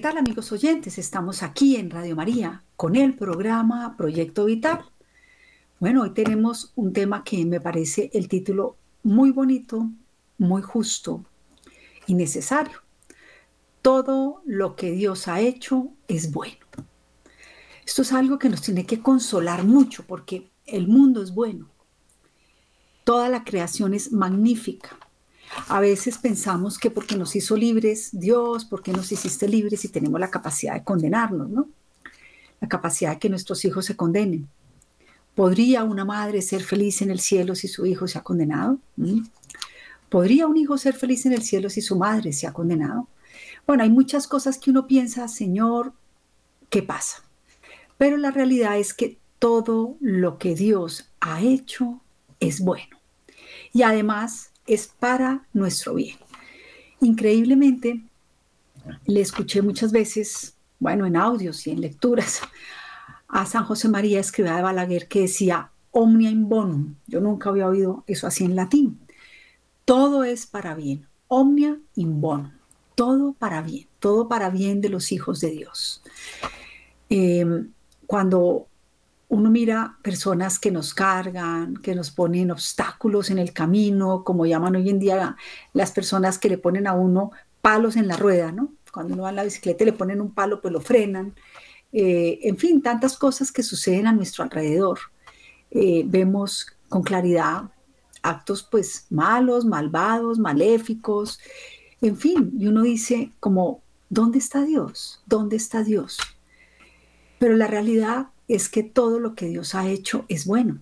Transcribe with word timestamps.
¿Qué 0.00 0.08
tal 0.08 0.16
amigos 0.16 0.50
oyentes? 0.50 0.96
Estamos 0.96 1.42
aquí 1.42 1.76
en 1.76 1.90
Radio 1.90 2.16
María 2.16 2.64
con 2.74 2.96
el 2.96 3.14
programa 3.14 3.98
Proyecto 3.98 4.46
Vital. 4.46 4.82
Bueno, 5.78 6.04
hoy 6.04 6.14
tenemos 6.14 6.72
un 6.74 6.94
tema 6.94 7.22
que 7.22 7.44
me 7.44 7.60
parece 7.60 8.08
el 8.14 8.26
título 8.26 8.78
muy 9.02 9.30
bonito, 9.30 9.90
muy 10.38 10.62
justo 10.62 11.26
y 12.06 12.14
necesario. 12.14 12.78
Todo 13.82 14.40
lo 14.46 14.74
que 14.74 14.90
Dios 14.92 15.28
ha 15.28 15.40
hecho 15.40 15.88
es 16.08 16.32
bueno. 16.32 16.56
Esto 17.84 18.00
es 18.00 18.14
algo 18.14 18.38
que 18.38 18.48
nos 18.48 18.62
tiene 18.62 18.86
que 18.86 19.02
consolar 19.02 19.64
mucho 19.64 20.06
porque 20.06 20.48
el 20.64 20.88
mundo 20.88 21.22
es 21.22 21.34
bueno. 21.34 21.68
Toda 23.04 23.28
la 23.28 23.44
creación 23.44 23.92
es 23.92 24.12
magnífica 24.12 24.98
a 25.68 25.80
veces 25.80 26.18
pensamos 26.18 26.78
que 26.78 26.90
porque 26.90 27.16
nos 27.16 27.34
hizo 27.34 27.56
libres 27.56 28.10
Dios, 28.12 28.64
porque 28.64 28.92
nos 28.92 29.10
hiciste 29.10 29.48
libres 29.48 29.84
y 29.84 29.88
tenemos 29.88 30.20
la 30.20 30.30
capacidad 30.30 30.74
de 30.74 30.84
condenarnos, 30.84 31.48
¿no? 31.48 31.68
La 32.60 32.68
capacidad 32.68 33.12
de 33.12 33.18
que 33.18 33.28
nuestros 33.28 33.64
hijos 33.64 33.86
se 33.86 33.96
condenen. 33.96 34.48
¿Podría 35.34 35.84
una 35.84 36.04
madre 36.04 36.42
ser 36.42 36.62
feliz 36.62 37.02
en 37.02 37.10
el 37.10 37.20
cielo 37.20 37.54
si 37.54 37.68
su 37.68 37.86
hijo 37.86 38.06
se 38.06 38.18
ha 38.18 38.22
condenado? 38.22 38.78
¿Mm? 38.96 39.22
¿Podría 40.08 40.46
un 40.46 40.56
hijo 40.56 40.76
ser 40.76 40.94
feliz 40.94 41.24
en 41.26 41.32
el 41.32 41.42
cielo 41.42 41.70
si 41.70 41.80
su 41.80 41.96
madre 41.96 42.32
se 42.32 42.46
ha 42.46 42.52
condenado? 42.52 43.08
Bueno, 43.66 43.82
hay 43.84 43.90
muchas 43.90 44.26
cosas 44.26 44.58
que 44.58 44.70
uno 44.70 44.86
piensa, 44.86 45.28
Señor, 45.28 45.92
¿qué 46.68 46.82
pasa? 46.82 47.22
Pero 47.96 48.16
la 48.16 48.30
realidad 48.30 48.78
es 48.78 48.92
que 48.92 49.18
todo 49.38 49.96
lo 50.00 50.38
que 50.38 50.54
Dios 50.54 51.10
ha 51.20 51.40
hecho 51.40 52.00
es 52.40 52.60
bueno. 52.60 52.98
Y 53.72 53.82
además 53.82 54.49
es 54.66 54.88
para 54.88 55.46
nuestro 55.52 55.94
bien. 55.94 56.16
Increíblemente, 57.00 58.02
le 59.06 59.20
escuché 59.20 59.62
muchas 59.62 59.92
veces, 59.92 60.54
bueno, 60.78 61.06
en 61.06 61.16
audios 61.16 61.66
y 61.66 61.70
en 61.70 61.80
lecturas, 61.80 62.40
a 63.28 63.46
San 63.46 63.64
José 63.64 63.88
María 63.88 64.20
Escribá 64.20 64.56
de 64.56 64.62
Balaguer 64.62 65.08
que 65.08 65.22
decía 65.22 65.70
omnia 65.92 66.30
in 66.30 66.48
bonum. 66.48 66.94
Yo 67.06 67.20
nunca 67.20 67.50
había 67.50 67.68
oído 67.68 68.04
eso 68.06 68.26
así 68.26 68.44
en 68.44 68.56
latín. 68.56 69.00
Todo 69.84 70.24
es 70.24 70.46
para 70.46 70.74
bien. 70.74 71.06
Omnia 71.28 71.78
in 71.96 72.20
bonum. 72.20 72.52
Todo 72.94 73.32
para 73.32 73.62
bien. 73.62 73.86
Todo 73.98 74.28
para 74.28 74.50
bien 74.50 74.80
de 74.80 74.88
los 74.88 75.12
hijos 75.12 75.40
de 75.40 75.50
Dios. 75.50 76.02
Eh, 77.08 77.64
cuando 78.06 78.66
uno 79.30 79.48
mira 79.48 79.96
personas 80.02 80.58
que 80.58 80.72
nos 80.72 80.92
cargan, 80.92 81.76
que 81.76 81.94
nos 81.94 82.10
ponen 82.10 82.50
obstáculos 82.50 83.30
en 83.30 83.38
el 83.38 83.52
camino, 83.52 84.24
como 84.24 84.44
llaman 84.44 84.74
hoy 84.74 84.90
en 84.90 84.98
día 84.98 85.36
las 85.72 85.92
personas 85.92 86.36
que 86.38 86.48
le 86.48 86.58
ponen 86.58 86.88
a 86.88 86.94
uno 86.94 87.30
palos 87.62 87.94
en 87.96 88.08
la 88.08 88.16
rueda, 88.16 88.50
¿no? 88.50 88.72
Cuando 88.92 89.14
uno 89.14 89.22
va 89.22 89.30
en 89.30 89.36
la 89.36 89.44
bicicleta 89.44 89.84
y 89.84 89.86
le 89.86 89.92
ponen 89.92 90.20
un 90.20 90.34
palo, 90.34 90.60
pues 90.60 90.72
lo 90.72 90.80
frenan. 90.80 91.32
Eh, 91.92 92.40
en 92.42 92.58
fin, 92.58 92.82
tantas 92.82 93.16
cosas 93.16 93.52
que 93.52 93.62
suceden 93.62 94.08
a 94.08 94.12
nuestro 94.12 94.42
alrededor. 94.42 94.98
Eh, 95.70 96.02
vemos 96.06 96.66
con 96.88 97.04
claridad 97.04 97.70
actos 98.22 98.66
pues 98.68 99.06
malos, 99.10 99.64
malvados, 99.64 100.40
maléficos, 100.40 101.38
en 102.00 102.16
fin, 102.16 102.52
y 102.58 102.66
uno 102.66 102.82
dice 102.82 103.30
como, 103.38 103.80
¿dónde 104.08 104.38
está 104.38 104.64
Dios? 104.64 105.22
¿Dónde 105.24 105.54
está 105.54 105.84
Dios? 105.84 106.18
Pero 107.38 107.56
la 107.56 107.68
realidad 107.68 108.26
es 108.54 108.68
que 108.68 108.82
todo 108.82 109.20
lo 109.20 109.34
que 109.34 109.46
Dios 109.46 109.74
ha 109.74 109.88
hecho 109.88 110.24
es 110.28 110.44
bueno. 110.44 110.78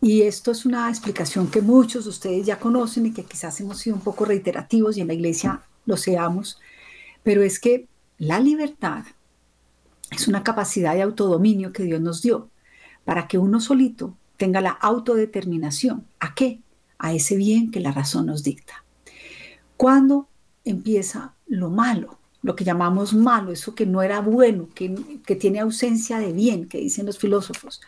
Y 0.00 0.22
esto 0.22 0.50
es 0.50 0.66
una 0.66 0.88
explicación 0.88 1.50
que 1.50 1.62
muchos 1.62 2.04
de 2.04 2.10
ustedes 2.10 2.46
ya 2.46 2.58
conocen 2.58 3.06
y 3.06 3.12
que 3.12 3.24
quizás 3.24 3.60
hemos 3.60 3.78
sido 3.78 3.96
un 3.96 4.02
poco 4.02 4.24
reiterativos 4.24 4.96
y 4.96 5.00
en 5.00 5.08
la 5.08 5.14
iglesia 5.14 5.62
lo 5.84 5.96
seamos, 5.96 6.58
pero 7.22 7.42
es 7.42 7.58
que 7.60 7.88
la 8.18 8.40
libertad 8.40 9.04
es 10.10 10.28
una 10.28 10.42
capacidad 10.42 10.94
de 10.94 11.02
autodominio 11.02 11.72
que 11.72 11.82
Dios 11.82 12.00
nos 12.00 12.22
dio 12.22 12.48
para 13.04 13.28
que 13.28 13.38
uno 13.38 13.60
solito 13.60 14.16
tenga 14.36 14.60
la 14.60 14.70
autodeterminación. 14.70 16.06
¿A 16.20 16.34
qué? 16.34 16.60
A 16.98 17.12
ese 17.12 17.36
bien 17.36 17.70
que 17.70 17.80
la 17.80 17.92
razón 17.92 18.26
nos 18.26 18.42
dicta. 18.42 18.84
Cuando 19.76 20.28
empieza 20.64 21.34
lo 21.46 21.70
malo, 21.70 22.18
lo 22.46 22.54
que 22.54 22.62
llamamos 22.62 23.12
malo, 23.12 23.50
eso 23.50 23.74
que 23.74 23.86
no 23.86 24.02
era 24.02 24.20
bueno, 24.20 24.68
que, 24.72 24.88
tiene 25.34 25.58
ausencia 25.58 26.20
de 26.20 26.32
bien, 26.32 26.68
que 26.68 26.78
dicen 26.78 27.04
los 27.04 27.18
filósofos, 27.18 27.80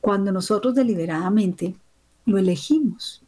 cuando 0.00 0.30
nosotros 0.30 0.76
deliberadamente 0.76 1.74
lo 2.24 2.38
elegimos. 2.38 3.24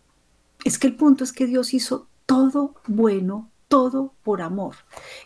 Es 0.64 0.78
que 0.78 0.86
el 0.86 0.94
punto 0.94 1.24
es 1.24 1.32
que 1.32 1.48
Dios 1.48 1.74
hizo 1.74 2.06
todo 2.24 2.76
bueno, 2.86 3.50
todo 3.66 4.14
por 4.22 4.42
amor. 4.42 4.76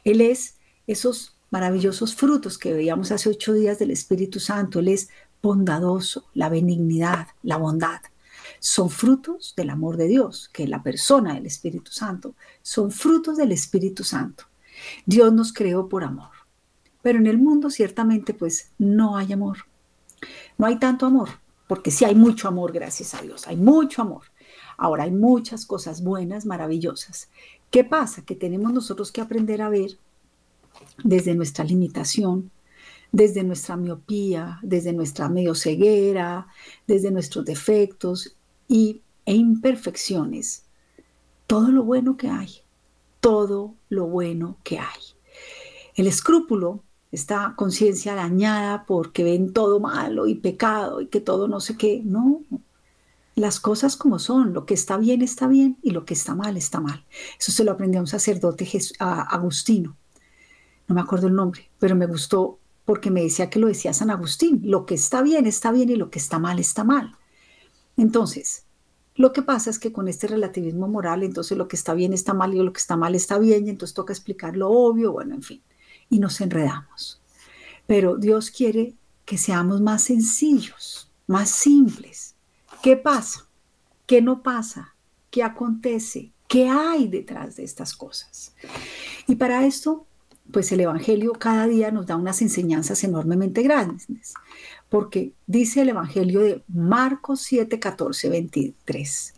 Él 0.03 0.22
es 0.22 0.56
esos 0.87 1.37
maravillosos 1.50 2.15
frutos 2.15 2.56
que 2.56 2.72
veíamos 2.72 3.12
hace 3.12 3.28
ocho 3.28 3.53
días 3.53 3.78
del 3.78 3.91
Espíritu 3.91 4.41
Santo. 4.41 4.79
Él 4.79 4.88
es 4.88 5.11
bondadoso, 5.43 6.25
la 6.32 6.49
benignidad, 6.49 7.26
la 7.43 7.58
bondad. 7.58 8.00
Son 8.61 8.88
frutos 8.88 9.53
del 9.58 9.69
amor 9.69 9.99
de 9.99 10.08
Dios, 10.08 10.49
que 10.55 10.62
es 10.62 10.70
la 10.70 10.82
persona 10.82 11.35
del 11.35 11.44
Espíritu 11.44 11.93
Santo. 11.93 12.35
Son 12.62 12.91
frutos 12.91 13.37
del 13.37 13.53
Espíritu 13.53 14.05
Santo. 14.05 14.44
Dios 15.07 15.33
nos 15.33 15.53
creó 15.53 15.89
por 15.89 16.05
amor. 16.05 16.31
Pero 17.03 17.19
en 17.19 17.27
el 17.27 17.39
mundo 17.39 17.71
ciertamente 17.71 18.35
pues 18.35 18.71
no 18.79 19.17
hay 19.17 19.33
amor. 19.33 19.59
No 20.57 20.67
hay 20.67 20.79
tanto 20.79 21.07
amor, 21.07 21.29
porque 21.69 21.91
sí 21.91 22.05
hay 22.05 22.15
mucho 22.15 22.49
amor, 22.49 22.73
gracias 22.73 23.15
a 23.15 23.23
Dios, 23.23 23.47
hay 23.47 23.57
mucho 23.57 24.03
amor. 24.03 24.25
Ahora 24.77 25.05
hay 25.05 25.11
muchas 25.11 25.67
cosas 25.67 26.03
buenas, 26.03 26.47
maravillosas. 26.47 27.29
¿Qué 27.71 27.85
pasa? 27.85 28.25
Que 28.25 28.35
tenemos 28.35 28.73
nosotros 28.73 29.13
que 29.13 29.21
aprender 29.21 29.63
a 29.63 29.69
ver 29.69 29.99
desde 31.05 31.35
nuestra 31.35 31.65
limitación, 31.65 32.51
desde 33.13 33.43
nuestra 33.43 33.77
miopía, 33.77 34.59
desde 34.63 34.93
nuestra 34.93 35.29
medio 35.29 35.55
ceguera, 35.55 36.47
desde 36.87 37.11
nuestros 37.11 37.45
defectos 37.45 38.37
y, 38.67 39.03
e 39.25 39.35
imperfecciones, 39.35 40.65
todo 41.47 41.71
lo 41.71 41.85
bueno 41.85 42.17
que 42.17 42.29
hay 42.29 42.63
todo 43.20 43.75
lo 43.88 44.06
bueno 44.06 44.59
que 44.65 44.79
hay. 44.79 45.00
El 45.94 46.06
escrúpulo, 46.06 46.85
esta 47.11 47.55
conciencia 47.56 48.15
dañada 48.15 48.85
porque 48.87 49.25
ven 49.25 49.53
todo 49.53 49.81
malo 49.81 50.26
y 50.26 50.35
pecado 50.35 51.00
y 51.00 51.06
que 51.06 51.20
todo 51.20 51.49
no 51.49 51.61
sé 51.61 51.76
qué, 51.76 52.03
no. 52.05 52.43
Las 53.35 53.61
cosas 53.61 53.97
como 53.97 54.19
son, 54.19 54.53
lo 54.53 54.67
que 54.67 54.75
está 54.75 54.97
bien 54.97 55.23
está 55.23 55.47
bien 55.47 55.79
y 55.82 55.91
lo 55.91 56.05
que 56.05 56.15
está 56.15 56.35
mal 56.35 56.56
está 56.56 56.81
mal. 56.81 57.05
Eso 57.38 57.53
se 57.53 57.65
lo 57.65 57.73
aprendió 57.73 58.00
a 58.00 58.03
un 58.03 58.09
sacerdote 58.09 58.69
agustino. 58.99 59.97
No 60.87 60.94
me 60.94 61.00
acuerdo 61.00 61.29
el 61.29 61.35
nombre, 61.35 61.70
pero 61.79 61.94
me 61.94 62.06
gustó 62.06 62.59
porque 62.85 63.11
me 63.11 63.23
decía 63.23 63.50
que 63.50 63.59
lo 63.59 63.69
decía 63.69 63.93
San 63.93 64.11
Agustín. 64.11 64.62
Lo 64.65 64.87
que 64.87 64.94
está 64.94 65.20
bien 65.23 65.47
está 65.47 65.70
bien 65.73 65.91
y 65.91 65.97
lo 65.97 66.11
que 66.11 66.19
está 66.19 66.38
mal 66.38 66.59
está 66.59 66.85
mal. 66.85 67.17
Entonces, 67.97 68.65
lo 69.19 69.32
que 69.32 69.43
pasa 69.43 69.69
es 69.69 69.81
que 69.81 69.93
con 69.93 70.06
este 70.06 70.29
relativismo 70.29 70.87
moral, 70.87 71.25
entonces 71.25 71.59
lo 71.59 71.67
que 71.67 71.75
está 71.75 71.93
bien 71.93 72.12
está 72.12 72.35
mal 72.35 72.55
y 72.55 72.59
lo 72.59 72.73
que 72.73 72.79
está 72.79 72.97
mal 72.97 73.17
está 73.17 73.37
bien, 73.41 73.67
y 73.67 73.70
entonces 73.70 73.93
toca 73.93 74.12
explicar 74.12 74.56
lo 74.56 74.70
obvio, 74.70 75.11
bueno, 75.11 75.35
en 75.35 75.43
fin, 75.43 75.61
y 76.09 76.20
nos 76.20 76.41
enredamos. 76.41 77.20
Pero 77.85 78.17
Dios 78.17 78.53
quiere 78.53 78.94
que 79.25 79.37
seamos 79.37 79.81
más 79.81 80.05
sencillos, 80.05 81.11
más 81.26 81.50
simples. 81.50 82.37
¿Qué 82.81 82.97
pasa? 82.97 83.49
¿Qué 84.06 84.23
no 84.23 84.44
pasa? 84.44 84.94
¿Qué 85.32 85.43
acontece? 85.43 86.31
¿Qué 86.47 86.69
hay 86.69 87.09
detrás 87.09 87.56
de 87.56 87.65
estas 87.65 87.97
cosas? 87.97 88.55
Y 89.26 89.35
para 89.35 89.67
esto, 89.67 90.06
pues 90.53 90.70
el 90.70 90.79
Evangelio 90.81 91.32
cada 91.32 91.67
día 91.67 91.91
nos 91.91 92.06
da 92.06 92.15
unas 92.15 92.41
enseñanzas 92.41 93.03
enormemente 93.03 93.62
grandes 93.62 94.06
porque 94.88 95.32
dice 95.46 95.82
el 95.82 95.90
Evangelio 95.90 96.40
de 96.40 96.62
Marcos 96.69 97.43
7, 97.43 97.79
14, 97.79 98.29
23. 98.29 99.35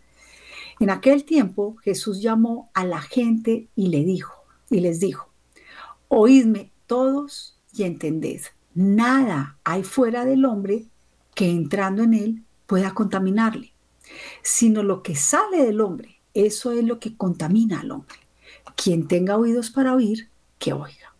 En 0.79 0.89
aquel 0.89 1.25
tiempo 1.25 1.75
Jesús 1.83 2.21
llamó 2.21 2.69
a 2.73 2.85
la 2.85 3.01
gente 3.01 3.67
y 3.75 3.87
le 3.89 4.03
dijo, 4.03 4.33
y 4.69 4.79
les 4.79 4.99
dijo, 4.99 5.29
oídme 6.07 6.71
todos 6.87 7.57
y 7.73 7.83
entended, 7.83 8.41
nada 8.73 9.57
hay 9.63 9.83
fuera 9.83 10.25
del 10.25 10.45
hombre 10.45 10.85
que 11.35 11.49
entrando 11.49 12.03
en 12.03 12.13
él 12.13 12.43
pueda 12.65 12.93
contaminarle, 12.93 13.73
sino 14.41 14.83
lo 14.83 15.03
que 15.03 15.15
sale 15.15 15.63
del 15.63 15.81
hombre, 15.81 16.19
eso 16.33 16.71
es 16.71 16.83
lo 16.83 16.99
que 16.99 17.15
contamina 17.15 17.81
al 17.81 17.91
hombre. 17.91 18.17
Quien 18.75 19.07
tenga 19.07 19.37
oídos 19.37 19.69
para 19.69 19.93
oír, 19.93 20.29
que 20.57 20.73
oiga. 20.73 21.13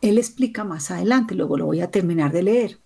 Él 0.00 0.18
explica 0.18 0.64
más 0.64 0.90
adelante, 0.90 1.34
luego 1.34 1.56
lo 1.56 1.66
voy 1.66 1.80
a 1.80 1.90
terminar 1.90 2.32
de 2.32 2.42
leer 2.42 2.81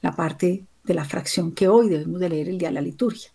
la 0.00 0.14
parte 0.14 0.64
de 0.84 0.94
la 0.94 1.04
fracción 1.04 1.52
que 1.52 1.68
hoy 1.68 1.88
debemos 1.88 2.20
de 2.20 2.28
leer 2.28 2.48
el 2.48 2.58
día 2.58 2.68
de 2.68 2.74
la 2.74 2.80
liturgia. 2.80 3.30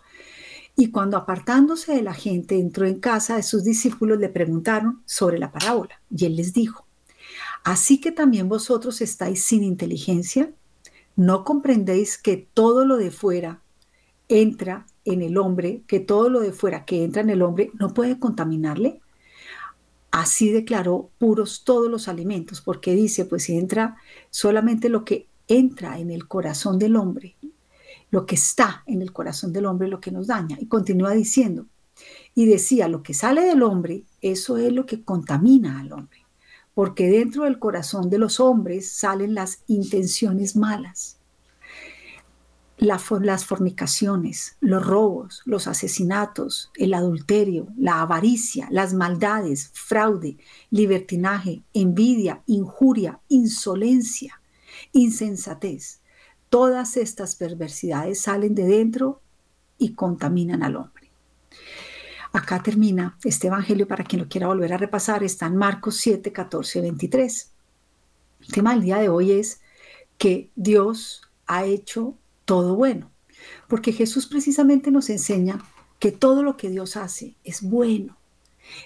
Y 0.75 0.89
cuando 0.89 1.17
apartándose 1.17 1.93
de 1.93 2.01
la 2.01 2.13
gente 2.13 2.57
entró 2.57 2.85
en 2.85 2.99
casa 2.99 3.35
de 3.35 3.43
sus 3.43 3.63
discípulos, 3.63 4.19
le 4.19 4.29
preguntaron 4.29 5.01
sobre 5.05 5.37
la 5.37 5.51
parábola. 5.51 6.01
Y 6.09 6.25
él 6.25 6.35
les 6.37 6.53
dijo, 6.53 6.85
así 7.63 7.99
que 7.99 8.11
también 8.11 8.47
vosotros 8.49 9.01
estáis 9.01 9.43
sin 9.43 9.63
inteligencia, 9.63 10.51
¿no 11.15 11.43
comprendéis 11.43 12.17
que 12.17 12.37
todo 12.53 12.85
lo 12.85 12.97
de 12.97 13.11
fuera 13.11 13.61
entra 14.29 14.85
en 15.03 15.21
el 15.21 15.37
hombre, 15.37 15.83
que 15.87 15.99
todo 15.99 16.29
lo 16.29 16.39
de 16.39 16.53
fuera 16.53 16.85
que 16.85 17.03
entra 17.03 17.21
en 17.21 17.29
el 17.29 17.41
hombre 17.41 17.71
no 17.77 17.93
puede 17.93 18.17
contaminarle? 18.17 19.01
Así 20.09 20.51
declaró 20.51 21.09
puros 21.19 21.63
todos 21.63 21.89
los 21.89 22.07
alimentos, 22.07 22.61
porque 22.61 22.95
dice, 22.95 23.25
pues 23.25 23.43
si 23.43 23.57
entra 23.57 23.97
solamente 24.29 24.89
lo 24.89 25.05
que 25.05 25.27
entra 25.51 25.99
en 25.99 26.11
el 26.11 26.27
corazón 26.27 26.79
del 26.79 26.95
hombre, 26.95 27.35
lo 28.09 28.25
que 28.25 28.35
está 28.35 28.83
en 28.85 29.01
el 29.01 29.11
corazón 29.11 29.51
del 29.51 29.65
hombre, 29.65 29.87
lo 29.87 29.99
que 29.99 30.11
nos 30.11 30.27
daña. 30.27 30.57
Y 30.59 30.67
continúa 30.67 31.11
diciendo, 31.11 31.65
y 32.33 32.45
decía, 32.45 32.87
lo 32.87 33.03
que 33.03 33.13
sale 33.13 33.41
del 33.41 33.61
hombre, 33.61 34.03
eso 34.21 34.57
es 34.57 34.71
lo 34.71 34.85
que 34.85 35.03
contamina 35.03 35.79
al 35.79 35.91
hombre, 35.91 36.25
porque 36.73 37.09
dentro 37.09 37.43
del 37.43 37.59
corazón 37.59 38.09
de 38.09 38.17
los 38.17 38.39
hombres 38.39 38.91
salen 38.91 39.35
las 39.35 39.63
intenciones 39.67 40.55
malas, 40.55 41.17
las 42.77 43.45
fornicaciones, 43.45 44.55
los 44.59 44.83
robos, 44.83 45.43
los 45.45 45.67
asesinatos, 45.67 46.71
el 46.75 46.95
adulterio, 46.95 47.67
la 47.77 48.01
avaricia, 48.01 48.67
las 48.71 48.93
maldades, 48.93 49.69
fraude, 49.73 50.37
libertinaje, 50.71 51.61
envidia, 51.73 52.41
injuria, 52.47 53.19
insolencia, 53.27 54.40
insensatez. 54.91 56.01
Todas 56.49 56.97
estas 56.97 57.35
perversidades 57.35 58.21
salen 58.21 58.55
de 58.55 58.65
dentro 58.65 59.21
y 59.77 59.93
contaminan 59.93 60.63
al 60.63 60.75
hombre. 60.75 61.11
Acá 62.33 62.63
termina 62.63 63.17
este 63.23 63.47
evangelio 63.47 63.87
para 63.87 64.03
quien 64.03 64.21
lo 64.21 64.29
quiera 64.29 64.47
volver 64.47 64.73
a 64.73 64.77
repasar. 64.77 65.23
Está 65.23 65.47
en 65.47 65.57
Marcos 65.57 65.97
7, 65.97 66.31
14, 66.31 66.81
23. 66.81 67.51
El 68.41 68.47
tema 68.47 68.73
del 68.73 68.83
día 68.83 68.97
de 68.97 69.09
hoy 69.09 69.31
es 69.31 69.61
que 70.17 70.51
Dios 70.55 71.23
ha 71.47 71.65
hecho 71.65 72.15
todo 72.45 72.75
bueno. 72.75 73.11
Porque 73.67 73.91
Jesús 73.91 74.27
precisamente 74.27 74.91
nos 74.91 75.09
enseña 75.09 75.61
que 75.99 76.11
todo 76.11 76.43
lo 76.43 76.57
que 76.57 76.69
Dios 76.69 76.95
hace 76.95 77.35
es 77.43 77.61
bueno. 77.61 78.17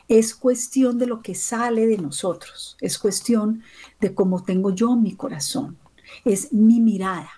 Es 0.07 0.35
cuestión 0.35 0.97
de 0.97 1.07
lo 1.07 1.21
que 1.21 1.35
sale 1.35 1.87
de 1.87 1.97
nosotros. 1.97 2.77
Es 2.81 2.97
cuestión 2.97 3.63
de 3.99 4.13
cómo 4.13 4.43
tengo 4.43 4.73
yo 4.73 4.95
mi 4.95 5.15
corazón. 5.15 5.77
Es 6.23 6.53
mi 6.53 6.79
mirada. 6.79 7.29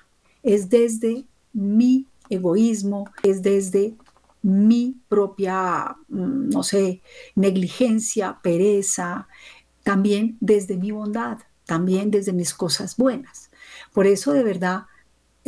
Es 0.44 0.70
desde 0.70 1.26
mi 1.54 2.06
egoísmo. 2.30 3.10
Es 3.24 3.42
desde 3.42 3.96
mi 4.42 4.98
propia, 5.10 5.98
mm, 6.08 6.50
no 6.50 6.64
sé, 6.64 7.02
negligencia, 7.36 8.40
pereza. 8.42 9.28
También 9.84 10.38
desde 10.40 10.78
mi 10.78 10.92
bondad. 10.92 11.40
También 11.66 12.12
desde 12.12 12.34
mis 12.34 12.54
cosas 12.54 12.98
buenas. 12.98 13.50
Por 13.94 14.08
eso 14.08 14.32
de 14.32 14.44
verdad 14.44 14.86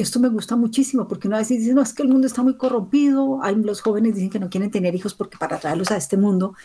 esto 0.01 0.19
me 0.19 0.29
gusta 0.29 0.55
muchísimo 0.55 1.07
porque 1.07 1.27
una 1.27 1.39
vez 1.39 1.49
dice, 1.49 1.73
no, 1.73 1.81
es 1.81 1.93
que 1.93 2.03
el 2.03 2.09
mundo 2.09 2.27
está 2.27 2.41
muy 2.41 2.55
corrompido, 2.55 3.39
hay, 3.43 3.55
los 3.55 3.81
jóvenes 3.81 4.15
dicen 4.15 4.29
que 4.29 4.39
no 4.39 4.49
quieren 4.49 4.71
tener 4.71 4.95
hijos 4.95 5.13
porque 5.13 5.37
para 5.37 5.59
traerlos 5.59 5.91
a 5.91 5.97
este 5.97 6.17
mundo, 6.17 6.55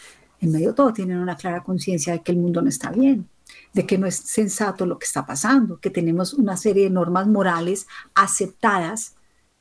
en 0.40 0.52
medio 0.52 0.68
de 0.68 0.74
todo 0.74 0.92
tienen 0.92 1.18
una 1.18 1.36
clara 1.36 1.62
conciencia 1.62 2.12
de 2.12 2.22
que 2.22 2.32
el 2.32 2.38
mundo 2.38 2.62
no 2.62 2.68
está 2.68 2.90
bien, 2.90 3.28
de 3.72 3.86
que 3.86 3.98
no 3.98 4.06
es 4.06 4.16
sensato 4.16 4.86
lo 4.86 4.98
que 4.98 5.06
está 5.06 5.26
pasando, 5.26 5.80
que 5.80 5.90
tenemos 5.90 6.34
una 6.34 6.56
serie 6.56 6.84
de 6.84 6.90
normas 6.90 7.26
morales 7.26 7.86
aceptadas 8.14 9.14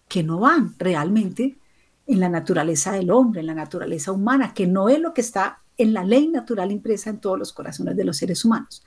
que 0.07 0.23
no 0.23 0.39
van 0.39 0.75
realmente 0.77 1.57
en 2.05 2.19
la 2.19 2.29
naturaleza 2.29 2.91
del 2.91 3.11
hombre, 3.11 3.41
en 3.41 3.47
la 3.47 3.55
naturaleza 3.55 4.11
humana, 4.11 4.53
que 4.53 4.67
no 4.67 4.89
es 4.89 4.99
lo 4.99 5.13
que 5.13 5.21
está 5.21 5.61
en 5.77 5.93
la 5.93 6.03
ley 6.03 6.27
natural 6.27 6.71
impresa 6.71 7.09
en 7.09 7.19
todos 7.19 7.39
los 7.39 7.53
corazones 7.53 7.95
de 7.95 8.03
los 8.03 8.17
seres 8.17 8.45
humanos. 8.45 8.83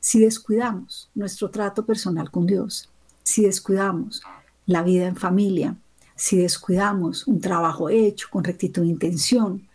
Si 0.00 0.18
descuidamos 0.20 1.10
nuestro 1.14 1.50
trato 1.50 1.84
personal 1.84 2.30
con 2.30 2.46
Dios, 2.46 2.90
si 3.22 3.42
descuidamos 3.42 4.22
la 4.66 4.82
vida 4.82 5.06
en 5.06 5.16
familia, 5.16 5.76
si 6.14 6.38
descuidamos 6.38 7.26
un 7.26 7.40
trabajo 7.40 7.88
hecho 7.88 8.28
con 8.30 8.44
rectitud 8.44 8.82
de 8.82 8.88
intención 8.88 9.68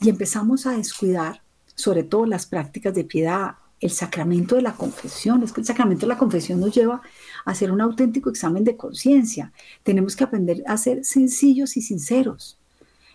y 0.00 0.08
empezamos 0.08 0.66
a 0.66 0.72
descuidar 0.72 1.42
sobre 1.74 2.02
todo 2.02 2.26
las 2.26 2.46
prácticas 2.46 2.94
de 2.94 3.04
piedad, 3.04 3.52
el 3.80 3.90
sacramento 3.90 4.56
de 4.56 4.62
la 4.62 4.74
confesión, 4.74 5.42
es 5.42 5.52
que 5.52 5.60
el 5.60 5.66
sacramento 5.66 6.02
de 6.02 6.12
la 6.12 6.18
confesión 6.18 6.58
nos 6.58 6.74
lleva 6.74 7.00
a 7.44 7.50
hacer 7.50 7.70
un 7.70 7.80
auténtico 7.80 8.28
examen 8.28 8.64
de 8.64 8.76
conciencia. 8.76 9.52
Tenemos 9.84 10.16
que 10.16 10.24
aprender 10.24 10.64
a 10.66 10.76
ser 10.76 11.04
sencillos 11.04 11.76
y 11.76 11.82
sinceros. 11.82 12.58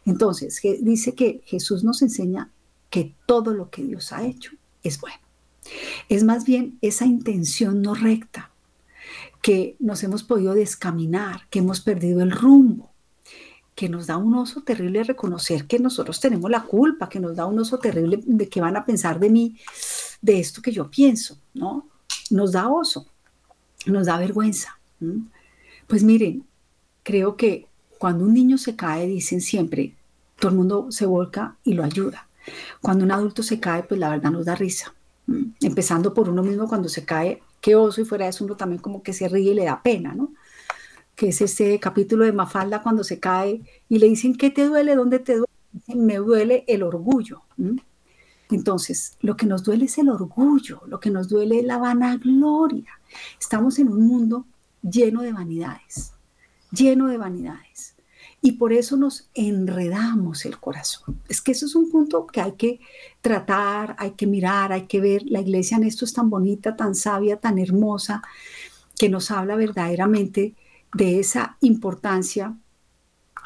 Entonces, 0.05 0.61
dice 0.81 1.15
que 1.15 1.41
Jesús 1.45 1.83
nos 1.83 2.01
enseña 2.01 2.49
que 2.89 3.13
todo 3.25 3.53
lo 3.53 3.69
que 3.69 3.83
Dios 3.83 4.13
ha 4.13 4.23
hecho 4.23 4.51
es 4.83 4.99
bueno. 4.99 5.17
Es 6.09 6.23
más 6.23 6.45
bien 6.45 6.77
esa 6.81 7.05
intención 7.05 7.81
no 7.81 7.95
recta, 7.95 8.51
que 9.43 9.75
nos 9.79 10.01
hemos 10.03 10.23
podido 10.23 10.53
descaminar, 10.53 11.47
que 11.49 11.59
hemos 11.59 11.81
perdido 11.81 12.23
el 12.23 12.31
rumbo, 12.31 12.93
que 13.75 13.89
nos 13.89 14.07
da 14.07 14.15
un 14.15 14.33
oso 14.35 14.61
terrible 14.61 15.03
reconocer 15.03 15.67
que 15.67 15.79
nosotros 15.79 16.21
tenemos 16.21 16.49
la 16.49 16.63
culpa, 16.63 17.09
que 17.09 17.19
nos 17.19 17.35
da 17.35 17.45
un 17.45 17.59
oso 17.59 17.77
terrible 17.77 18.21
de 18.23 18.47
que 18.47 18.61
van 18.61 18.77
a 18.77 18.85
pensar 18.85 19.19
de 19.19 19.29
mí, 19.29 19.57
de 20.21 20.39
esto 20.39 20.61
que 20.61 20.71
yo 20.71 20.89
pienso, 20.89 21.37
¿no? 21.53 21.89
Nos 22.29 22.53
da 22.53 22.69
oso, 22.69 23.05
nos 23.85 24.07
da 24.07 24.17
vergüenza. 24.17 24.79
Pues 25.87 26.03
miren, 26.03 26.45
creo 27.03 27.35
que 27.35 27.67
cuando 27.97 28.23
un 28.23 28.33
niño 28.33 28.57
se 28.57 28.77
cae, 28.77 29.07
dicen 29.07 29.41
siempre, 29.41 29.93
todo 30.39 30.51
el 30.51 30.57
mundo 30.57 30.87
se 30.89 31.05
volca 31.05 31.57
y 31.65 31.73
lo 31.73 31.83
ayuda. 31.83 32.29
Cuando 32.81 33.03
un 33.03 33.11
adulto 33.11 33.43
se 33.43 33.59
cae, 33.59 33.83
pues 33.83 33.99
la 33.99 34.09
verdad 34.09 34.31
nos 34.31 34.45
da 34.45 34.55
risa. 34.55 34.93
Empezando 35.59 36.13
por 36.13 36.29
uno 36.29 36.43
mismo 36.43 36.69
cuando 36.69 36.87
se 36.87 37.03
cae, 37.03 37.41
qué 37.63 37.75
oso, 37.75 38.01
y 38.01 38.05
fuera 38.05 38.25
de 38.25 38.31
eso 38.31 38.43
uno 38.43 38.57
también 38.57 38.81
como 38.81 39.01
que 39.01 39.13
se 39.13 39.29
ríe 39.29 39.51
y 39.51 39.55
le 39.55 39.63
da 39.63 39.81
pena, 39.81 40.13
¿no? 40.13 40.33
Que 41.15 41.29
es 41.29 41.39
este 41.41 41.79
capítulo 41.79 42.25
de 42.25 42.33
Mafalda 42.33 42.83
cuando 42.83 43.05
se 43.05 43.21
cae 43.21 43.61
y 43.87 43.99
le 43.99 44.09
dicen, 44.09 44.35
¿qué 44.35 44.49
te 44.49 44.65
duele? 44.65 44.95
¿Dónde 44.95 45.19
te 45.19 45.37
duele? 45.37 45.47
Me 45.95 46.17
duele 46.17 46.65
el 46.67 46.83
orgullo. 46.83 47.43
Entonces, 48.51 49.17
lo 49.21 49.37
que 49.37 49.45
nos 49.45 49.63
duele 49.63 49.85
es 49.85 49.97
el 49.97 50.09
orgullo, 50.09 50.81
lo 50.87 50.99
que 50.99 51.09
nos 51.09 51.29
duele 51.29 51.59
es 51.59 51.65
la 51.65 51.77
vanagloria. 51.77 52.99
Estamos 53.39 53.79
en 53.79 53.87
un 53.87 54.05
mundo 54.07 54.45
lleno 54.81 55.21
de 55.21 55.31
vanidades, 55.31 56.11
lleno 56.69 57.07
de 57.07 57.17
vanidades. 57.17 57.92
Y 58.45 58.51
por 58.51 58.73
eso 58.73 58.97
nos 58.97 59.29
enredamos 59.33 60.45
el 60.45 60.59
corazón. 60.59 61.17
Es 61.29 61.39
que 61.39 61.53
eso 61.53 61.65
es 61.65 61.75
un 61.75 61.89
punto 61.89 62.27
que 62.27 62.41
hay 62.41 62.51
que 62.51 62.81
tratar, 63.21 63.95
hay 63.97 64.11
que 64.11 64.27
mirar, 64.27 64.73
hay 64.73 64.81
que 64.81 64.99
ver. 64.99 65.23
La 65.27 65.39
iglesia 65.39 65.77
en 65.77 65.85
esto 65.85 66.03
es 66.03 66.11
tan 66.11 66.29
bonita, 66.29 66.75
tan 66.75 66.93
sabia, 66.93 67.37
tan 67.37 67.57
hermosa, 67.57 68.21
que 68.99 69.07
nos 69.07 69.31
habla 69.31 69.55
verdaderamente 69.55 70.55
de 70.93 71.21
esa 71.21 71.55
importancia 71.61 72.53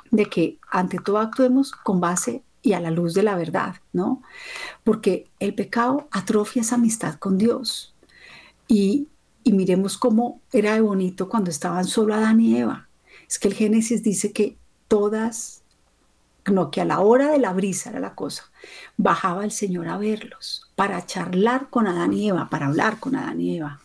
de 0.09 0.25
que 0.25 0.57
ante 0.71 0.97
todo 0.97 1.19
actuemos 1.19 1.73
con 1.73 2.01
base 2.01 2.41
y 2.63 2.73
a 2.73 2.79
la 2.79 2.89
luz 2.89 3.13
de 3.13 3.21
la 3.21 3.35
verdad, 3.35 3.75
¿no? 3.93 4.23
Porque 4.83 5.27
el 5.39 5.53
pecado 5.53 6.07
atrofia 6.09 6.63
esa 6.63 6.73
amistad 6.73 7.19
con 7.19 7.37
Dios. 7.37 7.93
Y, 8.67 9.09
y 9.43 9.53
miremos 9.53 9.95
cómo 9.95 10.41
era 10.51 10.73
de 10.73 10.81
bonito 10.81 11.29
cuando 11.29 11.51
estaban 11.51 11.85
solo 11.85 12.15
Adán 12.15 12.41
y 12.41 12.57
Eva. 12.57 12.89
Es 13.29 13.37
que 13.37 13.47
el 13.47 13.53
Génesis 13.53 14.01
dice 14.01 14.33
que 14.33 14.57
todas, 14.87 15.63
no, 16.45 16.71
que 16.71 16.81
a 16.81 16.85
la 16.85 16.99
hora 16.99 17.31
de 17.31 17.39
la 17.39 17.53
brisa 17.53 17.89
era 17.89 17.99
la 17.99 18.15
cosa, 18.15 18.51
bajaba 18.95 19.43
el 19.43 19.51
Señor 19.51 19.87
a 19.87 19.97
verlos 19.97 20.71
para 20.75 21.05
charlar 21.05 21.69
con 21.69 21.87
Adán 21.87 22.13
y 22.13 22.29
Eva, 22.29 22.49
para 22.49 22.67
hablar 22.67 22.99
con 22.99 23.15
Adán 23.15 23.41
y 23.41 23.57
Eva. 23.57 23.79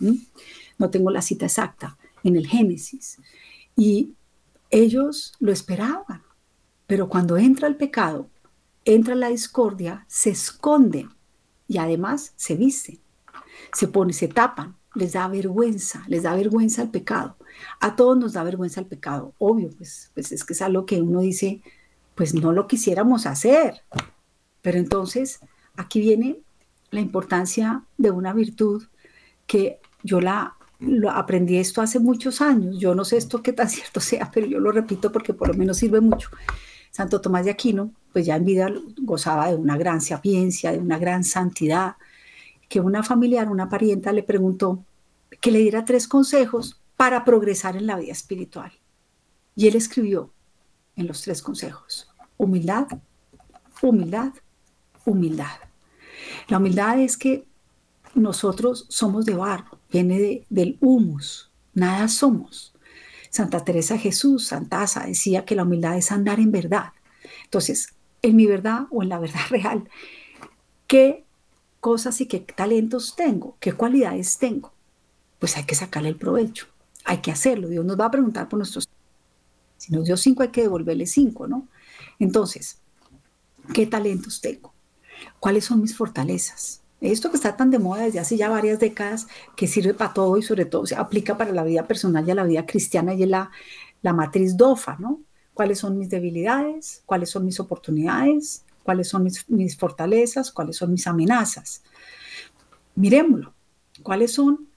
No 0.78 0.90
tengo 0.90 1.10
la 1.10 1.22
cita 1.22 1.46
exacta 1.46 1.96
en 2.22 2.36
el 2.36 2.46
Génesis. 2.46 3.18
Y 3.76 4.14
ellos 4.70 5.34
lo 5.40 5.52
esperaban, 5.52 6.22
pero 6.86 7.08
cuando 7.08 7.36
entra 7.36 7.68
el 7.68 7.76
pecado, 7.76 8.28
entra 8.84 9.14
la 9.14 9.28
discordia, 9.28 10.04
se 10.08 10.30
esconden 10.30 11.10
y 11.68 11.78
además 11.78 12.32
se 12.36 12.54
visten, 12.56 13.00
se 13.72 13.88
ponen, 13.88 14.14
se 14.14 14.28
tapan, 14.28 14.76
les 14.94 15.12
da 15.12 15.28
vergüenza, 15.28 16.04
les 16.08 16.22
da 16.22 16.34
vergüenza 16.34 16.82
el 16.82 16.90
pecado. 16.90 17.36
A 17.80 17.96
todos 17.96 18.16
nos 18.16 18.32
da 18.32 18.42
vergüenza 18.42 18.80
el 18.80 18.86
pecado, 18.86 19.34
obvio, 19.38 19.70
pues, 19.76 20.10
pues 20.14 20.32
es 20.32 20.44
que 20.44 20.52
es 20.52 20.62
algo 20.62 20.86
que 20.86 21.00
uno 21.00 21.20
dice, 21.20 21.62
pues 22.14 22.34
no 22.34 22.52
lo 22.52 22.66
quisiéramos 22.66 23.26
hacer. 23.26 23.82
Pero 24.60 24.78
entonces 24.78 25.40
aquí 25.76 26.00
viene 26.00 26.38
la 26.90 27.00
importancia 27.00 27.84
de 27.96 28.10
una 28.10 28.32
virtud 28.32 28.84
que 29.46 29.80
yo 30.02 30.20
la 30.20 30.56
aprendí 31.12 31.56
esto 31.56 31.80
hace 31.80 31.98
muchos 31.98 32.40
años. 32.40 32.78
Yo 32.78 32.94
no 32.94 33.04
sé 33.04 33.16
esto 33.16 33.42
qué 33.42 33.52
tan 33.52 33.68
cierto 33.70 34.00
sea, 34.00 34.30
pero 34.32 34.46
yo 34.46 34.60
lo 34.60 34.72
repito 34.72 35.10
porque 35.12 35.34
por 35.34 35.48
lo 35.48 35.54
menos 35.54 35.78
sirve 35.78 36.00
mucho. 36.00 36.28
Santo 36.90 37.20
Tomás 37.20 37.46
de 37.46 37.50
Aquino, 37.50 37.90
pues 38.12 38.26
ya 38.26 38.36
en 38.36 38.44
vida 38.44 38.70
gozaba 38.98 39.48
de 39.48 39.56
una 39.56 39.78
gran 39.78 40.02
sapiencia, 40.02 40.72
de 40.72 40.78
una 40.78 40.98
gran 40.98 41.24
santidad, 41.24 41.96
que 42.68 42.80
una 42.80 43.02
familiar, 43.02 43.48
una 43.48 43.68
parienta 43.68 44.12
le 44.12 44.22
preguntó 44.22 44.84
que 45.40 45.50
le 45.50 45.60
diera 45.60 45.86
tres 45.86 46.06
consejos 46.06 46.81
para 47.02 47.24
progresar 47.24 47.76
en 47.76 47.88
la 47.88 47.96
vida 47.96 48.12
espiritual. 48.12 48.70
Y 49.56 49.66
él 49.66 49.74
escribió 49.74 50.30
en 50.94 51.08
los 51.08 51.22
tres 51.22 51.42
consejos, 51.42 52.08
humildad, 52.36 52.86
humildad, 53.82 54.32
humildad. 55.04 55.56
La 56.46 56.58
humildad 56.58 57.00
es 57.00 57.16
que 57.16 57.44
nosotros 58.14 58.86
somos 58.88 59.26
de 59.26 59.34
barro, 59.34 59.80
viene 59.90 60.46
del 60.48 60.78
humus, 60.80 61.50
nada 61.74 62.06
somos. 62.06 62.72
Santa 63.30 63.64
Teresa 63.64 63.98
Jesús, 63.98 64.46
Santasa, 64.46 65.04
decía 65.04 65.44
que 65.44 65.56
la 65.56 65.64
humildad 65.64 65.96
es 65.96 66.12
andar 66.12 66.38
en 66.38 66.52
verdad. 66.52 66.92
Entonces, 67.42 67.94
en 68.22 68.36
mi 68.36 68.46
verdad 68.46 68.86
o 68.92 69.02
en 69.02 69.08
la 69.08 69.18
verdad 69.18 69.40
real, 69.50 69.88
¿qué 70.86 71.24
cosas 71.80 72.20
y 72.20 72.26
qué 72.26 72.38
talentos 72.38 73.16
tengo, 73.16 73.56
qué 73.58 73.72
cualidades 73.72 74.38
tengo. 74.38 74.72
Pues 75.40 75.56
hay 75.56 75.64
que 75.64 75.74
sacarle 75.74 76.10
el 76.10 76.16
provecho, 76.16 76.68
hay 77.04 77.18
que 77.18 77.30
hacerlo. 77.30 77.68
Dios 77.68 77.84
nos 77.84 77.98
va 77.98 78.06
a 78.06 78.10
preguntar 78.10 78.48
por 78.48 78.58
nuestros... 78.58 78.88
Si 79.76 79.92
nos 79.92 80.04
dio 80.04 80.16
cinco, 80.16 80.42
hay 80.42 80.50
que 80.50 80.62
devolverle 80.62 81.06
cinco, 81.06 81.48
¿no? 81.48 81.66
Entonces, 82.18 82.78
¿qué 83.74 83.86
talentos 83.86 84.40
tengo? 84.40 84.72
¿Cuáles 85.40 85.64
son 85.64 85.80
mis 85.80 85.96
fortalezas? 85.96 86.80
Esto 87.00 87.30
que 87.30 87.36
está 87.36 87.56
tan 87.56 87.70
de 87.70 87.80
moda 87.80 88.04
desde 88.04 88.20
hace 88.20 88.36
ya 88.36 88.48
varias 88.48 88.78
décadas, 88.78 89.26
que 89.56 89.66
sirve 89.66 89.92
para 89.92 90.12
todo 90.12 90.36
y 90.36 90.42
sobre 90.42 90.66
todo 90.66 90.86
se 90.86 90.94
aplica 90.94 91.36
para 91.36 91.50
la 91.50 91.64
vida 91.64 91.86
personal 91.88 92.26
y 92.26 92.30
a 92.30 92.36
la 92.36 92.44
vida 92.44 92.64
cristiana 92.64 93.12
y 93.14 93.24
es 93.24 93.28
la, 93.28 93.50
la 94.02 94.12
matriz 94.12 94.56
DOFA, 94.56 94.96
¿no? 95.00 95.20
¿Cuáles 95.52 95.80
son 95.80 95.98
mis 95.98 96.08
debilidades? 96.08 97.02
¿Cuáles 97.04 97.30
son 97.30 97.44
mis 97.44 97.58
oportunidades? 97.58 98.64
¿Cuáles 98.84 99.08
son 99.08 99.24
mis, 99.24 99.48
mis 99.50 99.76
fortalezas? 99.76 100.52
¿Cuáles 100.52 100.76
son 100.76 100.92
mis 100.92 101.06
amenazas? 101.08 101.82
Miremoslo. 102.94 103.52
¿Cuáles 104.02 104.32
son 104.32 104.68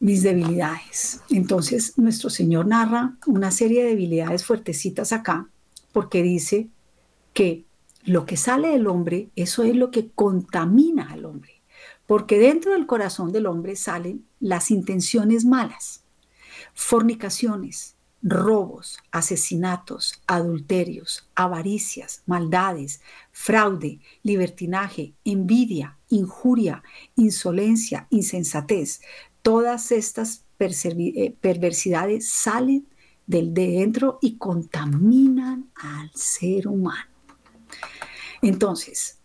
mis 0.00 0.22
debilidades? 0.22 1.20
Entonces, 1.30 1.94
nuestro 1.96 2.30
Señor 2.30 2.66
narra 2.66 3.16
una 3.26 3.50
serie 3.50 3.82
de 3.82 3.90
debilidades 3.90 4.44
fuertecitas 4.44 5.12
acá, 5.12 5.48
porque 5.92 6.22
dice 6.22 6.68
que 7.32 7.64
lo 8.04 8.24
que 8.24 8.36
sale 8.36 8.68
del 8.68 8.86
hombre, 8.86 9.30
eso 9.36 9.64
es 9.64 9.74
lo 9.74 9.90
que 9.90 10.10
contamina 10.10 11.10
al 11.10 11.24
hombre, 11.24 11.62
porque 12.06 12.38
dentro 12.38 12.72
del 12.72 12.86
corazón 12.86 13.32
del 13.32 13.46
hombre 13.46 13.74
salen 13.76 14.24
las 14.38 14.70
intenciones 14.70 15.44
malas, 15.44 16.04
fornicaciones, 16.72 17.96
robos, 18.22 18.98
asesinatos, 19.12 20.20
adulterios, 20.26 21.28
avaricias, 21.34 22.22
maldades, 22.26 23.00
fraude, 23.30 24.00
libertinaje, 24.22 25.14
envidia, 25.24 25.98
injuria, 26.08 26.82
insolencia, 27.14 28.06
insensatez. 28.10 29.00
Todas 29.46 29.92
estas 29.92 30.42
eh, 30.58 31.36
perversidades 31.40 32.28
salen 32.28 32.88
del 33.28 33.54
de 33.54 33.68
dentro 33.68 34.18
y 34.20 34.38
contaminan 34.38 35.70
al 35.76 36.10
ser 36.16 36.66
humano. 36.66 37.12
Entonces, 38.42 39.20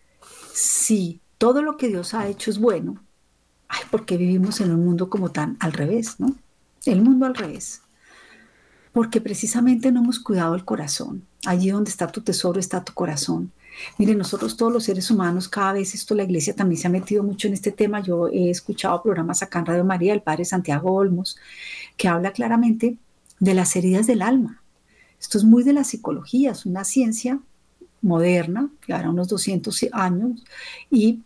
si 0.53 1.21
todo 1.39 1.63
lo 1.63 1.75
que 1.75 1.87
Dios 1.87 2.13
ha 2.13 2.27
hecho 2.27 2.51
es 2.51 2.59
bueno, 2.59 3.03
ay, 3.67 3.81
¿por 3.89 4.05
qué 4.05 4.15
vivimos 4.15 4.61
en 4.61 4.69
un 4.71 4.85
mundo 4.85 5.09
como 5.09 5.31
tan 5.31 5.57
al 5.59 5.73
revés, 5.73 6.19
no? 6.19 6.35
El 6.85 7.01
mundo 7.01 7.25
al 7.25 7.33
revés. 7.33 7.81
Porque 8.91 9.21
precisamente 9.21 9.91
no 9.91 10.01
hemos 10.01 10.19
cuidado 10.19 10.53
el 10.53 10.65
corazón. 10.65 11.25
Allí 11.47 11.71
donde 11.71 11.89
está 11.89 12.05
tu 12.05 12.21
tesoro 12.21 12.59
está 12.59 12.83
tu 12.83 12.93
corazón. 12.93 13.51
Miren, 13.97 14.17
nosotros 14.17 14.57
todos 14.57 14.71
los 14.71 14.83
seres 14.83 15.09
humanos, 15.11 15.47
cada 15.47 15.73
vez 15.73 15.93
esto, 15.93 16.15
la 16.15 16.23
iglesia 16.23 16.55
también 16.55 16.79
se 16.79 16.87
ha 16.87 16.91
metido 16.91 17.23
mucho 17.23 17.47
en 17.47 17.53
este 17.53 17.71
tema. 17.71 18.01
Yo 18.01 18.27
he 18.27 18.49
escuchado 18.49 19.01
programas 19.01 19.41
acá 19.41 19.59
en 19.59 19.65
Radio 19.65 19.83
María, 19.83 20.13
el 20.13 20.21
padre 20.21 20.45
Santiago 20.45 20.93
Olmos, 20.93 21.37
que 21.97 22.07
habla 22.07 22.31
claramente 22.31 22.97
de 23.39 23.53
las 23.53 23.75
heridas 23.75 24.07
del 24.07 24.21
alma. 24.21 24.61
Esto 25.19 25.37
es 25.37 25.43
muy 25.43 25.63
de 25.63 25.73
la 25.73 25.83
psicología, 25.83 26.51
es 26.51 26.65
una 26.65 26.83
ciencia 26.83 27.39
moderna, 28.01 28.69
que 28.85 28.93
ahora 28.93 29.09
unos 29.09 29.27
200 29.27 29.87
años, 29.93 30.43
y 30.89 31.21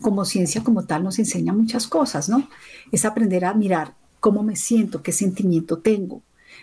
como 0.00 0.24
ciencia 0.24 0.62
como 0.62 0.84
tal 0.84 1.04
nos 1.04 1.18
enseña 1.18 1.52
muchas 1.52 1.86
cosas, 1.86 2.28
¿no? 2.28 2.48
Es 2.92 3.04
aprender 3.04 3.44
a 3.44 3.54
mirar 3.54 3.94
cómo 4.20 4.42
me 4.42 4.56
siento, 4.56 5.02
qué 5.02 5.12
sentimiento 5.12 5.78
tengo. 5.78 6.22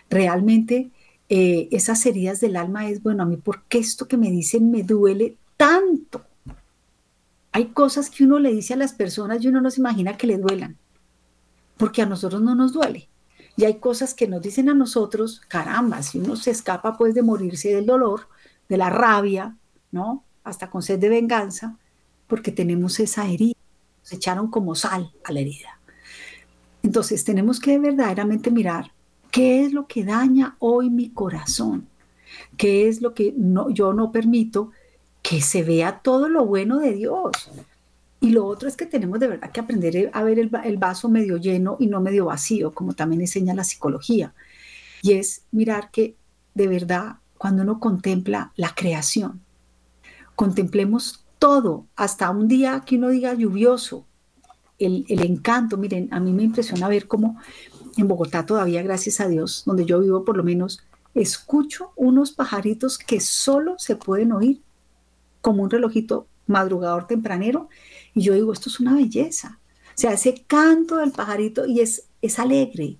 Realmente 0.09 0.91
eh, 1.33 1.69
esas 1.71 2.05
heridas 2.05 2.41
del 2.41 2.57
alma 2.57 2.89
es, 2.89 3.01
bueno, 3.01 3.23
a 3.23 3.25
mí, 3.25 3.37
¿por 3.37 3.63
qué 3.63 3.77
esto 3.77 4.05
que 4.05 4.17
me 4.17 4.29
dicen 4.29 4.69
me 4.69 4.83
duele 4.83 5.37
tanto? 5.55 6.25
Hay 7.53 7.67
cosas 7.67 8.09
que 8.09 8.25
uno 8.25 8.37
le 8.37 8.51
dice 8.51 8.73
a 8.73 8.77
las 8.77 8.91
personas 8.91 9.41
y 9.41 9.47
uno 9.47 9.61
no 9.61 9.71
se 9.71 9.79
imagina 9.79 10.17
que 10.17 10.27
le 10.27 10.37
duelan, 10.37 10.75
porque 11.77 12.01
a 12.01 12.05
nosotros 12.05 12.41
no 12.41 12.53
nos 12.53 12.73
duele. 12.73 13.07
Y 13.55 13.63
hay 13.63 13.75
cosas 13.75 14.13
que 14.13 14.27
nos 14.27 14.41
dicen 14.41 14.67
a 14.67 14.73
nosotros, 14.73 15.41
caramba, 15.47 16.03
si 16.03 16.19
uno 16.19 16.35
se 16.35 16.51
escapa 16.51 16.97
pues 16.97 17.13
de 17.13 17.21
morirse 17.21 17.73
del 17.73 17.85
dolor, 17.85 18.27
de 18.67 18.75
la 18.75 18.89
rabia, 18.89 19.55
¿no? 19.89 20.25
Hasta 20.43 20.69
con 20.69 20.81
sed 20.81 20.99
de 20.99 21.07
venganza, 21.07 21.77
porque 22.27 22.51
tenemos 22.51 22.99
esa 22.99 23.25
herida. 23.25 23.55
Se 24.01 24.17
echaron 24.17 24.51
como 24.51 24.75
sal 24.75 25.13
a 25.23 25.31
la 25.31 25.39
herida. 25.39 25.79
Entonces 26.83 27.23
tenemos 27.23 27.61
que 27.61 27.79
verdaderamente 27.79 28.51
mirar 28.51 28.91
qué 29.31 29.63
es 29.65 29.73
lo 29.73 29.87
que 29.87 30.03
daña 30.03 30.55
hoy 30.59 30.89
mi 30.89 31.09
corazón, 31.09 31.87
qué 32.57 32.87
es 32.87 33.01
lo 33.01 33.13
que 33.13 33.33
no, 33.37 33.69
yo 33.69 33.93
no 33.93 34.11
permito 34.11 34.71
que 35.21 35.41
se 35.41 35.63
vea 35.63 35.99
todo 35.99 36.29
lo 36.29 36.45
bueno 36.45 36.79
de 36.79 36.93
Dios. 36.93 37.31
Y 38.19 38.29
lo 38.29 38.45
otro 38.45 38.67
es 38.69 38.77
que 38.77 38.85
tenemos 38.85 39.19
de 39.19 39.27
verdad 39.27 39.51
que 39.51 39.59
aprender 39.59 40.11
a 40.13 40.23
ver 40.23 40.37
el, 40.37 40.51
el, 40.63 40.77
vaso 40.77 41.09
medio 41.09 41.37
lleno 41.37 41.77
y 41.79 41.87
no 41.87 42.01
medio 42.01 42.25
vacío, 42.25 42.71
como 42.71 42.93
también 42.93 43.21
enseña 43.21 43.55
la 43.55 43.63
psicología. 43.63 44.33
Y 45.01 45.13
es 45.13 45.41
mirar 45.51 45.89
que 45.89 46.15
de 46.53 46.67
verdad 46.67 47.15
cuando 47.37 47.63
uno 47.63 47.79
contempla 47.79 48.51
la 48.55 48.75
creación. 48.75 49.41
Contemplemos 50.35 51.25
todo, 51.39 51.87
hasta 51.95 52.29
un 52.29 52.47
día 52.47 52.83
que 52.85 52.97
uno 52.97 53.09
diga 53.09 53.33
lluvioso, 53.33 54.05
el, 54.77 55.05
encanto. 55.23 55.77
Miren, 55.77 56.07
a 56.11 56.19
mí 56.19 56.33
me 56.33 56.43
impresiona 56.43 56.87
ver 56.87 57.07
cómo 57.07 57.37
en 57.97 58.07
Bogotá 58.07 58.45
todavía, 58.45 58.81
gracias 58.83 59.19
a 59.19 59.27
Dios, 59.27 59.63
donde 59.65 59.85
yo 59.85 59.99
vivo 59.99 60.23
por 60.23 60.37
lo 60.37 60.43
menos, 60.43 60.83
escucho 61.13 61.91
unos 61.95 62.31
pajaritos 62.31 62.97
que 62.97 63.19
solo 63.19 63.75
se 63.77 63.95
pueden 63.95 64.31
oír 64.31 64.61
como 65.41 65.63
un 65.63 65.69
relojito 65.69 66.27
madrugador 66.47 67.07
tempranero 67.07 67.69
y 68.13 68.21
yo 68.21 68.33
digo, 68.33 68.53
esto 68.53 68.69
es 68.69 68.79
una 68.79 68.95
belleza. 68.95 69.59
O 69.89 69.97
sea, 70.01 70.13
ese 70.13 70.43
canto 70.47 70.97
del 70.97 71.11
pajarito 71.11 71.65
y 71.65 71.81
es, 71.81 72.05
es 72.21 72.39
alegre, 72.39 72.97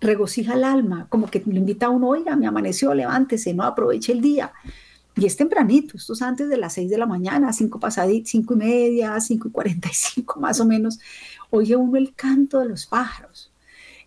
regocija 0.00 0.54
el 0.54 0.64
alma, 0.64 1.06
como 1.08 1.28
que 1.28 1.42
le 1.46 1.58
invita 1.58 1.86
a 1.86 1.90
uno, 1.90 2.08
oiga, 2.08 2.36
me 2.36 2.46
amaneció, 2.46 2.92
levántese, 2.94 3.54
no 3.54 3.62
aproveche 3.62 4.12
el 4.12 4.20
día. 4.20 4.52
Y 5.14 5.26
es 5.26 5.36
tempranito, 5.36 5.96
esto 5.96 6.14
es 6.14 6.22
antes 6.22 6.48
de 6.48 6.56
las 6.56 6.72
seis 6.72 6.90
de 6.90 6.98
la 6.98 7.06
mañana, 7.06 7.52
cinco 7.52 7.78
pasaditas, 7.78 8.30
cinco 8.30 8.54
y 8.54 8.56
media, 8.56 9.20
cinco 9.20 9.48
y 9.48 9.50
cuarenta 9.50 9.88
y 9.88 9.94
cinco 9.94 10.40
más 10.40 10.58
o 10.58 10.64
menos, 10.64 10.98
oye 11.50 11.76
uno 11.76 11.96
el 11.96 12.14
canto 12.14 12.60
de 12.60 12.68
los 12.68 12.86
pájaros. 12.86 13.51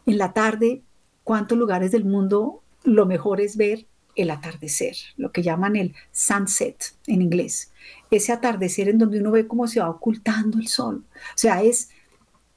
En 0.05 0.17
la 0.17 0.33
tarde, 0.33 0.83
¿cuántos 1.23 1.57
lugares 1.57 1.91
del 1.91 2.05
mundo 2.05 2.61
lo 2.83 3.05
mejor 3.05 3.41
es 3.41 3.57
ver 3.57 3.87
el 4.15 4.29
atardecer, 4.31 4.95
lo 5.17 5.31
que 5.31 5.43
llaman 5.43 5.75
el 5.75 5.93
sunset 6.11 6.93
en 7.07 7.21
inglés? 7.21 7.71
Ese 8.11 8.31
atardecer 8.31 8.89
en 8.89 8.97
donde 8.97 9.19
uno 9.19 9.31
ve 9.31 9.47
cómo 9.47 9.67
se 9.67 9.79
va 9.79 9.89
ocultando 9.89 10.59
el 10.59 10.67
sol. 10.67 11.03
O 11.13 11.37
sea, 11.37 11.63
es 11.63 11.89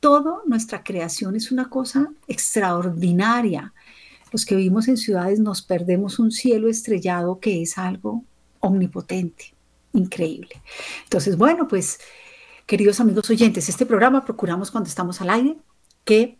todo 0.00 0.42
nuestra 0.46 0.84
creación 0.84 1.34
es 1.36 1.50
una 1.50 1.68
cosa 1.68 2.08
extraordinaria. 2.28 3.72
Los 4.30 4.44
que 4.44 4.54
vivimos 4.54 4.88
en 4.88 4.96
ciudades 4.96 5.40
nos 5.40 5.62
perdemos 5.62 6.18
un 6.18 6.30
cielo 6.30 6.68
estrellado 6.68 7.40
que 7.40 7.62
es 7.62 7.78
algo 7.78 8.24
omnipotente, 8.60 9.54
increíble. 9.92 10.62
Entonces, 11.04 11.36
bueno, 11.36 11.66
pues, 11.66 11.98
queridos 12.66 13.00
amigos 13.00 13.28
oyentes, 13.30 13.68
este 13.68 13.86
programa 13.86 14.24
procuramos 14.24 14.70
cuando 14.70 14.88
estamos 14.88 15.20
al 15.20 15.30
aire 15.30 15.56
que 16.04 16.37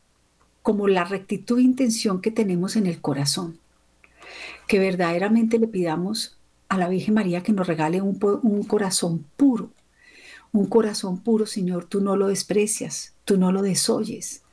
como 0.62 0.88
la 0.88 1.04
rectitud 1.04 1.58
de 1.58 1.64
intención 1.64 2.22
que 2.22 2.32
tenemos 2.32 2.76
en 2.76 2.86
el 2.86 3.02
corazón, 3.02 3.60
que 4.68 4.80
verdaderamente 4.80 5.58
le 5.58 5.68
pidamos 5.68 6.38
a 6.70 6.78
la 6.78 6.88
Virgen 6.88 7.16
María 7.16 7.44
que 7.44 7.52
nos 7.52 7.68
regale 7.68 8.02
un, 8.02 8.20
un 8.44 8.64
corazón 8.64 9.26
puro, 9.36 9.72
un 10.52 10.68
corazón 10.68 11.20
puro, 11.20 11.46
Señor, 11.46 11.86
tú 11.86 12.02
no 12.02 12.16
lo 12.16 12.28
desprecias, 12.28 13.14
tú 13.26 13.38
no 13.38 13.52
lo 13.52 13.62
desoyes. 13.62 14.44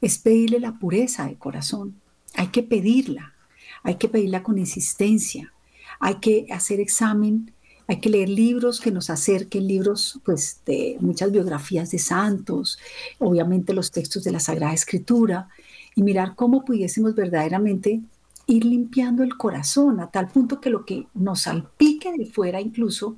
Es 0.00 0.18
pedirle 0.18 0.60
la 0.60 0.78
pureza 0.78 1.26
de 1.26 1.36
corazón. 1.36 1.94
Hay 2.34 2.48
que 2.48 2.62
pedirla, 2.62 3.34
hay 3.82 3.96
que 3.96 4.08
pedirla 4.08 4.42
con 4.42 4.58
insistencia, 4.58 5.52
hay 6.00 6.16
que 6.16 6.46
hacer 6.50 6.80
examen 6.80 7.54
hay 7.86 8.00
que 8.00 8.08
leer 8.08 8.28
libros 8.28 8.80
que 8.80 8.90
nos 8.90 9.10
acerquen, 9.10 9.66
libros 9.66 10.18
pues 10.24 10.60
de 10.64 10.96
muchas 11.00 11.30
biografías 11.30 11.90
de 11.90 11.98
santos, 11.98 12.78
obviamente 13.18 13.74
los 13.74 13.90
textos 13.90 14.24
de 14.24 14.32
la 14.32 14.40
Sagrada 14.40 14.72
Escritura, 14.72 15.48
y 15.94 16.02
mirar 16.02 16.34
cómo 16.34 16.64
pudiésemos 16.64 17.14
verdaderamente 17.14 18.00
ir 18.46 18.64
limpiando 18.64 19.22
el 19.22 19.36
corazón 19.36 20.00
a 20.00 20.10
tal 20.10 20.28
punto 20.28 20.60
que 20.60 20.70
lo 20.70 20.84
que 20.84 21.06
nos 21.14 21.42
salpique 21.42 22.12
de 22.16 22.26
fuera 22.26 22.60
incluso 22.60 23.16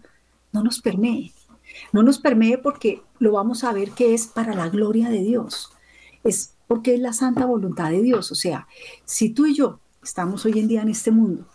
no 0.53 0.63
nos 0.63 0.81
permee. 0.81 1.33
No 1.93 2.03
nos 2.03 2.19
permee 2.19 2.59
porque 2.59 3.03
lo 3.19 3.33
vamos 3.33 3.65
a 3.65 3.73
ver 3.73 3.91
que 3.91 4.15
es 4.15 4.27
para 4.27 4.55
la 4.55 4.69
gloria 4.69 5.09
de 5.09 5.21
Dios. 5.21 5.71
Es 6.23 6.55
porque 6.67 6.95
es 6.95 7.01
la 7.01 7.13
santa 7.13 7.47
voluntad 7.47 7.91
de 7.91 8.03
Dios. 8.03 8.33
O 8.33 8.35
sea, 8.35 8.67
si 9.05 9.31
tú 9.31 9.47
y 9.47 9.55
yo 9.55 9.81
estamos 10.03 10.45
hoy 10.45 10.59
en 10.59 10.69
día 10.69 10.83
en 10.83 10.89
este 10.89 11.11
mundo 11.11 11.47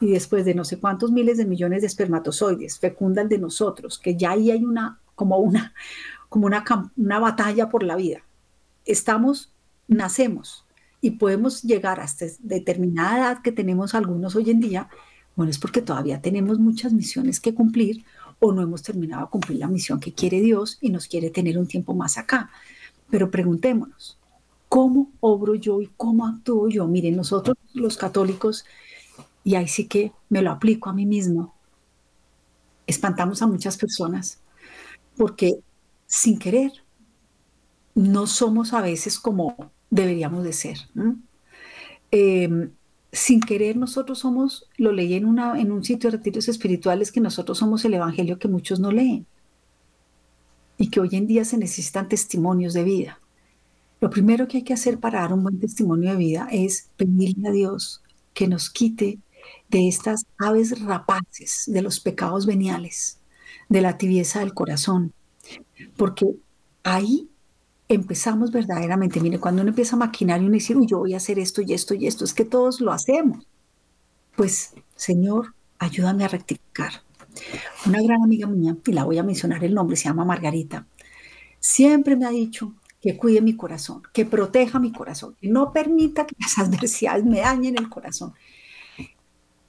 y 0.00 0.10
después 0.10 0.44
de 0.44 0.54
no 0.54 0.64
sé 0.64 0.78
cuántos 0.78 1.10
miles 1.12 1.36
de 1.36 1.44
millones 1.44 1.82
de 1.82 1.86
espermatozoides 1.86 2.78
fecundan 2.78 3.28
de 3.28 3.38
nosotros, 3.38 3.98
que 3.98 4.16
ya 4.16 4.32
ahí 4.32 4.50
hay 4.50 4.64
una, 4.64 4.98
como 5.14 5.38
una, 5.38 5.74
como 6.28 6.46
una, 6.46 6.64
una 6.96 7.18
batalla 7.18 7.68
por 7.68 7.82
la 7.82 7.96
vida. 7.96 8.20
Estamos, 8.84 9.52
nacemos 9.88 10.64
y 11.00 11.12
podemos 11.12 11.62
llegar 11.62 12.00
hasta 12.00 12.26
determinada 12.40 13.18
edad 13.18 13.42
que 13.42 13.52
tenemos 13.52 13.94
algunos 13.94 14.36
hoy 14.36 14.50
en 14.50 14.60
día, 14.60 14.88
bueno, 15.36 15.50
es 15.50 15.58
porque 15.58 15.80
todavía 15.80 16.20
tenemos 16.20 16.58
muchas 16.58 16.92
misiones 16.92 17.40
que 17.40 17.54
cumplir 17.54 18.04
o 18.40 18.52
no 18.52 18.62
hemos 18.62 18.82
terminado 18.82 19.24
de 19.24 19.30
cumplir 19.30 19.58
la 19.58 19.68
misión 19.68 20.00
que 20.00 20.12
quiere 20.12 20.40
Dios 20.40 20.78
y 20.80 20.90
nos 20.90 21.06
quiere 21.06 21.30
tener 21.30 21.58
un 21.58 21.66
tiempo 21.66 21.94
más 21.94 22.18
acá. 22.18 22.50
Pero 23.10 23.30
preguntémonos, 23.30 24.18
¿cómo 24.70 25.10
obro 25.18 25.56
yo 25.56 25.82
y 25.82 25.90
cómo 25.96 26.26
actúo 26.26 26.68
yo? 26.70 26.86
Miren, 26.86 27.16
nosotros 27.16 27.56
los 27.74 27.98
católicos 27.98 28.64
y 29.44 29.56
ahí 29.56 29.68
sí 29.68 29.86
que 29.88 30.12
me 30.30 30.42
lo 30.42 30.52
aplico 30.52 30.88
a 30.88 30.94
mí 30.94 31.04
mismo. 31.04 31.52
Espantamos 32.86 33.42
a 33.42 33.48
muchas 33.48 33.76
personas 33.76 34.40
porque 35.16 35.58
sin 36.06 36.38
querer 36.38 36.72
no 37.96 38.28
somos 38.28 38.72
a 38.72 38.80
veces 38.80 39.18
como 39.18 39.72
deberíamos 39.90 40.44
de 40.44 40.52
ser. 40.52 40.78
Em, 42.12 42.70
sin 43.10 43.40
querer 43.40 43.76
nosotros 43.76 44.20
somos, 44.20 44.68
lo 44.76 44.92
leí 44.92 45.14
en, 45.14 45.36
en 45.36 45.72
un 45.72 45.82
sitio 45.84 46.10
de 46.10 46.18
retiros 46.18 46.48
espirituales, 46.48 47.10
que 47.10 47.20
nosotros 47.20 47.58
somos 47.58 47.84
el 47.84 47.94
Evangelio 47.94 48.38
que 48.38 48.46
muchos 48.46 48.78
no 48.78 48.92
leen 48.92 49.26
y 50.78 50.90
que 50.90 51.00
hoy 51.00 51.10
en 51.12 51.26
día 51.26 51.44
se 51.44 51.58
necesitan 51.58 52.08
testimonios 52.08 52.72
de 52.72 52.84
vida. 52.84 53.18
Lo 54.00 54.10
primero 54.10 54.48
que 54.48 54.58
hay 54.58 54.62
que 54.62 54.72
hacer 54.72 54.98
para 54.98 55.20
dar 55.20 55.32
un 55.32 55.42
buen 55.42 55.60
testimonio 55.60 56.10
de 56.10 56.16
vida 56.16 56.48
es 56.50 56.88
pedirle 56.96 57.48
a 57.48 57.52
Dios 57.52 58.02
que 58.32 58.48
nos 58.48 58.70
quite 58.70 59.18
de 59.68 59.88
estas 59.88 60.24
aves 60.38 60.80
rapaces, 60.80 61.64
de 61.66 61.82
los 61.82 62.00
pecados 62.00 62.46
veniales, 62.46 63.18
de 63.68 63.82
la 63.82 63.98
tibieza 63.98 64.40
del 64.40 64.54
corazón. 64.54 65.12
Porque 65.96 66.26
ahí 66.82 67.28
empezamos 67.88 68.52
verdaderamente, 68.52 69.20
mire, 69.20 69.38
cuando 69.38 69.62
uno 69.62 69.70
empieza 69.70 69.96
a 69.96 69.98
maquinar 69.98 70.40
y 70.40 70.46
uno 70.46 70.54
dice, 70.54 70.74
yo 70.86 70.98
voy 70.98 71.14
a 71.14 71.18
hacer 71.18 71.38
esto 71.38 71.60
y 71.60 71.74
esto 71.74 71.94
y 71.94 72.06
esto, 72.06 72.24
es 72.24 72.32
que 72.32 72.44
todos 72.44 72.80
lo 72.80 72.92
hacemos. 72.92 73.46
Pues, 74.36 74.74
Señor, 74.94 75.54
ayúdame 75.78 76.24
a 76.24 76.28
rectificar. 76.28 77.02
Una 77.86 78.00
gran 78.00 78.22
amiga 78.22 78.46
mía, 78.46 78.76
y 78.86 78.92
la 78.92 79.04
voy 79.04 79.18
a 79.18 79.22
mencionar 79.22 79.62
el 79.64 79.74
nombre, 79.74 79.96
se 79.96 80.04
llama 80.04 80.24
Margarita, 80.24 80.86
siempre 81.58 82.16
me 82.16 82.26
ha 82.26 82.30
dicho 82.30 82.72
que 83.00 83.16
cuide 83.16 83.40
mi 83.40 83.56
corazón, 83.56 84.02
que 84.12 84.26
proteja 84.26 84.78
mi 84.78 84.92
corazón, 84.92 85.34
que 85.40 85.48
no 85.48 85.72
permita 85.72 86.26
que 86.26 86.36
las 86.40 86.58
adversidades 86.58 87.24
me 87.24 87.40
dañen 87.40 87.78
el 87.78 87.88
corazón. 87.88 88.34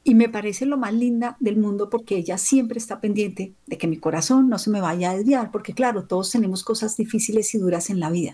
Y 0.03 0.15
me 0.15 0.29
parece 0.29 0.65
lo 0.65 0.77
más 0.77 0.93
linda 0.93 1.37
del 1.39 1.57
mundo 1.57 1.89
porque 1.89 2.17
ella 2.17 2.37
siempre 2.39 2.79
está 2.79 2.99
pendiente 2.99 3.53
de 3.67 3.77
que 3.77 3.87
mi 3.87 3.97
corazón 3.97 4.49
no 4.49 4.57
se 4.57 4.71
me 4.71 4.81
vaya 4.81 5.11
a 5.11 5.15
desviar, 5.15 5.51
porque 5.51 5.73
claro, 5.73 6.05
todos 6.05 6.31
tenemos 6.31 6.63
cosas 6.63 6.97
difíciles 6.97 7.53
y 7.53 7.59
duras 7.59 7.89
en 7.91 7.99
la 7.99 8.09
vida. 8.09 8.33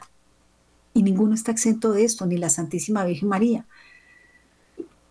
Y 0.94 1.04
ninguno 1.04 1.36
está 1.36 1.52
exento 1.52 1.92
de 1.92 2.06
esto, 2.06 2.26
ni 2.26 2.38
la 2.38 2.50
Santísima 2.50 3.06
Virgen 3.06 3.28
María. 3.30 3.66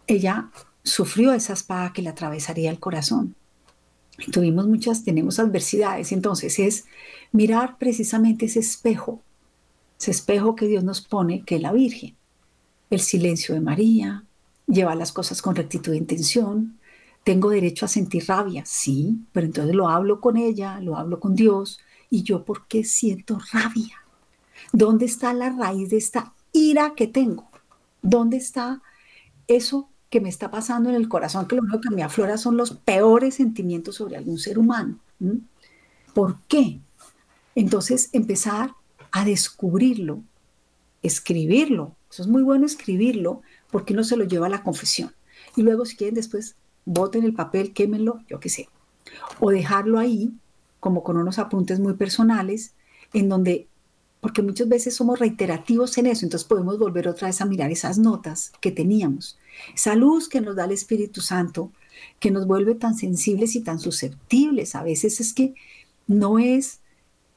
Ella 0.06 0.50
sufrió 0.82 1.32
esa 1.32 1.52
espada 1.52 1.92
que 1.92 2.00
le 2.00 2.08
atravesaría 2.08 2.70
el 2.70 2.80
corazón. 2.80 3.34
Y 4.18 4.30
tuvimos 4.30 4.66
muchas, 4.66 5.04
tenemos 5.04 5.38
adversidades. 5.38 6.10
Entonces 6.10 6.58
es 6.58 6.86
mirar 7.32 7.76
precisamente 7.78 8.46
ese 8.46 8.60
espejo, 8.60 9.22
ese 9.98 10.10
espejo 10.10 10.56
que 10.56 10.66
Dios 10.66 10.84
nos 10.84 11.00
pone, 11.00 11.42
que 11.44 11.56
es 11.56 11.62
la 11.62 11.72
Virgen. 11.72 12.16
El 12.90 13.00
silencio 13.00 13.54
de 13.54 13.60
María, 13.60 14.24
llevar 14.66 14.96
las 14.96 15.12
cosas 15.12 15.42
con 15.42 15.56
rectitud 15.56 15.92
de 15.92 15.98
intención. 15.98 16.78
Tengo 17.24 17.50
derecho 17.50 17.86
a 17.86 17.88
sentir 17.88 18.24
rabia, 18.26 18.62
sí, 18.66 19.18
pero 19.32 19.46
entonces 19.46 19.74
lo 19.74 19.88
hablo 19.88 20.20
con 20.20 20.36
ella, 20.36 20.80
lo 20.80 20.96
hablo 20.96 21.18
con 21.18 21.34
Dios. 21.34 21.80
¿Y 22.08 22.22
yo 22.22 22.44
por 22.44 22.66
qué 22.68 22.84
siento 22.84 23.38
rabia? 23.52 23.96
¿Dónde 24.72 25.06
está 25.06 25.32
la 25.32 25.50
raíz 25.50 25.90
de 25.90 25.96
esta 25.96 26.34
ira 26.52 26.94
que 26.94 27.06
tengo? 27.06 27.48
¿Dónde 28.02 28.36
está 28.36 28.82
eso 29.48 29.88
que 30.08 30.20
me 30.20 30.28
está 30.28 30.50
pasando 30.50 30.88
en 30.88 30.94
el 30.94 31.08
corazón? 31.08 31.48
Que 31.48 31.56
lo 31.56 31.62
único 31.62 31.80
que 31.80 31.90
me 31.90 32.04
aflora 32.04 32.38
son 32.38 32.56
los 32.56 32.72
peores 32.72 33.34
sentimientos 33.34 33.96
sobre 33.96 34.16
algún 34.16 34.38
ser 34.38 34.58
humano. 34.58 34.98
¿Por 36.14 36.38
qué? 36.46 36.80
Entonces 37.56 38.10
empezar 38.12 38.72
a 39.12 39.24
descubrirlo, 39.24 40.22
escribirlo. 41.02 41.96
Eso 42.10 42.22
es 42.22 42.28
muy 42.28 42.42
bueno 42.42 42.66
escribirlo 42.66 43.42
porque 43.70 43.94
no 43.94 44.04
se 44.04 44.16
lo 44.16 44.24
lleva 44.24 44.46
a 44.46 44.50
la 44.50 44.62
confesión? 44.62 45.14
Y 45.56 45.62
luego, 45.62 45.84
si 45.84 45.96
quieren, 45.96 46.14
después 46.14 46.56
boten 46.84 47.24
el 47.24 47.34
papel, 47.34 47.72
quémenlo, 47.72 48.20
yo 48.28 48.40
qué 48.40 48.48
sé. 48.48 48.68
O 49.40 49.50
dejarlo 49.50 49.98
ahí, 49.98 50.32
como 50.80 51.02
con 51.02 51.16
unos 51.16 51.38
apuntes 51.38 51.80
muy 51.80 51.94
personales, 51.94 52.74
en 53.12 53.28
donde, 53.28 53.68
porque 54.20 54.42
muchas 54.42 54.68
veces 54.68 54.94
somos 54.94 55.18
reiterativos 55.18 55.98
en 55.98 56.06
eso, 56.06 56.24
entonces 56.24 56.46
podemos 56.46 56.78
volver 56.78 57.08
otra 57.08 57.28
vez 57.28 57.40
a 57.40 57.46
mirar 57.46 57.70
esas 57.70 57.98
notas 57.98 58.52
que 58.60 58.70
teníamos. 58.70 59.38
Esa 59.74 59.94
luz 59.94 60.28
que 60.28 60.40
nos 60.40 60.56
da 60.56 60.64
el 60.64 60.72
Espíritu 60.72 61.20
Santo, 61.20 61.72
que 62.20 62.30
nos 62.30 62.46
vuelve 62.46 62.74
tan 62.74 62.94
sensibles 62.94 63.56
y 63.56 63.60
tan 63.62 63.78
susceptibles. 63.78 64.74
A 64.74 64.82
veces 64.82 65.20
es 65.20 65.32
que 65.32 65.54
no 66.06 66.38
es, 66.38 66.80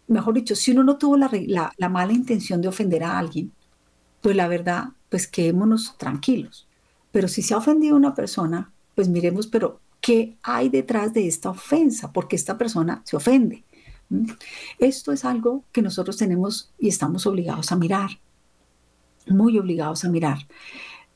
mejor 0.09 0.33
dicho, 0.33 0.55
si 0.55 0.71
uno 0.71 0.83
no 0.83 0.97
tuvo 0.97 1.17
la, 1.17 1.29
la 1.77 1.89
mala 1.89 2.13
intención 2.13 2.61
de 2.61 2.67
ofender 2.67 3.03
a 3.03 3.17
alguien, 3.17 3.51
pues 4.21 4.35
la 4.35 4.47
verdad 4.47 4.89
pues 5.09 5.27
quedémonos 5.27 5.95
tranquilos. 5.97 6.67
Pero 7.11 7.27
si 7.27 7.41
se 7.41 7.53
ha 7.53 7.57
ofendido 7.57 7.95
una 7.95 8.13
persona, 8.13 8.71
pues 8.95 9.09
miremos, 9.09 9.47
pero 9.47 9.79
¿qué 10.01 10.37
hay 10.43 10.69
detrás 10.69 11.13
de 11.13 11.27
esta 11.27 11.49
ofensa? 11.49 12.11
Porque 12.11 12.35
esta 12.35 12.57
persona 12.57 13.01
se 13.05 13.15
ofende. 13.15 13.63
Esto 14.79 15.11
es 15.11 15.25
algo 15.25 15.63
que 15.71 15.81
nosotros 15.81 16.17
tenemos 16.17 16.71
y 16.79 16.89
estamos 16.89 17.25
obligados 17.25 17.71
a 17.71 17.75
mirar, 17.75 18.09
muy 19.27 19.57
obligados 19.57 20.03
a 20.03 20.09
mirar. 20.09 20.39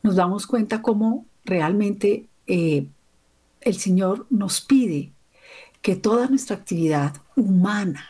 Nos 0.03 0.15
damos 0.15 0.45
cuenta 0.45 0.81
cómo 0.81 1.25
realmente 1.45 2.27
eh, 2.47 2.87
el 3.61 3.75
Señor 3.75 4.27
nos 4.29 4.61
pide 4.61 5.11
que 5.81 5.95
toda 5.95 6.27
nuestra 6.27 6.55
actividad 6.55 7.15
humana, 7.35 8.05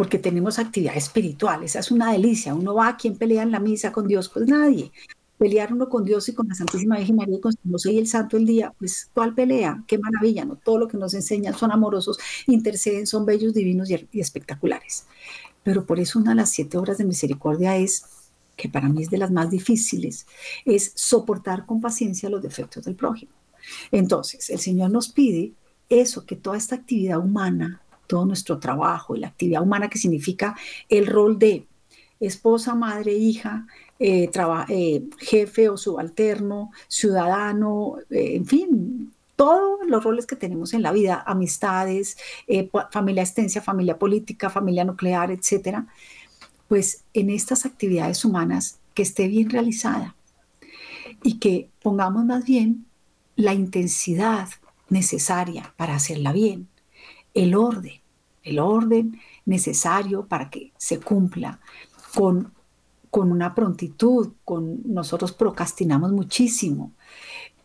porque 0.00 0.18
tenemos 0.18 0.58
actividad 0.58 0.96
espiritual, 0.96 1.62
esa 1.62 1.80
es 1.80 1.90
una 1.90 2.10
delicia. 2.10 2.54
Uno 2.54 2.74
va 2.74 2.88
a 2.88 2.96
quien 2.96 3.18
pelea 3.18 3.42
en 3.42 3.50
la 3.50 3.60
misa 3.60 3.92
con 3.92 4.08
Dios, 4.08 4.30
pues 4.30 4.48
nadie. 4.48 4.92
Pelear 5.36 5.74
uno 5.74 5.90
con 5.90 6.06
Dios 6.06 6.26
y 6.30 6.32
con 6.32 6.48
la 6.48 6.54
Santísima 6.54 6.96
Virgen 6.96 7.16
María 7.16 7.36
y 7.36 7.40
con 7.40 7.52
José 7.70 7.92
y 7.92 7.98
el 7.98 8.06
Santo 8.06 8.38
el 8.38 8.46
día, 8.46 8.72
pues 8.78 9.10
¿cuál 9.12 9.34
pelea? 9.34 9.84
Qué 9.86 9.98
maravilla, 9.98 10.46
¿no? 10.46 10.56
Todo 10.56 10.78
lo 10.78 10.88
que 10.88 10.96
nos 10.96 11.12
enseñan 11.12 11.52
son 11.52 11.70
amorosos, 11.70 12.18
interceden, 12.46 13.06
son 13.06 13.26
bellos, 13.26 13.52
divinos 13.52 13.90
y, 13.90 14.08
y 14.10 14.20
espectaculares. 14.20 15.04
Pero 15.64 15.84
por 15.84 16.00
eso 16.00 16.18
una 16.18 16.30
de 16.30 16.36
las 16.36 16.48
siete 16.48 16.78
obras 16.78 16.96
de 16.96 17.04
misericordia 17.04 17.76
es 17.76 18.06
que 18.56 18.70
para 18.70 18.88
mí 18.88 19.02
es 19.02 19.10
de 19.10 19.18
las 19.18 19.30
más 19.30 19.50
difíciles, 19.50 20.26
es 20.64 20.92
soportar 20.94 21.66
con 21.66 21.82
paciencia 21.82 22.30
los 22.30 22.40
defectos 22.40 22.84
del 22.84 22.96
prójimo. 22.96 23.32
Entonces, 23.92 24.48
el 24.48 24.60
Señor 24.60 24.92
nos 24.92 25.10
pide 25.10 25.52
eso, 25.90 26.24
que 26.24 26.36
toda 26.36 26.56
esta 26.56 26.76
actividad 26.76 27.18
humana, 27.18 27.82
todo 28.10 28.26
nuestro 28.26 28.58
trabajo 28.58 29.14
y 29.14 29.20
la 29.20 29.28
actividad 29.28 29.62
humana 29.62 29.88
que 29.88 29.98
significa 29.98 30.56
el 30.88 31.06
rol 31.06 31.38
de 31.38 31.64
esposa, 32.18 32.74
madre, 32.74 33.14
hija, 33.14 33.68
eh, 34.00 34.28
eh, 34.68 35.02
jefe 35.18 35.68
o 35.68 35.76
subalterno, 35.76 36.72
ciudadano, 36.88 37.98
eh, 38.10 38.34
en 38.34 38.46
fin, 38.46 39.12
todos 39.36 39.86
los 39.86 40.02
roles 40.02 40.26
que 40.26 40.34
tenemos 40.34 40.74
en 40.74 40.82
la 40.82 40.90
vida, 40.90 41.22
amistades, 41.24 42.18
familia 42.90 43.22
extensa, 43.22 43.62
familia 43.62 43.96
política, 43.96 44.50
familia 44.50 44.84
nuclear, 44.84 45.30
etcétera, 45.30 45.86
pues 46.66 47.04
en 47.14 47.30
estas 47.30 47.64
actividades 47.64 48.24
humanas 48.24 48.80
que 48.92 49.02
esté 49.02 49.28
bien 49.28 49.48
realizada 49.48 50.16
y 51.22 51.38
que 51.38 51.70
pongamos 51.80 52.24
más 52.24 52.44
bien 52.44 52.84
la 53.36 53.54
intensidad 53.54 54.48
necesaria 54.90 55.72
para 55.76 55.94
hacerla 55.94 56.32
bien, 56.32 56.68
el 57.34 57.54
orden, 57.54 58.00
el 58.42 58.58
orden 58.58 59.20
necesario 59.44 60.26
para 60.26 60.50
que 60.50 60.72
se 60.76 61.00
cumpla 61.00 61.60
con, 62.14 62.52
con 63.10 63.32
una 63.32 63.54
prontitud, 63.54 64.32
con 64.44 64.80
nosotros 64.84 65.32
procrastinamos 65.32 66.12
muchísimo. 66.12 66.92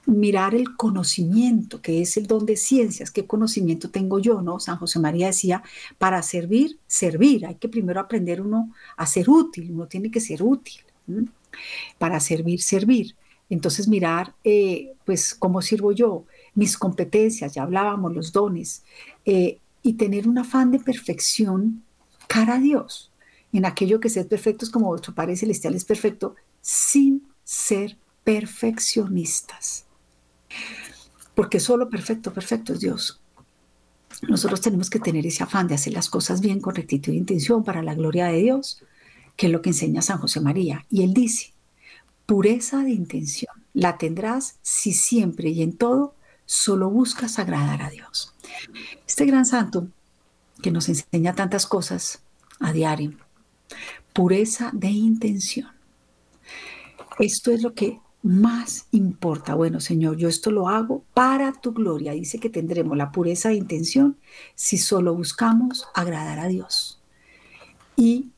Mirar 0.07 0.53
el 0.53 0.75
conocimiento, 0.75 1.81
que 1.81 2.01
es 2.01 2.15
el 2.17 2.27
don 2.27 2.45
de 2.45 2.57
ciencias, 2.57 3.09
qué 3.09 3.25
conocimiento 3.25 3.89
tengo 3.89 4.19
yo, 4.19 4.41
¿no? 4.41 4.59
San 4.59 4.77
José 4.77 4.99
María 4.99 5.27
decía, 5.27 5.63
para 5.97 6.21
servir, 6.21 6.77
servir, 6.85 7.47
hay 7.47 7.55
que 7.55 7.69
primero 7.69 7.99
aprender 7.99 8.39
uno 8.41 8.71
a 8.97 9.07
ser 9.07 9.29
útil, 9.29 9.71
uno 9.71 9.87
tiene 9.87 10.11
que 10.11 10.19
ser 10.19 10.43
útil, 10.43 10.81
para 11.97 12.19
servir, 12.19 12.61
servir. 12.61 13.15
Entonces 13.49 13.87
mirar, 13.87 14.35
eh, 14.43 14.93
pues, 15.05 15.33
cómo 15.33 15.61
sirvo 15.61 15.91
yo, 15.91 16.25
mis 16.55 16.77
competencias, 16.77 17.53
ya 17.53 17.63
hablábamos, 17.63 18.13
los 18.15 18.31
dones, 18.31 18.83
eh, 19.25 19.59
y 19.83 19.93
tener 19.93 20.27
un 20.27 20.37
afán 20.39 20.71
de 20.71 20.79
perfección 20.79 21.83
cara 22.27 22.55
a 22.55 22.59
Dios, 22.59 23.11
en 23.53 23.65
aquello 23.65 23.99
que 23.99 24.09
ser 24.09 24.27
perfecto 24.27 24.65
es 24.65 24.71
como 24.71 24.87
vuestro 24.87 25.13
Padre 25.13 25.35
Celestial 25.35 25.75
es 25.75 25.85
perfecto, 25.85 26.35
sin 26.61 27.27
ser 27.43 27.97
perfeccionistas. 28.23 29.85
Porque 31.35 31.59
solo 31.59 31.89
perfecto, 31.89 32.33
perfecto 32.33 32.73
es 32.73 32.79
Dios. 32.79 33.21
Nosotros 34.27 34.61
tenemos 34.61 34.89
que 34.89 34.99
tener 34.99 35.25
ese 35.25 35.43
afán 35.43 35.67
de 35.67 35.75
hacer 35.75 35.93
las 35.93 36.09
cosas 36.09 36.41
bien, 36.41 36.59
con 36.59 36.75
rectitud 36.75 37.13
e 37.13 37.17
intención 37.17 37.63
para 37.63 37.83
la 37.83 37.93
gloria 37.93 38.27
de 38.27 38.41
Dios, 38.41 38.81
que 39.35 39.47
es 39.47 39.51
lo 39.51 39.61
que 39.61 39.69
enseña 39.69 40.01
San 40.01 40.17
José 40.17 40.39
María. 40.39 40.85
Y 40.89 41.03
él 41.03 41.13
dice, 41.13 41.53
pureza 42.25 42.79
de 42.79 42.91
intención 42.91 43.53
la 43.73 43.97
tendrás 43.97 44.57
si 44.61 44.93
siempre 44.93 45.49
y 45.49 45.61
en 45.61 45.73
todo 45.77 46.15
solo 46.45 46.89
buscas 46.89 47.39
agradar 47.39 47.81
a 47.81 47.89
Dios. 47.89 48.33
Este 49.07 49.25
gran 49.25 49.45
santo 49.45 49.87
que 50.61 50.71
nos 50.71 50.89
enseña 50.89 51.35
tantas 51.35 51.65
cosas 51.65 52.21
a 52.59 52.71
diario, 52.71 53.17
pureza 54.13 54.71
de 54.73 54.89
intención. 54.89 55.69
Esto 57.19 57.51
es 57.51 57.61
lo 57.61 57.73
que 57.73 57.99
más 58.23 58.87
importa. 58.91 59.53
Bueno, 59.53 59.79
Señor, 59.79 60.17
yo 60.17 60.27
esto 60.27 60.49
lo 60.49 60.67
hago 60.67 61.03
para 61.13 61.53
tu 61.53 61.73
gloria. 61.73 62.13
Dice 62.13 62.39
que 62.39 62.49
tendremos 62.49 62.97
la 62.97 63.11
pureza 63.11 63.49
de 63.49 63.55
intención 63.55 64.17
si 64.55 64.77
solo 64.77 65.13
buscamos 65.13 65.87
agradar 65.93 66.39
a 66.39 66.47
Dios. 66.47 66.99
Y 67.95 68.31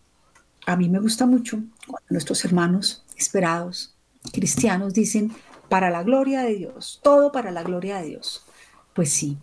a 0.65 0.75
mí 0.75 0.89
me 0.89 0.99
gusta 0.99 1.25
mucho 1.25 1.61
cuando 1.87 2.07
nuestros 2.09 2.43
hermanos 2.43 3.05
esperados 3.15 3.95
cristianos 4.33 4.93
dicen, 4.93 5.31
para 5.69 5.89
la 5.89 6.03
gloria 6.03 6.41
de 6.41 6.55
Dios, 6.55 6.99
todo 7.03 7.31
para 7.31 7.51
la 7.51 7.63
gloria 7.63 7.97
de 7.97 8.07
Dios. 8.07 8.43
Pues 8.93 9.11
sí, 9.11 9.37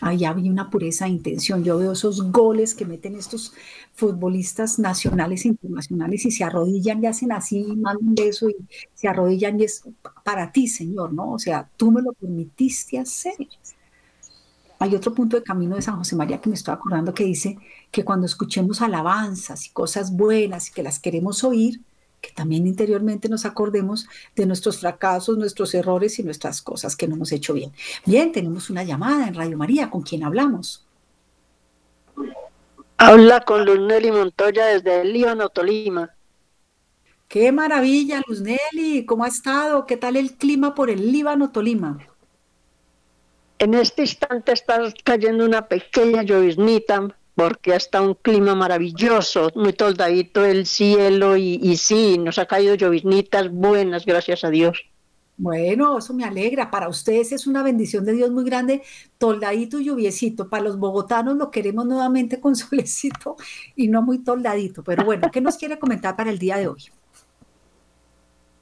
ahí 0.00 0.24
había 0.24 0.50
una 0.50 0.68
pureza 0.68 1.04
de 1.06 1.12
intención. 1.12 1.64
Yo 1.64 1.78
veo 1.78 1.92
esos 1.92 2.30
goles 2.30 2.74
que 2.74 2.84
meten 2.84 3.14
estos 3.16 3.52
futbolistas 3.94 4.78
nacionales 4.78 5.44
e 5.44 5.48
internacionales 5.48 6.24
y 6.26 6.30
se 6.30 6.44
arrodillan 6.44 7.02
y 7.02 7.06
hacen 7.06 7.32
así, 7.32 7.64
mandan 7.76 8.08
un 8.08 8.14
beso 8.14 8.50
y 8.50 8.56
se 8.94 9.08
arrodillan 9.08 9.60
y 9.60 9.64
es 9.64 9.84
para 10.24 10.50
ti, 10.52 10.68
Señor, 10.68 11.12
¿no? 11.12 11.32
O 11.32 11.38
sea, 11.38 11.68
tú 11.76 11.92
me 11.92 12.02
lo 12.02 12.12
permitiste 12.12 12.98
hacer. 12.98 13.34
Hay 14.80 14.96
otro 14.96 15.14
punto 15.14 15.36
de 15.36 15.44
camino 15.44 15.76
de 15.76 15.82
San 15.82 15.96
José 15.96 16.16
María 16.16 16.40
que 16.40 16.48
me 16.48 16.56
estoy 16.56 16.74
acordando 16.74 17.14
que 17.14 17.22
dice 17.22 17.56
que 17.92 18.04
cuando 18.04 18.26
escuchemos 18.26 18.82
alabanzas 18.82 19.66
y 19.66 19.70
cosas 19.70 20.10
buenas 20.16 20.68
y 20.68 20.72
que 20.72 20.82
las 20.82 20.98
queremos 20.98 21.44
oír, 21.44 21.80
que 22.22 22.30
también 22.30 22.66
interiormente 22.68 23.28
nos 23.28 23.44
acordemos 23.44 24.06
de 24.36 24.46
nuestros 24.46 24.78
fracasos, 24.78 25.36
nuestros 25.36 25.74
errores 25.74 26.18
y 26.20 26.22
nuestras 26.22 26.62
cosas 26.62 26.96
que 26.96 27.08
no 27.08 27.16
hemos 27.16 27.32
hecho 27.32 27.52
bien. 27.52 27.72
Bien, 28.06 28.30
tenemos 28.30 28.70
una 28.70 28.84
llamada 28.84 29.26
en 29.26 29.34
Radio 29.34 29.58
María. 29.58 29.90
¿Con 29.90 30.02
quién 30.02 30.22
hablamos? 30.22 30.86
Habla 32.96 33.40
con 33.40 33.66
Luz 33.66 33.80
Nelly 33.80 34.12
Montoya 34.12 34.66
desde 34.66 35.00
el 35.00 35.12
Líbano, 35.12 35.48
Tolima. 35.48 36.14
Qué 37.26 37.50
maravilla, 37.50 38.22
Luz 38.28 38.40
Nelly. 38.40 39.04
¿Cómo 39.04 39.24
ha 39.24 39.28
estado? 39.28 39.84
¿Qué 39.84 39.96
tal 39.96 40.14
el 40.14 40.34
clima 40.34 40.76
por 40.76 40.90
el 40.90 41.10
Líbano, 41.10 41.50
Tolima? 41.50 41.98
En 43.58 43.74
este 43.74 44.02
instante 44.02 44.52
está 44.52 44.80
cayendo 45.02 45.44
una 45.44 45.66
pequeña 45.66 46.22
lloviznita 46.22 47.16
porque 47.34 47.74
está 47.74 48.00
un 48.02 48.14
clima 48.14 48.54
maravilloso, 48.54 49.50
muy 49.54 49.72
toldadito 49.72 50.44
el 50.44 50.66
cielo 50.66 51.36
y, 51.36 51.76
sí, 51.76 52.18
nos 52.18 52.38
ha 52.38 52.46
caído 52.46 52.74
lloviznitas 52.74 53.50
buenas, 53.50 54.04
gracias 54.04 54.44
a 54.44 54.50
Dios. 54.50 54.84
Bueno, 55.38 55.98
eso 55.98 56.12
me 56.14 56.24
alegra. 56.24 56.70
Para 56.70 56.88
ustedes 56.88 57.32
es 57.32 57.46
una 57.46 57.62
bendición 57.62 58.04
de 58.04 58.12
Dios 58.12 58.30
muy 58.30 58.44
grande, 58.44 58.82
toldadito 59.18 59.80
y 59.80 59.84
lluviecito. 59.86 60.48
Para 60.48 60.64
los 60.64 60.78
bogotanos 60.78 61.36
lo 61.36 61.50
queremos 61.50 61.86
nuevamente 61.86 62.38
con 62.38 62.54
solecito 62.56 63.36
y 63.74 63.88
no 63.88 64.02
muy 64.02 64.18
toldadito. 64.18 64.84
Pero 64.84 65.04
bueno, 65.04 65.30
¿qué 65.32 65.40
nos 65.40 65.56
quiere 65.56 65.78
comentar 65.78 66.14
para 66.16 66.30
el 66.30 66.38
día 66.38 66.58
de 66.58 66.68
hoy? 66.68 66.84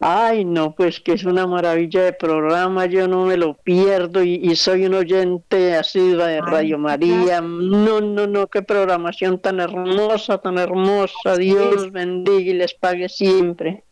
Ay, 0.03 0.47
no, 0.47 0.75
pues 0.75 0.99
que 0.99 1.13
es 1.13 1.25
una 1.25 1.47
maravilla 1.47 2.03
de 2.03 2.15
programa, 2.15 2.87
yo 2.87 3.07
no 3.07 3.27
me 3.27 3.37
lo 3.37 3.55
pierdo 3.55 4.23
y, 4.23 4.57
soy 4.57 4.87
un 4.87 4.95
oyente 4.95 5.77
asidua 5.77 6.27
de 6.27 6.41
Radio 6.41 6.79
María. 6.79 7.43
No, 7.43 8.01
no, 8.01 8.27
no, 8.27 8.47
qué 8.47 8.63
programación 8.63 9.39
tan 9.39 9.61
hermosa, 9.61 10.39
tan 10.39 10.57
hermosa. 10.57 11.37
Dios 11.37 11.93
bendiga 11.93 12.51
y 12.51 12.55
les 12.55 12.73
pague 12.73 13.11
siempre. 13.11 13.85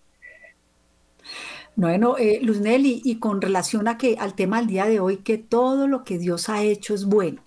Bueno, 1.76 2.16
eh, 2.16 2.40
Luz 2.42 2.58
Nelly, 2.58 3.02
y 3.04 3.18
con 3.18 3.42
relación 3.42 3.86
a 3.86 3.98
que 3.98 4.16
al 4.18 4.34
tema 4.34 4.58
del 4.58 4.66
día 4.66 4.86
de 4.86 5.00
hoy, 5.00 5.18
que 5.18 5.36
todo 5.36 5.86
lo 5.86 6.04
que 6.04 6.18
Dios 6.18 6.48
ha 6.48 6.62
hecho 6.62 6.94
es 6.94 7.04
bueno, 7.04 7.42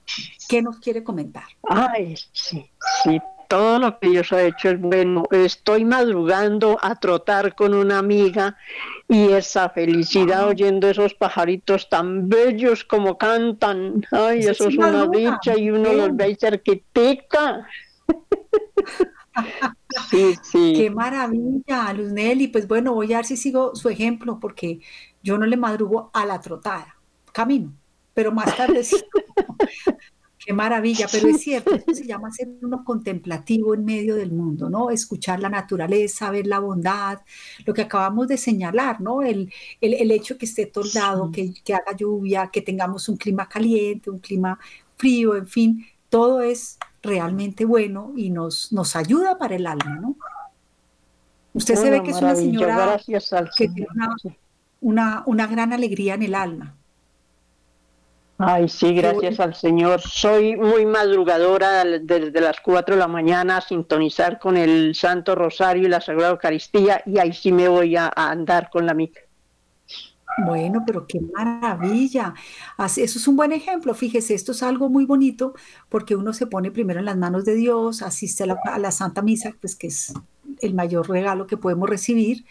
¿qué 0.47 0.62
nos 0.62 0.78
quiere 0.78 1.04
comentar? 1.04 1.43
Ay, 1.67 2.15
sí, 2.32 2.69
sí, 3.04 3.19
todo 3.52 3.80
lo 3.80 4.00
que 4.00 4.08
Dios 4.08 4.32
ha 4.32 4.44
hecho 4.44 4.70
es 4.70 4.80
bueno. 4.80 5.26
Estoy 5.30 5.84
madrugando 5.84 6.78
a 6.82 6.96
trotar 6.96 7.54
con 7.54 7.74
una 7.74 8.00
amiga 8.00 8.56
y 9.10 9.34
esa 9.34 9.70
felicidad 9.70 10.48
oyendo 10.48 10.90
esos 10.90 11.14
pajaritos 11.16 11.90
tan 11.90 12.30
bellos 12.30 12.86
como 12.86 13.18
cantan. 13.18 14.06
Ay, 14.10 14.40
eso, 14.40 14.70
es 14.70 14.78
una 14.78 15.06
dicha 15.06 15.58
y 15.58 15.70
uno 15.70 15.92
los 15.92 16.16
ve 16.16 16.38
cerquitica. 16.40 17.68
sí, 20.10 20.34
sí. 20.42 20.74
Qué 20.78 20.90
maravilla, 20.90 21.92
Luz 21.92 22.14
Nelly. 22.14 22.48
Pues 22.48 22.70
bueno, 22.70 22.94
voy 22.94 23.12
a 23.12 23.18
ver 23.18 23.26
si 23.26 23.36
sigo 23.36 23.76
su 23.76 23.90
ejemplo 23.90 24.40
porque 24.40 24.80
yo 25.22 25.38
no 25.38 25.46
le 25.46 25.58
madrugo 25.58 26.10
a 26.14 26.26
la 26.26 26.40
trotada, 26.40 26.96
camino, 27.34 27.74
pero 28.14 28.32
más 28.32 28.56
tarde 28.56 28.86
sí. 28.86 28.96
Qué 30.43 30.54
maravilla, 30.54 31.08
pero 31.12 31.27
es 31.30 31.41
cierto, 31.41 31.75
eso 31.75 31.93
se 31.93 32.06
llama 32.06 32.32
ser 32.32 32.49
uno 32.62 32.84
contemplativo 32.84 33.75
en 33.75 33.86
medio 33.86 34.15
del 34.15 34.32
mundo, 34.32 34.69
¿no? 34.69 34.89
Escuchar 34.89 35.39
la 35.39 35.49
naturaleza, 35.49 36.32
ver 36.32 36.47
la 36.47 36.60
bondad, 36.60 37.19
lo 37.65 37.73
que 37.73 37.84
acabamos 37.84 38.27
de 38.27 38.38
señalar, 38.38 39.01
¿no? 39.01 39.21
El, 39.21 39.51
el, 39.82 40.12
hecho 40.12 40.38
que 40.38 40.45
esté 40.45 40.65
toldado, 40.65 41.32
que, 41.32 41.54
que 41.63 41.73
haga 41.75 41.95
lluvia, 41.95 42.49
que 42.51 42.62
tengamos 42.62 43.08
un 43.08 43.17
clima 43.17 43.47
caliente, 43.47 44.10
un 44.10 44.19
clima 44.19 44.60
frío, 44.97 45.36
en 45.36 45.47
fin, 45.47 45.86
todo 46.10 46.41
es 46.41 46.77
realmente 47.04 47.65
bueno 47.65 48.13
y 48.15 48.30
nos, 48.30 48.71
nos 48.71 48.95
ayuda 48.95 49.38
para 49.38 49.56
el 49.56 49.67
alma, 49.67 49.95
¿no? 50.01 50.15
Usted 51.54 51.75
se 51.75 51.89
ve 51.89 52.01
que 52.01 52.12
es 52.12 52.21
una 52.21 52.36
señora 52.36 52.99
que 53.58 53.67
tiene 53.67 53.88
una, 54.80 55.23
una 55.25 55.47
gran 55.47 55.73
alegría 55.73 56.15
en 56.15 56.23
el 56.23 56.36
alma. 56.36 56.77
Ay, 58.43 58.69
sí, 58.69 58.95
gracias 58.95 59.39
al 59.39 59.54
Señor. 59.54 60.01
Soy 60.01 60.56
muy 60.56 60.84
madrugadora 60.86 61.84
desde 61.84 62.41
las 62.41 62.60
4 62.60 62.95
de 62.95 62.99
la 62.99 63.08
mañana 63.08 63.58
a 63.58 63.62
sintonizar 63.62 64.39
con 64.39 64.58
el 64.58 64.95
Santo 64.95 65.36
Rosario 65.36 65.84
y 65.84 65.89
la 65.89 66.01
Sagrada 66.01 66.32
Eucaristía 66.32 67.04
y 67.06 67.19
ahí 67.19 67.34
sí 67.34 67.51
me 67.51 67.67
voy 67.67 67.95
a, 67.95 68.12
andar 68.15 68.71
con 68.71 68.88
la 68.88 68.95
mica. 68.95 69.21
Bueno, 70.43 70.84
pero 70.88 71.06
qué 71.06 71.19
maravilla. 71.19 72.34
Eso 72.80 73.19
es 73.19 73.27
un 73.27 73.36
buen 73.36 73.51
ejemplo. 73.51 73.93
Fíjese, 73.93 74.34
esto 74.34 74.54
es 74.54 74.63
algo 74.63 74.89
muy 74.89 75.06
bonito 75.06 75.54
porque 75.88 76.15
uno 76.15 76.34
se 76.34 76.47
pone 76.47 76.71
primero 76.71 76.99
en 76.99 77.06
las 77.06 77.17
manos 77.17 77.45
de 77.45 77.54
Dios, 77.54 78.01
asiste 78.01 78.43
a 78.43 78.47
la, 78.47 78.58
a 78.65 78.80
la 78.80 78.91
Santa 78.91 79.21
Misa, 79.21 79.54
pues 79.62 79.75
que 79.75 79.88
es 79.88 80.13
el 80.62 80.73
mayor 80.73 81.08
regalo 81.10 81.45
que 81.45 81.58
podemos 81.58 81.88
recibir 81.88 82.45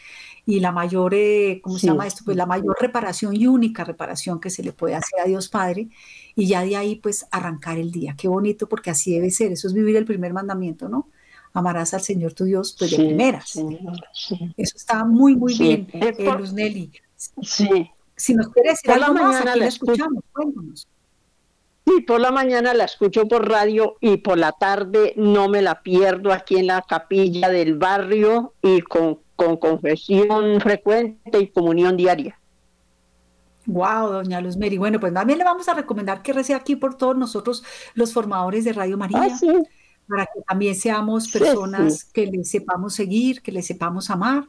y 0.50 0.58
la 0.58 0.72
mayor, 0.72 1.14
eh, 1.14 1.60
¿cómo 1.62 1.78
se 1.78 1.86
llama 1.86 2.06
esto? 2.06 2.24
Pues 2.24 2.36
la 2.36 2.44
mayor 2.44 2.76
reparación 2.80 3.36
y 3.36 3.46
única 3.46 3.84
reparación 3.84 4.40
que 4.40 4.50
se 4.50 4.64
le 4.64 4.72
puede 4.72 4.96
hacer 4.96 5.20
a 5.20 5.24
Dios 5.24 5.48
Padre 5.48 5.88
y 6.34 6.46
ya 6.46 6.64
de 6.64 6.76
ahí 6.76 6.96
pues 6.96 7.26
arrancar 7.30 7.78
el 7.78 7.92
día. 7.92 8.16
Qué 8.18 8.26
bonito 8.26 8.68
porque 8.68 8.90
así 8.90 9.12
debe 9.12 9.30
ser, 9.30 9.52
eso 9.52 9.68
es 9.68 9.74
vivir 9.74 9.96
el 9.96 10.04
primer 10.04 10.32
mandamiento, 10.32 10.88
¿no? 10.88 11.08
Amarás 11.52 11.94
al 11.94 12.00
Señor 12.00 12.32
tu 12.32 12.44
Dios 12.44 12.74
pues 12.76 12.90
de 12.90 12.96
primeras. 12.96 13.56
Eso 14.56 14.76
está 14.76 15.04
muy, 15.04 15.36
muy 15.36 15.56
bien, 15.56 15.86
eh, 15.92 16.14
Luz 16.36 16.52
Nelly. 16.52 16.90
Sí. 17.42 17.90
Si 18.16 18.34
nos 18.34 18.48
quiere 18.48 18.70
decir 18.70 18.90
algo 18.90 19.14
más, 19.14 19.46
aquí 19.46 19.58
la 19.60 19.66
escuchamos, 19.66 20.24
cuéntanos. 20.32 20.88
Sí, 21.86 22.02
por 22.02 22.20
la 22.20 22.30
mañana 22.30 22.74
la 22.74 22.84
escucho 22.84 23.26
por 23.26 23.48
radio 23.48 23.96
y 24.00 24.18
por 24.18 24.36
la 24.36 24.52
tarde 24.52 25.14
no 25.16 25.48
me 25.48 25.62
la 25.62 25.82
pierdo 25.82 26.32
aquí 26.32 26.56
en 26.56 26.66
la 26.66 26.82
capilla 26.82 27.48
del 27.48 27.78
barrio 27.78 28.54
y 28.62 28.82
con, 28.82 29.20
con 29.40 29.56
confesión 29.56 30.60
frecuente 30.60 31.40
y 31.40 31.46
comunión 31.46 31.96
diaria. 31.96 32.38
Wow, 33.64 34.12
doña 34.12 34.38
Luz 34.38 34.58
Mary. 34.58 34.76
Bueno, 34.76 35.00
pues 35.00 35.14
también 35.14 35.38
le 35.38 35.46
vamos 35.46 35.66
a 35.66 35.72
recomendar 35.72 36.20
que 36.20 36.34
reciba 36.34 36.58
aquí 36.58 36.76
por 36.76 36.98
todos 36.98 37.16
nosotros 37.16 37.64
los 37.94 38.12
formadores 38.12 38.66
de 38.66 38.74
Radio 38.74 38.98
María, 38.98 39.28
ah, 39.32 39.62
para 40.06 40.26
que 40.26 40.42
también 40.46 40.74
seamos 40.74 41.28
personas 41.28 42.04
que 42.04 42.26
le 42.26 42.44
sepamos 42.44 42.92
seguir, 42.92 43.40
que 43.40 43.50
le 43.50 43.62
sepamos 43.62 44.10
amar, 44.10 44.46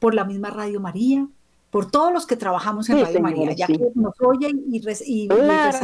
por 0.00 0.12
la 0.12 0.24
misma 0.24 0.50
Radio 0.50 0.80
María, 0.80 1.28
por 1.70 1.88
todos 1.88 2.12
los 2.12 2.26
que 2.26 2.34
trabajamos 2.34 2.90
en 2.90 3.00
Radio 3.00 3.20
María, 3.20 3.52
ya 3.52 3.68
que 3.68 3.78
nos 3.94 4.14
oyen 4.20 4.60
y, 4.72 4.82
y, 5.06 5.28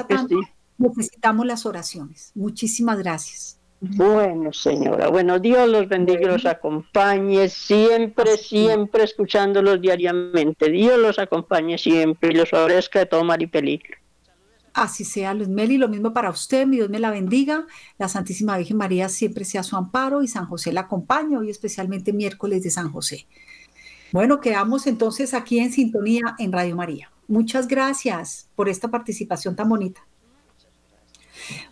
tanto, 0.08 0.34
necesitamos 0.78 1.46
las 1.46 1.64
oraciones. 1.64 2.32
Muchísimas 2.34 2.98
gracias. 2.98 3.57
Bueno, 3.80 4.52
señora. 4.52 5.08
Bueno, 5.08 5.38
Dios 5.38 5.68
los 5.68 5.88
bendiga 5.88 6.22
y 6.22 6.24
los 6.24 6.46
acompañe 6.46 7.48
siempre, 7.48 8.36
siempre 8.36 9.04
escuchándolos 9.04 9.80
diariamente. 9.80 10.70
Dios 10.70 10.98
los 10.98 11.18
acompañe 11.18 11.78
siempre 11.78 12.30
y 12.30 12.34
los 12.34 12.50
favorezca 12.50 12.98
de 12.98 13.06
todo 13.06 13.22
mal 13.22 13.40
y 13.40 13.46
peligro. 13.46 13.96
Así 14.74 15.04
sea, 15.04 15.34
Luz 15.34 15.48
Meli, 15.48 15.76
lo 15.76 15.88
mismo 15.88 16.12
para 16.12 16.30
usted, 16.30 16.66
mi 16.66 16.76
Dios 16.76 16.88
me 16.88 17.00
la 17.00 17.10
bendiga, 17.10 17.66
la 17.98 18.08
Santísima 18.08 18.56
Virgen 18.58 18.76
María 18.76 19.08
siempre 19.08 19.44
sea 19.44 19.62
su 19.62 19.76
amparo 19.76 20.22
y 20.22 20.28
San 20.28 20.46
José 20.46 20.72
la 20.72 20.82
acompaña, 20.82 21.38
hoy 21.38 21.50
especialmente 21.50 22.12
miércoles 22.12 22.62
de 22.62 22.70
San 22.70 22.92
José. 22.92 23.26
Bueno, 24.12 24.40
quedamos 24.40 24.86
entonces 24.86 25.34
aquí 25.34 25.58
en 25.58 25.72
sintonía 25.72 26.36
en 26.38 26.52
Radio 26.52 26.76
María. 26.76 27.10
Muchas 27.26 27.66
gracias 27.66 28.48
por 28.54 28.68
esta 28.68 28.88
participación 28.88 29.56
tan 29.56 29.68
bonita. 29.68 30.06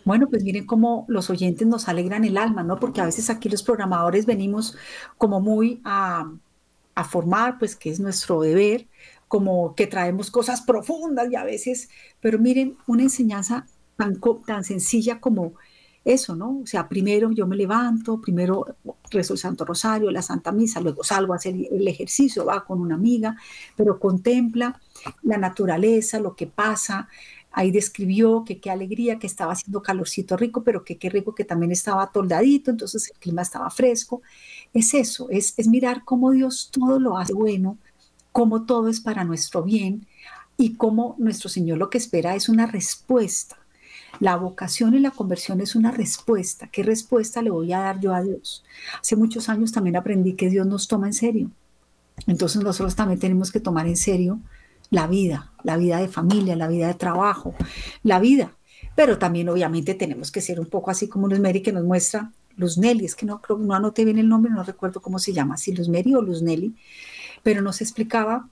Bueno, 0.05 0.27
pues 0.29 0.43
miren 0.43 0.65
cómo 0.65 1.05
los 1.07 1.29
oyentes 1.29 1.67
nos 1.67 1.87
alegran 1.87 2.23
el 2.25 2.37
alma, 2.37 2.63
¿no? 2.63 2.79
Porque 2.79 3.01
a 3.01 3.05
veces 3.05 3.29
aquí 3.29 3.49
los 3.49 3.63
programadores 3.63 4.25
venimos 4.25 4.77
como 5.17 5.39
muy 5.39 5.81
a, 5.83 6.31
formar, 7.09 7.59
pues 7.59 7.75
que 7.75 7.91
es 7.91 7.99
nuestro 7.99 8.41
deber, 8.41 8.87
como 9.27 9.75
que 9.75 9.85
traemos 9.85 10.31
cosas 10.31 10.61
profundas 10.61 11.29
y 11.31 11.35
a 11.35 11.43
veces, 11.43 11.89
pero 12.19 12.39
miren, 12.39 12.75
una 12.87 13.03
enseñanza 13.03 13.67
tan, 13.97 14.19
tan 14.47 14.63
sencilla 14.63 15.19
como 15.19 15.53
eso, 16.07 16.35
¿no? 16.35 16.61
O 16.63 16.65
sea, 16.65 16.87
primero 16.87 17.31
yo 17.31 17.45
me 17.45 17.55
levanto, 17.55 18.21
primero 18.21 18.65
rezo 19.11 19.33
el 19.33 19.39
Santo 19.39 19.65
Rosario, 19.65 20.09
la 20.09 20.21
Santa 20.21 20.51
Misa, 20.51 20.79
luego 20.79 21.03
salgo 21.03 21.33
a 21.33 21.35
hacer 21.35 21.53
el 21.53 21.87
ejercicio, 21.87 22.45
va 22.45 22.63
con 22.65 22.79
una 22.79 22.95
amiga, 22.95 23.35
pero 23.75 23.99
contempla 23.99 24.79
la 25.23 25.37
naturaleza, 25.37 26.19
lo 26.19 26.35
que 26.35 26.47
pasa, 26.47 27.09
Ahí 27.51 27.71
describió 27.71 28.43
que 28.45 28.59
qué 28.59 28.69
alegría, 28.69 29.19
que 29.19 29.27
estaba 29.27 29.53
haciendo 29.53 29.81
calorcito 29.81 30.37
rico, 30.37 30.63
pero 30.63 30.83
que 30.83 30.97
qué 30.97 31.09
rico 31.09 31.33
que 31.33 31.43
también 31.43 31.71
estaba 31.71 32.11
toldadito, 32.11 32.69
entonces 32.71 33.09
el 33.11 33.19
clima 33.19 33.41
estaba 33.41 33.69
fresco. 33.69 34.21
Es 34.73 34.93
eso, 34.93 35.27
es, 35.29 35.53
es 35.57 35.67
mirar 35.67 36.03
cómo 36.03 36.31
Dios 36.31 36.69
todo 36.71 36.99
lo 36.99 37.17
hace 37.17 37.33
bueno, 37.33 37.77
cómo 38.31 38.65
todo 38.65 38.89
es 38.89 39.01
para 39.01 39.23
nuestro 39.23 39.63
bien 39.63 40.05
y 40.57 40.75
cómo 40.75 41.15
nuestro 41.17 41.49
Señor 41.49 41.77
lo 41.77 41.89
que 41.89 41.97
espera 41.97 42.35
es 42.35 42.49
una 42.49 42.67
respuesta. 42.67 43.57
La 44.19 44.35
vocación 44.35 44.95
y 44.95 44.99
la 44.99 45.11
conversión 45.11 45.61
es 45.61 45.75
una 45.75 45.91
respuesta. 45.91 46.67
¿Qué 46.67 46.81
respuesta 46.83 47.41
le 47.41 47.51
voy 47.51 47.73
a 47.73 47.79
dar 47.79 47.99
yo 47.99 48.13
a 48.13 48.21
Dios? 48.21 48.63
Hace 48.99 49.15
muchos 49.15 49.49
años 49.49 49.71
también 49.71 49.95
aprendí 49.95 50.33
que 50.33 50.49
Dios 50.49 50.65
nos 50.65 50.87
toma 50.87 51.07
en 51.07 51.13
serio. 51.13 51.51
Entonces 52.25 52.63
nosotros 52.63 52.95
también 52.95 53.19
tenemos 53.19 53.51
que 53.51 53.59
tomar 53.59 53.87
en 53.87 53.97
serio 53.97 54.39
la 54.89 55.07
vida, 55.07 55.51
la 55.63 55.77
vida 55.77 55.99
de 55.99 56.07
familia, 56.07 56.55
la 56.55 56.67
vida 56.67 56.87
de 56.87 56.93
trabajo, 56.93 57.55
la 58.03 58.19
vida. 58.19 58.53
Pero 58.95 59.17
también 59.17 59.49
obviamente 59.49 59.93
tenemos 59.93 60.31
que 60.31 60.41
ser 60.41 60.59
un 60.59 60.67
poco 60.67 60.91
así 60.91 61.07
como 61.07 61.27
Luz 61.27 61.39
Mary 61.39 61.61
que 61.61 61.71
nos 61.71 61.83
muestra 61.83 62.31
Luz 62.57 62.77
Nelly, 62.77 63.05
es 63.05 63.15
que 63.15 63.25
no, 63.25 63.39
no 63.59 63.73
anoté 63.73 64.03
bien 64.03 64.17
el 64.17 64.27
nombre, 64.27 64.51
no 64.51 64.63
recuerdo 64.63 64.99
cómo 64.99 65.19
se 65.19 65.31
llama, 65.31 65.57
si 65.57 65.73
Luz 65.73 65.87
Mary 65.87 66.13
o 66.15 66.21
Luz 66.21 66.41
Nelly, 66.41 66.75
pero 67.43 67.61
nos 67.61 67.81
explicaba 67.81 68.49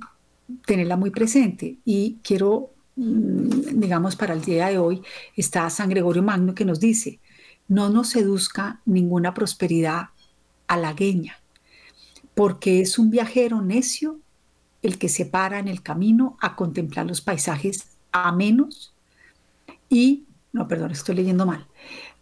tenerla 0.64 0.96
muy 0.96 1.10
presente 1.10 1.78
y 1.84 2.18
quiero, 2.22 2.70
mm, 2.94 3.80
digamos, 3.80 4.14
para 4.14 4.34
el 4.34 4.42
día 4.42 4.68
de 4.68 4.78
hoy 4.78 5.02
está 5.34 5.68
San 5.70 5.88
Gregorio 5.88 6.22
Magno 6.22 6.54
que 6.54 6.64
nos 6.64 6.78
dice, 6.78 7.18
no 7.68 7.88
nos 7.88 8.10
seduzca 8.10 8.80
ninguna 8.84 9.34
prosperidad 9.34 10.08
halagueña, 10.66 11.40
porque 12.34 12.80
es 12.80 12.98
un 12.98 13.10
viajero 13.10 13.62
necio 13.62 14.20
el 14.82 14.98
que 14.98 15.08
se 15.08 15.24
para 15.24 15.58
en 15.58 15.68
el 15.68 15.82
camino 15.82 16.36
a 16.40 16.56
contemplar 16.56 17.06
los 17.06 17.20
paisajes 17.20 17.88
a 18.12 18.32
menos 18.32 18.94
y, 19.88 20.24
no, 20.52 20.68
perdón, 20.68 20.90
estoy 20.90 21.14
leyendo 21.14 21.46
mal, 21.46 21.66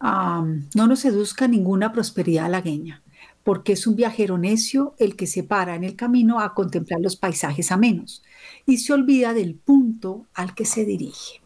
no 0.00 0.86
nos 0.86 1.00
seduzca 1.00 1.48
ninguna 1.48 1.92
prosperidad 1.92 2.46
halagueña, 2.46 3.02
porque 3.44 3.72
es 3.72 3.86
un 3.86 3.96
viajero 3.96 4.38
necio 4.38 4.94
el 4.98 5.16
que 5.16 5.26
se 5.26 5.42
para 5.42 5.74
en 5.74 5.84
el 5.84 5.96
camino 5.96 6.40
a 6.40 6.54
contemplar 6.54 7.00
los 7.00 7.16
paisajes 7.16 7.72
a 7.72 7.76
menos 7.76 8.22
y 8.66 8.78
se 8.78 8.92
olvida 8.92 9.34
del 9.34 9.54
punto 9.54 10.26
al 10.34 10.54
que 10.54 10.64
se 10.64 10.84
dirige. 10.84 11.40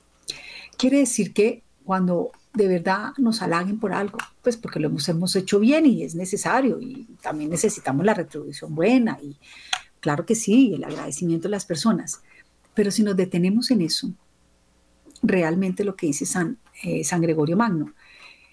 Quiere 0.77 0.99
decir 0.99 1.33
que 1.33 1.63
cuando 1.85 2.33
de 2.57 2.69
verdad 2.69 3.13
nos 3.19 3.43
halaguen 3.43 3.79
por 3.79 3.93
algo, 3.93 4.19
pues 4.43 4.57
porque 4.57 4.81
lo 4.81 4.89
hemos, 4.89 5.37
hecho 5.37 5.61
bien 5.61 5.85
y 5.87 6.03
es 6.03 6.15
necesario 6.15 6.81
y 6.81 7.07
también 7.21 7.51
necesitamos 7.51 8.05
la 8.05 8.15
retribución 8.15 8.75
buena 8.75 9.19
y 9.23 9.37
claro 10.01 10.25
que 10.25 10.35
sí, 10.35 10.73
el 10.75 10.85
agradecimiento 10.85 11.49
de 11.49 11.53
las 11.53 11.67
personas. 11.67 12.23
Pero 12.75 12.91
si 12.91 13.03
nos 13.03 13.17
detenemos 13.17 13.71
en 13.71 13.83
eso 13.83 14.11
realmente 15.23 15.85
lo 15.85 15.97
que 15.97 16.07
dice 16.07 16.25
San, 16.25 16.59
eh, 16.83 17.05
San 17.05 17.21
Gregorio 17.21 17.57
Magno. 17.57 17.93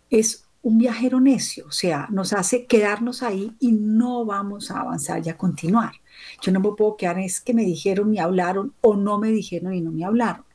Es 0.09 0.45
un 0.61 0.77
viajero 0.77 1.19
necio, 1.19 1.67
o 1.67 1.71
sea, 1.71 2.07
nos 2.09 2.31
hace 2.31 2.65
quedarnos 2.65 3.21
ahí 3.21 3.53
y 3.59 3.73
no 3.73 4.25
vamos 4.25 4.71
a 4.71 4.79
avanzar 4.79 5.25
y 5.25 5.29
a 5.29 5.37
continuar. 5.37 5.93
Yo 6.41 6.51
no 6.51 6.61
me 6.61 6.71
puedo 6.71 6.95
quedar, 6.95 7.19
es 7.19 7.41
que 7.41 7.53
me 7.53 7.65
dijeron, 7.65 8.09
me 8.09 8.19
hablaron 8.19 8.73
o 8.81 8.95
no 8.95 9.19
me 9.19 9.29
dijeron 9.29 9.73
y 9.73 9.81
no 9.81 9.91
me 9.91 10.05
hablaron, 10.05 10.45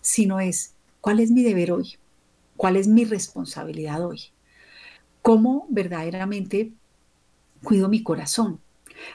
sino 0.00 0.38
es, 0.38 0.74
¿cuál 1.00 1.18
es 1.18 1.30
mi 1.30 1.42
deber 1.42 1.72
hoy? 1.72 1.96
¿Cuál 2.58 2.76
es 2.76 2.88
mi 2.88 3.04
responsabilidad 3.04 4.04
hoy? 4.04 4.20
¿Cómo 5.22 5.68
verdaderamente 5.70 6.72
cuido 7.62 7.88
mi 7.88 8.02
corazón? 8.02 8.58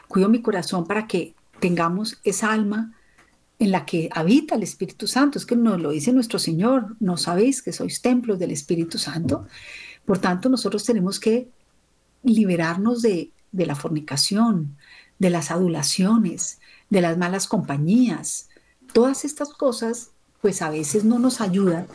Cuido 0.08 0.30
mi 0.30 0.42
corazón 0.42 0.88
para 0.88 1.08
que 1.08 1.36
tengamos 1.60 2.22
esa 2.24 2.54
alma 2.54 2.94
en 3.60 3.72
la 3.72 3.86
que 3.86 4.08
habita 4.14 4.56
el 4.56 4.64
Espíritu 4.64 5.08
Santo. 5.08 5.38
Es 5.38 5.46
que 5.46 5.58
nos 5.58 5.82
lo 5.82 5.92
dice 5.92 6.14
nuestro 6.14 6.40
Señor, 6.40 6.96
no 7.02 7.18
sabéis 7.18 7.62
que 7.62 7.74
sois 7.74 8.02
templos 8.02 8.40
del 8.40 8.52
Espíritu 8.52 8.98
Santo. 8.98 9.46
Por 10.06 10.20
tanto, 10.20 10.48
nosotros 10.48 10.86
tenemos 10.86 11.20
que 11.20 11.50
liberarnos 12.24 13.02
de, 13.02 13.32
de 13.52 13.66
la 13.66 13.76
fornicación, 13.76 14.78
de 15.20 15.30
las 15.30 15.52
adulaciones, 15.52 16.62
de 16.90 17.02
las 17.02 17.18
malas 17.18 17.48
compañías. 17.48 18.48
Todas 18.94 19.26
estas 19.26 19.50
cosas, 19.50 20.12
pues 20.42 20.62
a 20.62 20.70
veces 20.70 21.04
no 21.04 21.20
nos 21.20 21.42
ayudan 21.42 21.88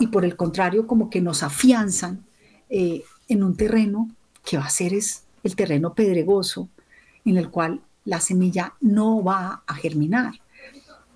y 0.00 0.08
por 0.08 0.24
el 0.24 0.34
contrario, 0.34 0.86
como 0.86 1.10
que 1.10 1.20
nos 1.20 1.44
afianzan 1.44 2.24
eh, 2.70 3.04
en 3.28 3.44
un 3.44 3.56
terreno 3.56 4.08
que 4.44 4.56
va 4.56 4.64
a 4.64 4.70
ser 4.70 4.94
es 4.94 5.24
el 5.44 5.54
terreno 5.54 5.94
pedregoso, 5.94 6.68
en 7.24 7.36
el 7.36 7.50
cual 7.50 7.82
la 8.04 8.20
semilla 8.20 8.74
no 8.80 9.22
va 9.22 9.62
a 9.66 9.74
germinar. 9.74 10.34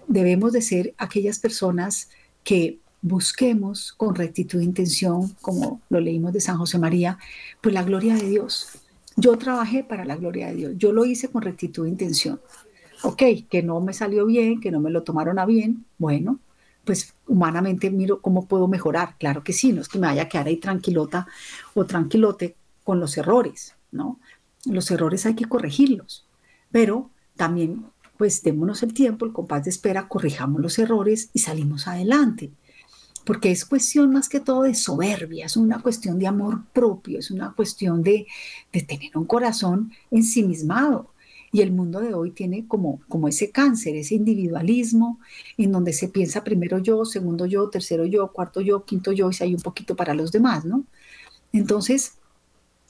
Debemos 0.06 0.52
de 0.52 0.60
ser 0.60 0.94
aquellas 0.98 1.38
personas 1.38 2.10
que 2.44 2.78
busquemos 3.00 3.92
con 3.92 4.14
rectitud 4.14 4.60
e 4.60 4.64
intención, 4.64 5.30
como 5.40 5.80
lo 5.88 5.98
leímos 5.98 6.34
de 6.34 6.40
San 6.40 6.58
José 6.58 6.78
María, 6.78 7.18
pues 7.62 7.74
la 7.74 7.82
gloria 7.82 8.14
de 8.14 8.28
Dios. 8.28 8.68
Yo 9.16 9.38
trabajé 9.38 9.82
para 9.82 10.04
la 10.04 10.16
gloria 10.16 10.48
de 10.48 10.56
Dios, 10.56 10.72
yo 10.76 10.92
lo 10.92 11.06
hice 11.06 11.28
con 11.28 11.40
rectitud 11.40 11.86
e 11.86 11.88
intención. 11.88 12.40
Ok, 13.02 13.22
que 13.48 13.62
no 13.62 13.80
me 13.80 13.94
salió 13.94 14.26
bien, 14.26 14.60
que 14.60 14.70
no 14.70 14.80
me 14.80 14.90
lo 14.90 15.02
tomaron 15.02 15.38
a 15.38 15.46
bien, 15.46 15.84
bueno, 15.98 16.38
pues 16.84 17.14
humanamente 17.26 17.90
miro 17.90 18.20
cómo 18.20 18.46
puedo 18.46 18.68
mejorar. 18.68 19.16
Claro 19.18 19.42
que 19.42 19.52
sí, 19.52 19.72
no 19.72 19.80
es 19.80 19.88
que 19.88 19.98
me 19.98 20.06
vaya 20.06 20.22
a 20.22 20.28
quedar 20.28 20.46
ahí 20.46 20.56
tranquilota 20.56 21.26
o 21.74 21.84
tranquilote 21.86 22.56
con 22.84 23.00
los 23.00 23.16
errores, 23.16 23.74
¿no? 23.90 24.20
Los 24.66 24.90
errores 24.90 25.26
hay 25.26 25.34
que 25.34 25.46
corregirlos, 25.46 26.26
pero 26.70 27.10
también 27.36 27.86
pues 28.16 28.42
démonos 28.42 28.82
el 28.82 28.94
tiempo, 28.94 29.26
el 29.26 29.32
compás 29.32 29.64
de 29.64 29.70
espera, 29.70 30.08
corrijamos 30.08 30.60
los 30.60 30.78
errores 30.78 31.30
y 31.32 31.40
salimos 31.40 31.88
adelante. 31.88 32.52
Porque 33.24 33.50
es 33.50 33.64
cuestión 33.64 34.12
más 34.12 34.28
que 34.28 34.40
todo 34.40 34.62
de 34.62 34.74
soberbia, 34.74 35.46
es 35.46 35.56
una 35.56 35.80
cuestión 35.80 36.18
de 36.18 36.26
amor 36.26 36.62
propio, 36.72 37.18
es 37.18 37.30
una 37.30 37.52
cuestión 37.54 38.02
de, 38.02 38.26
de 38.72 38.82
tener 38.82 39.16
un 39.16 39.24
corazón 39.24 39.92
ensimismado. 40.10 41.13
Y 41.54 41.62
el 41.62 41.70
mundo 41.70 42.00
de 42.00 42.14
hoy 42.14 42.32
tiene 42.32 42.66
como, 42.66 43.00
como 43.08 43.28
ese 43.28 43.52
cáncer, 43.52 43.94
ese 43.94 44.16
individualismo, 44.16 45.20
en 45.56 45.70
donde 45.70 45.92
se 45.92 46.08
piensa 46.08 46.42
primero 46.42 46.78
yo, 46.78 47.04
segundo 47.04 47.46
yo, 47.46 47.70
tercero 47.70 48.04
yo, 48.06 48.32
cuarto 48.32 48.60
yo, 48.60 48.84
quinto 48.84 49.12
yo, 49.12 49.30
y 49.30 49.34
si 49.34 49.44
hay 49.44 49.54
un 49.54 49.60
poquito 49.60 49.94
para 49.94 50.14
los 50.14 50.32
demás, 50.32 50.64
¿no? 50.64 50.82
Entonces, 51.52 52.18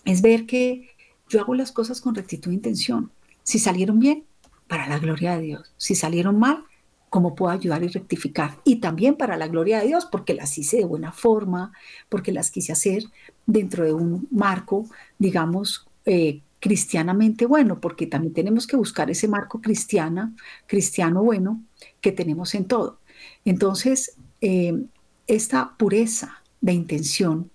es 0.06 0.22
ver 0.22 0.46
que 0.46 0.88
yo 1.28 1.42
hago 1.42 1.54
las 1.54 1.72
cosas 1.72 2.00
con 2.00 2.14
rectitud 2.14 2.52
e 2.52 2.54
intención. 2.54 3.10
Si 3.42 3.58
salieron 3.58 3.98
bien, 3.98 4.24
para 4.66 4.88
la 4.88 4.98
gloria 4.98 5.36
de 5.36 5.42
Dios. 5.42 5.74
Si 5.76 5.94
salieron 5.94 6.38
mal, 6.38 6.64
cómo 7.10 7.34
puedo 7.34 7.52
ayudar 7.52 7.82
y 7.82 7.88
rectificar. 7.88 8.60
Y 8.64 8.76
también 8.76 9.16
para 9.16 9.36
la 9.36 9.48
gloria 9.48 9.80
de 9.80 9.88
Dios, 9.88 10.06
porque 10.10 10.32
las 10.32 10.56
hice 10.56 10.78
de 10.78 10.86
buena 10.86 11.12
forma, 11.12 11.74
porque 12.08 12.32
las 12.32 12.50
quise 12.50 12.72
hacer 12.72 13.04
dentro 13.44 13.84
de 13.84 13.92
un 13.92 14.26
marco, 14.30 14.86
digamos, 15.18 15.86
eh, 16.06 16.40
cristianamente 16.64 17.44
bueno, 17.44 17.78
porque 17.78 18.06
también 18.06 18.32
tenemos 18.32 18.66
que 18.66 18.74
buscar 18.74 19.10
ese 19.10 19.28
marco 19.28 19.60
cristiana, 19.60 20.34
cristiano 20.66 21.22
bueno 21.22 21.62
que 22.00 22.10
tenemos 22.10 22.54
en 22.54 22.64
todo. 22.64 23.00
Entonces, 23.44 24.16
eh, 24.40 24.82
esta 25.26 25.76
pureza 25.76 26.42
de 26.62 26.72
intención 26.72 27.50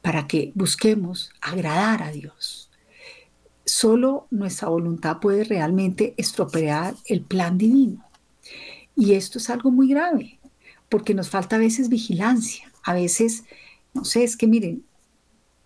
para 0.00 0.26
que 0.26 0.52
busquemos 0.54 1.32
agradar 1.42 2.02
a 2.02 2.12
Dios. 2.12 2.70
Solo 3.66 4.26
nuestra 4.30 4.68
voluntad 4.68 5.18
puede 5.20 5.44
realmente 5.44 6.14
estropear 6.16 6.94
el 7.04 7.20
plan 7.20 7.58
divino. 7.58 8.02
Y 8.96 9.12
esto 9.12 9.36
es 9.36 9.50
algo 9.50 9.70
muy 9.70 9.90
grave, 9.90 10.38
porque 10.88 11.12
nos 11.12 11.28
falta 11.28 11.56
a 11.56 11.58
veces 11.58 11.90
vigilancia. 11.90 12.72
A 12.84 12.94
veces, 12.94 13.44
no 13.92 14.06
sé, 14.06 14.24
es 14.24 14.38
que 14.38 14.46
miren, 14.46 14.82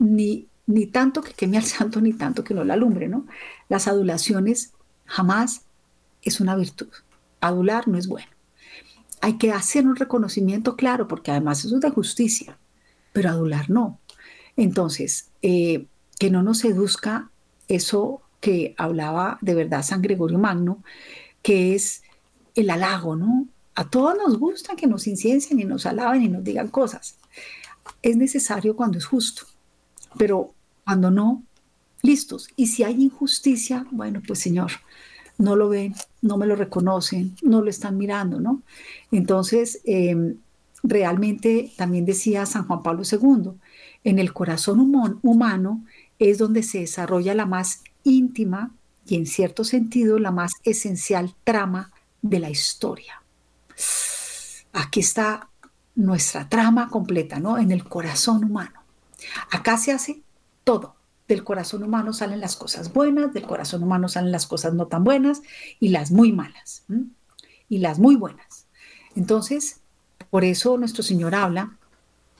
ni 0.00 0.48
ni 0.66 0.86
tanto 0.86 1.22
que 1.22 1.32
queme 1.32 1.58
al 1.58 1.64
santo, 1.64 2.00
ni 2.00 2.12
tanto 2.12 2.44
que 2.44 2.54
no 2.54 2.64
la 2.64 2.74
alumbre, 2.74 3.08
¿no? 3.08 3.26
Las 3.68 3.88
adulaciones 3.88 4.72
jamás 5.04 5.62
es 6.22 6.40
una 6.40 6.56
virtud. 6.56 6.88
Adular 7.40 7.88
no 7.88 7.98
es 7.98 8.06
bueno. 8.06 8.28
Hay 9.20 9.36
que 9.38 9.52
hacer 9.52 9.86
un 9.86 9.96
reconocimiento 9.96 10.76
claro, 10.76 11.08
porque 11.08 11.30
además 11.30 11.64
eso 11.64 11.76
es 11.76 11.80
de 11.80 11.90
justicia, 11.90 12.58
pero 13.12 13.30
adular 13.30 13.70
no. 13.70 14.00
Entonces, 14.56 15.30
eh, 15.42 15.86
que 16.18 16.30
no 16.30 16.42
nos 16.42 16.58
seduzca 16.58 17.30
eso 17.68 18.22
que 18.40 18.74
hablaba 18.76 19.38
de 19.40 19.54
verdad 19.54 19.82
San 19.82 20.02
Gregorio 20.02 20.38
Magno, 20.38 20.82
que 21.42 21.74
es 21.74 22.02
el 22.54 22.70
halago, 22.70 23.16
¿no? 23.16 23.48
A 23.74 23.88
todos 23.90 24.16
nos 24.16 24.38
gusta 24.38 24.76
que 24.76 24.86
nos 24.86 25.06
inciencien 25.06 25.58
y 25.58 25.64
nos 25.64 25.84
alaben 25.86 26.22
y 26.22 26.28
nos 26.28 26.44
digan 26.44 26.68
cosas. 26.68 27.16
Es 28.02 28.16
necesario 28.16 28.76
cuando 28.76 28.98
es 28.98 29.04
justo 29.04 29.46
pero 30.16 30.53
cuando 30.84 31.10
no, 31.10 31.42
listos. 32.02 32.48
Y 32.56 32.68
si 32.68 32.82
hay 32.84 33.02
injusticia, 33.02 33.86
bueno, 33.90 34.22
pues 34.26 34.38
Señor, 34.38 34.72
no 35.38 35.56
lo 35.56 35.68
ven, 35.68 35.94
no 36.22 36.36
me 36.36 36.46
lo 36.46 36.56
reconocen, 36.56 37.36
no 37.42 37.62
lo 37.62 37.70
están 37.70 37.96
mirando, 37.96 38.40
¿no? 38.40 38.62
Entonces, 39.10 39.80
em, 39.84 40.36
realmente 40.82 41.72
también 41.76 42.04
decía 42.04 42.46
San 42.46 42.66
Juan 42.66 42.82
Pablo 42.82 43.02
II, 43.10 43.52
en 44.04 44.18
el 44.18 44.32
corazón 44.32 44.80
humano 45.22 45.84
es 46.18 46.38
donde 46.38 46.62
se 46.62 46.80
desarrolla 46.80 47.34
la 47.34 47.46
más 47.46 47.82
íntima 48.04 48.70
y 49.06 49.16
en 49.16 49.26
cierto 49.26 49.64
sentido 49.64 50.18
la 50.18 50.30
más 50.30 50.52
esencial 50.64 51.34
trama 51.42 51.90
de 52.22 52.38
la 52.38 52.50
historia. 52.50 53.22
Aquí 54.72 55.00
está 55.00 55.48
nuestra 55.94 56.48
trama 56.48 56.88
completa, 56.88 57.38
¿no? 57.40 57.58
En 57.58 57.70
el 57.70 57.84
corazón 57.84 58.44
humano. 58.44 58.82
Acá 59.50 59.78
se 59.78 59.92
hace 59.92 60.23
todo. 60.64 60.96
Del 61.28 61.44
corazón 61.44 61.82
humano 61.82 62.12
salen 62.12 62.40
las 62.40 62.56
cosas 62.56 62.92
buenas, 62.92 63.32
del 63.32 63.44
corazón 63.44 63.82
humano 63.82 64.08
salen 64.08 64.32
las 64.32 64.46
cosas 64.46 64.74
no 64.74 64.86
tan 64.86 65.04
buenas 65.04 65.42
y 65.80 65.88
las 65.88 66.10
muy 66.10 66.32
malas 66.32 66.84
y 67.68 67.78
las 67.78 67.98
muy 67.98 68.16
buenas. 68.16 68.66
Entonces, 69.16 69.80
por 70.28 70.44
eso 70.44 70.76
nuestro 70.76 71.02
Señor 71.02 71.34
habla 71.34 71.78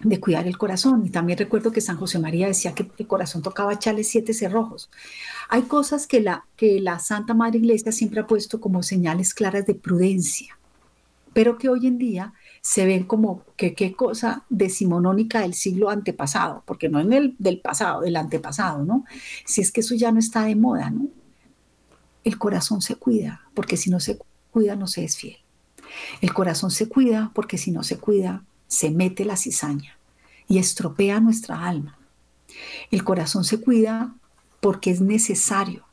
de 0.00 0.20
cuidar 0.20 0.46
el 0.46 0.58
corazón. 0.58 1.04
Y 1.06 1.10
también 1.10 1.38
recuerdo 1.38 1.72
que 1.72 1.80
San 1.80 1.96
José 1.96 2.18
María 2.18 2.46
decía 2.46 2.74
que 2.74 2.90
el 2.98 3.06
corazón 3.06 3.42
tocaba 3.42 3.72
echarle 3.72 4.04
siete 4.04 4.34
cerrojos. 4.34 4.90
Hay 5.48 5.62
cosas 5.62 6.06
que 6.06 6.20
la, 6.20 6.46
que 6.56 6.80
la 6.80 6.98
Santa 6.98 7.34
Madre 7.34 7.58
Iglesia 7.58 7.92
siempre 7.92 8.20
ha 8.20 8.26
puesto 8.26 8.60
como 8.60 8.82
señales 8.82 9.34
claras 9.34 9.66
de 9.66 9.74
prudencia, 9.74 10.58
pero 11.32 11.58
que 11.58 11.68
hoy 11.68 11.86
en 11.86 11.98
día 11.98 12.32
se 12.66 12.86
ven 12.86 13.04
como 13.04 13.44
que 13.58 13.74
qué 13.74 13.92
cosa 13.92 14.46
decimonónica 14.48 15.40
del 15.40 15.52
siglo 15.52 15.90
antepasado, 15.90 16.62
porque 16.64 16.88
no 16.88 16.98
en 16.98 17.12
el 17.12 17.36
del 17.38 17.60
pasado, 17.60 18.00
del 18.00 18.16
antepasado, 18.16 18.84
¿no? 18.84 19.04
Si 19.44 19.60
es 19.60 19.70
que 19.70 19.82
eso 19.82 19.94
ya 19.94 20.10
no 20.10 20.18
está 20.18 20.44
de 20.44 20.56
moda, 20.56 20.88
¿no? 20.88 21.08
El 22.24 22.38
corazón 22.38 22.80
se 22.80 22.96
cuida, 22.96 23.42
porque 23.52 23.76
si 23.76 23.90
no 23.90 24.00
se 24.00 24.18
cuida 24.50 24.76
no 24.76 24.86
se 24.86 25.04
es 25.04 25.18
fiel. 25.18 25.36
El 26.22 26.32
corazón 26.32 26.70
se 26.70 26.88
cuida 26.88 27.32
porque 27.34 27.58
si 27.58 27.70
no 27.70 27.82
se 27.82 27.98
cuida 27.98 28.44
se 28.66 28.90
mete 28.90 29.26
la 29.26 29.36
cizaña 29.36 29.98
y 30.48 30.56
estropea 30.56 31.20
nuestra 31.20 31.66
alma. 31.66 31.98
El 32.90 33.04
corazón 33.04 33.44
se 33.44 33.60
cuida 33.60 34.14
porque 34.60 34.90
es 34.90 35.02
necesario 35.02 35.83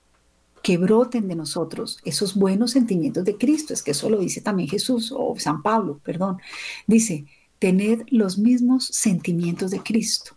que 0.61 0.77
broten 0.77 1.27
de 1.27 1.35
nosotros 1.35 1.99
esos 2.03 2.35
buenos 2.35 2.71
sentimientos 2.71 3.25
de 3.25 3.37
Cristo. 3.37 3.73
Es 3.73 3.81
que 3.81 3.91
eso 3.91 4.09
lo 4.09 4.19
dice 4.19 4.41
también 4.41 4.69
Jesús 4.69 5.13
o 5.15 5.35
San 5.37 5.61
Pablo, 5.61 5.99
perdón. 6.03 6.37
Dice, 6.87 7.25
tened 7.59 8.03
los 8.09 8.37
mismos 8.37 8.85
sentimientos 8.85 9.71
de 9.71 9.81
Cristo. 9.81 10.35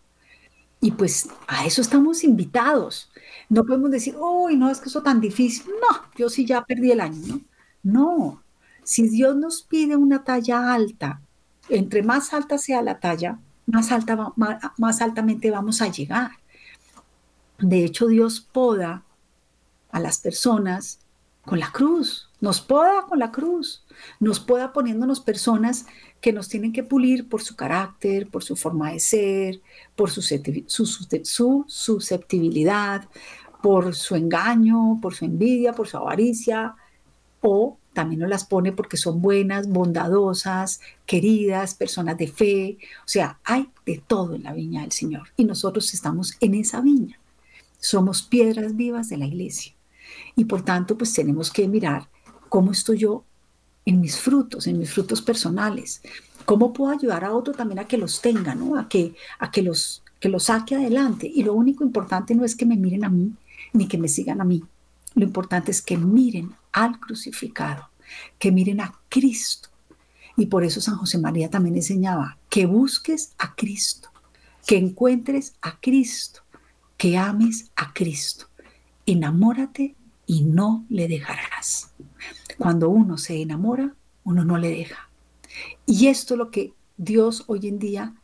Y 0.81 0.93
pues 0.93 1.29
a 1.47 1.67
eso 1.67 1.81
estamos 1.81 2.25
invitados. 2.25 3.11
No 3.49 3.65
podemos 3.65 3.91
decir, 3.91 4.17
uy, 4.19 4.57
no, 4.57 4.71
es 4.71 4.81
que 4.81 4.89
eso 4.89 5.03
tan 5.03 5.21
difícil. 5.21 5.67
No, 5.67 6.03
yo 6.17 6.29
sí 6.29 6.45
ya 6.45 6.63
perdí 6.63 6.93
el 6.93 7.01
año, 7.01 7.23
¿no? 7.27 7.41
No, 7.83 8.43
si 8.83 9.09
Dios 9.09 9.35
nos 9.37 9.63
pide 9.63 9.97
una 9.97 10.25
talla 10.25 10.73
alta, 10.73 11.21
entre 11.69 12.03
más 12.03 12.33
alta 12.33 12.59
sea 12.59 12.83
la 12.83 13.01
talla, 13.01 13.39
más, 13.67 13.89
más 14.77 15.01
altamente 15.01 15.51
vamos 15.51 15.81
a 15.81 15.89
llegar. 15.89 16.33
De 17.59 17.85
hecho, 17.85 18.07
Dios 18.07 18.41
poda 18.41 19.05
a 19.95 20.01
las 20.01 20.19
personas 20.19 20.99
Con 21.45 21.61
la 21.61 21.71
cruz, 21.71 22.31
nos 22.41 22.63
poda 22.63 23.05
con 23.07 23.19
la 23.19 23.31
cruz, 23.31 23.85
nos 24.19 24.41
poda 24.41 24.73
poniéndonos 24.73 25.21
personas 25.21 25.85
que 26.23 26.33
nos 26.33 26.49
tienen 26.49 26.73
que 26.73 26.83
pulir 26.83 27.29
por 27.29 27.43
su 27.43 27.55
carácter, 27.55 28.31
por 28.31 28.43
su 28.43 28.57
forma 28.57 28.93
de 28.93 28.99
ser, 28.99 29.61
por 29.95 30.11
su, 30.11 30.23
su 30.23 31.65
susceptibilidad, 31.69 33.07
por 33.63 33.95
su 33.95 34.17
engaño, 34.17 34.99
por 35.03 35.15
su 35.15 35.27
envidia, 35.27 35.75
por 35.75 35.87
su 35.87 35.99
avaricia, 35.99 36.77
o 37.43 37.79
también 37.93 38.21
nos 38.21 38.31
las 38.31 38.47
pone 38.47 38.73
porque 38.73 38.97
son 38.97 39.21
buenas, 39.21 39.69
bondadosas, 39.69 40.81
queridas, 41.05 41.75
personas 41.75 42.17
de 42.17 42.29
fe. 42.29 42.79
O 43.01 43.09
sea, 43.09 43.39
hay 43.45 43.69
de 43.85 44.03
todo 44.07 44.35
en 44.35 44.45
la 44.45 44.55
viña 44.55 44.81
del 44.81 44.93
Señor. 44.93 45.29
Y 45.37 45.45
nosotros 45.45 45.93
estamos 45.93 46.37
en 46.41 46.55
esa 46.55 46.81
viña. 46.81 47.21
Somos 47.79 48.23
piedras 48.23 48.77
vivas 48.77 49.11
de 49.11 49.19
la 49.19 49.27
iglesia. 49.27 49.74
Y 50.37 50.45
por 50.45 50.63
tanto, 50.63 50.97
pues 50.97 51.13
tenemos 51.13 51.51
que 51.51 51.69
mirar 51.69 52.09
cómo 52.49 52.73
estoy 52.73 52.99
yo 52.99 53.25
en 53.85 54.01
mis 54.01 54.19
frutos, 54.19 54.67
en 54.67 54.79
mis 54.79 54.93
frutos 54.93 55.23
personales. 55.23 56.03
¿Cómo 56.45 56.73
puedo 56.73 56.93
ayudar 56.93 57.25
a 57.25 57.33
otro 57.33 57.55
también 57.55 57.79
a 57.79 57.87
que 57.87 57.99
los 57.99 58.21
tenga, 58.21 58.55
¿no? 58.55 58.79
a, 58.79 58.89
que, 58.89 59.15
a 59.39 59.51
que, 59.51 59.63
los, 59.63 60.03
que 60.21 60.29
los 60.29 60.45
saque 60.45 60.75
adelante? 60.75 61.31
Y 61.33 61.43
lo 61.43 61.55
único 61.55 61.85
importante 61.85 62.35
no 62.35 62.45
es 62.45 62.55
que 62.57 62.67
me 62.67 62.77
miren 62.77 63.05
a 63.05 63.09
mí, 63.09 63.33
ni 63.73 63.89
que 63.89 63.99
me 63.99 64.09
sigan 64.09 64.41
a 64.41 64.45
mí. 64.45 64.63
Lo 65.15 65.25
importante 65.25 65.71
es 65.71 65.81
que 65.81 65.97
miren 65.97 66.55
al 66.73 66.99
crucificado, 66.99 67.89
que 68.39 68.51
miren 68.51 68.81
a 68.81 68.95
Cristo. 69.09 69.69
Y 70.37 70.47
por 70.47 70.65
eso 70.65 70.81
San 70.81 70.97
José 70.97 71.19
María 71.19 71.49
también 71.49 71.77
enseñaba 71.77 72.39
que 72.51 72.67
busques 72.67 73.33
a 73.39 73.55
Cristo, 73.55 74.11
que 74.67 74.77
encuentres 74.77 75.55
a 75.63 75.79
Cristo, 75.81 76.41
que 76.97 77.17
ames 77.17 77.71
a 77.77 77.93
Cristo. 77.93 78.47
Enamórate 79.07 79.95
y 80.27 80.45
no 80.45 80.85
le 80.89 81.09
dejarás. 81.09 81.93
Cuando 82.59 82.89
uno 82.89 83.19
se 83.19 83.41
enamora, 83.41 83.95
uno 84.25 84.45
no 84.45 84.59
le 84.59 84.71
deja. 84.71 85.11
Y 85.87 86.07
esto 86.07 86.35
es 86.35 86.39
lo 86.39 86.51
que 86.51 86.73
Dios 86.97 87.45
hoy 87.47 87.69
en 87.69 87.79
día 87.79 88.15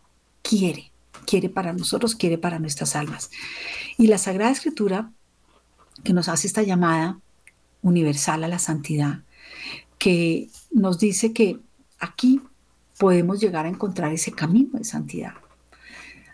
quiere, 0.42 0.92
quiere 1.26 1.48
para 1.48 1.72
nosotros, 1.72 2.14
quiere 2.14 2.38
para 2.38 2.58
nuestras 2.58 2.96
almas. 2.96 3.30
Y 3.98 4.06
la 4.06 4.18
Sagrada 4.18 4.50
Escritura, 4.50 5.12
que 6.04 6.12
nos 6.12 6.28
hace 6.28 6.46
esta 6.46 6.62
llamada 6.62 7.20
universal 7.82 8.44
a 8.44 8.48
la 8.48 8.58
santidad, 8.58 9.22
que 9.98 10.48
nos 10.70 10.98
dice 10.98 11.32
que 11.32 11.60
aquí 11.98 12.40
podemos 12.98 13.40
llegar 13.40 13.66
a 13.66 13.68
encontrar 13.68 14.12
ese 14.12 14.32
camino 14.32 14.78
de 14.78 14.84
santidad. 14.84 15.34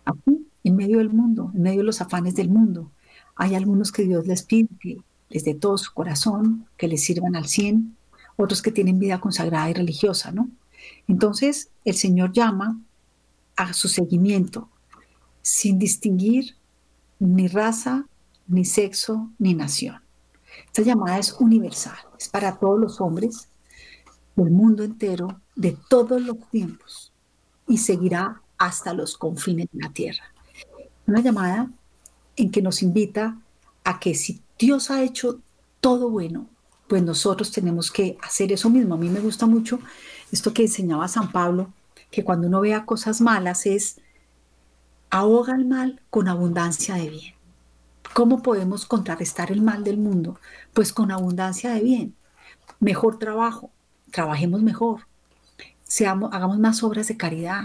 Aquí, 0.04 0.46
en 0.62 0.76
medio 0.76 0.98
del 0.98 1.10
mundo, 1.10 1.50
en 1.54 1.62
medio 1.62 1.78
de 1.78 1.84
los 1.84 2.00
afanes 2.00 2.34
del 2.34 2.48
mundo, 2.48 2.92
hay 3.34 3.54
algunos 3.54 3.92
que 3.92 4.04
Dios 4.04 4.26
les 4.26 4.42
pide 4.42 4.68
que 4.80 4.98
les 5.28 5.44
todo 5.58 5.78
su 5.78 5.92
corazón, 5.92 6.66
que 6.76 6.88
les 6.88 7.04
sirvan 7.04 7.36
al 7.36 7.46
cien, 7.46 7.96
otros 8.36 8.62
que 8.62 8.70
tienen 8.70 8.98
vida 8.98 9.20
consagrada 9.20 9.70
y 9.70 9.74
religiosa, 9.74 10.30
¿no? 10.30 10.48
Entonces, 11.08 11.70
el 11.84 11.94
Señor 11.94 12.32
llama 12.32 12.78
a 13.56 13.72
su 13.72 13.88
seguimiento, 13.88 14.68
sin 15.42 15.78
distinguir 15.78 16.56
ni 17.18 17.48
raza, 17.48 18.06
ni 18.46 18.64
sexo, 18.64 19.30
ni 19.38 19.54
nación. 19.54 20.00
Esta 20.66 20.82
llamada 20.82 21.18
es 21.18 21.32
universal, 21.38 21.96
es 22.18 22.28
para 22.28 22.56
todos 22.56 22.78
los 22.78 23.00
hombres 23.00 23.48
del 24.36 24.50
mundo 24.50 24.84
entero, 24.84 25.40
de 25.54 25.76
todos 25.88 26.20
los 26.20 26.36
tiempos, 26.50 27.12
y 27.66 27.78
seguirá 27.78 28.42
hasta 28.58 28.92
los 28.92 29.16
confines 29.16 29.66
de 29.72 29.82
la 29.82 29.92
tierra. 29.92 30.24
Una 31.06 31.20
llamada 31.20 31.70
en 32.36 32.50
que 32.50 32.62
nos 32.62 32.82
invita 32.82 33.38
a 33.84 33.98
que 33.98 34.14
si 34.14 34.42
Dios 34.58 34.90
ha 34.90 35.02
hecho 35.02 35.40
todo 35.80 36.10
bueno, 36.10 36.46
pues 36.88 37.02
nosotros 37.02 37.50
tenemos 37.50 37.90
que 37.90 38.16
hacer 38.22 38.52
eso 38.52 38.70
mismo. 38.70 38.94
A 38.94 38.98
mí 38.98 39.08
me 39.08 39.20
gusta 39.20 39.46
mucho 39.46 39.80
esto 40.32 40.52
que 40.52 40.62
enseñaba 40.62 41.08
San 41.08 41.32
Pablo, 41.32 41.72
que 42.10 42.24
cuando 42.24 42.46
uno 42.46 42.60
vea 42.60 42.86
cosas 42.86 43.20
malas 43.20 43.66
es 43.66 44.00
ahoga 45.10 45.54
el 45.54 45.66
mal 45.66 46.00
con 46.10 46.28
abundancia 46.28 46.94
de 46.96 47.10
bien. 47.10 47.34
¿Cómo 48.14 48.42
podemos 48.42 48.86
contrarrestar 48.86 49.52
el 49.52 49.62
mal 49.62 49.84
del 49.84 49.98
mundo? 49.98 50.38
Pues 50.72 50.92
con 50.92 51.10
abundancia 51.10 51.72
de 51.74 51.80
bien. 51.80 52.14
Mejor 52.80 53.18
trabajo, 53.18 53.70
trabajemos 54.10 54.62
mejor, 54.62 55.06
seamos, 55.84 56.32
hagamos 56.32 56.58
más 56.58 56.82
obras 56.82 57.08
de 57.08 57.16
caridad, 57.16 57.64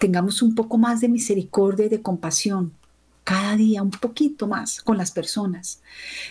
tengamos 0.00 0.42
un 0.42 0.54
poco 0.54 0.78
más 0.78 1.00
de 1.00 1.08
misericordia 1.08 1.86
y 1.86 1.88
de 1.88 2.02
compasión, 2.02 2.72
cada 3.24 3.56
día 3.56 3.82
un 3.82 3.90
poquito 3.90 4.46
más 4.46 4.82
con 4.82 4.96
las 4.98 5.10
personas, 5.10 5.80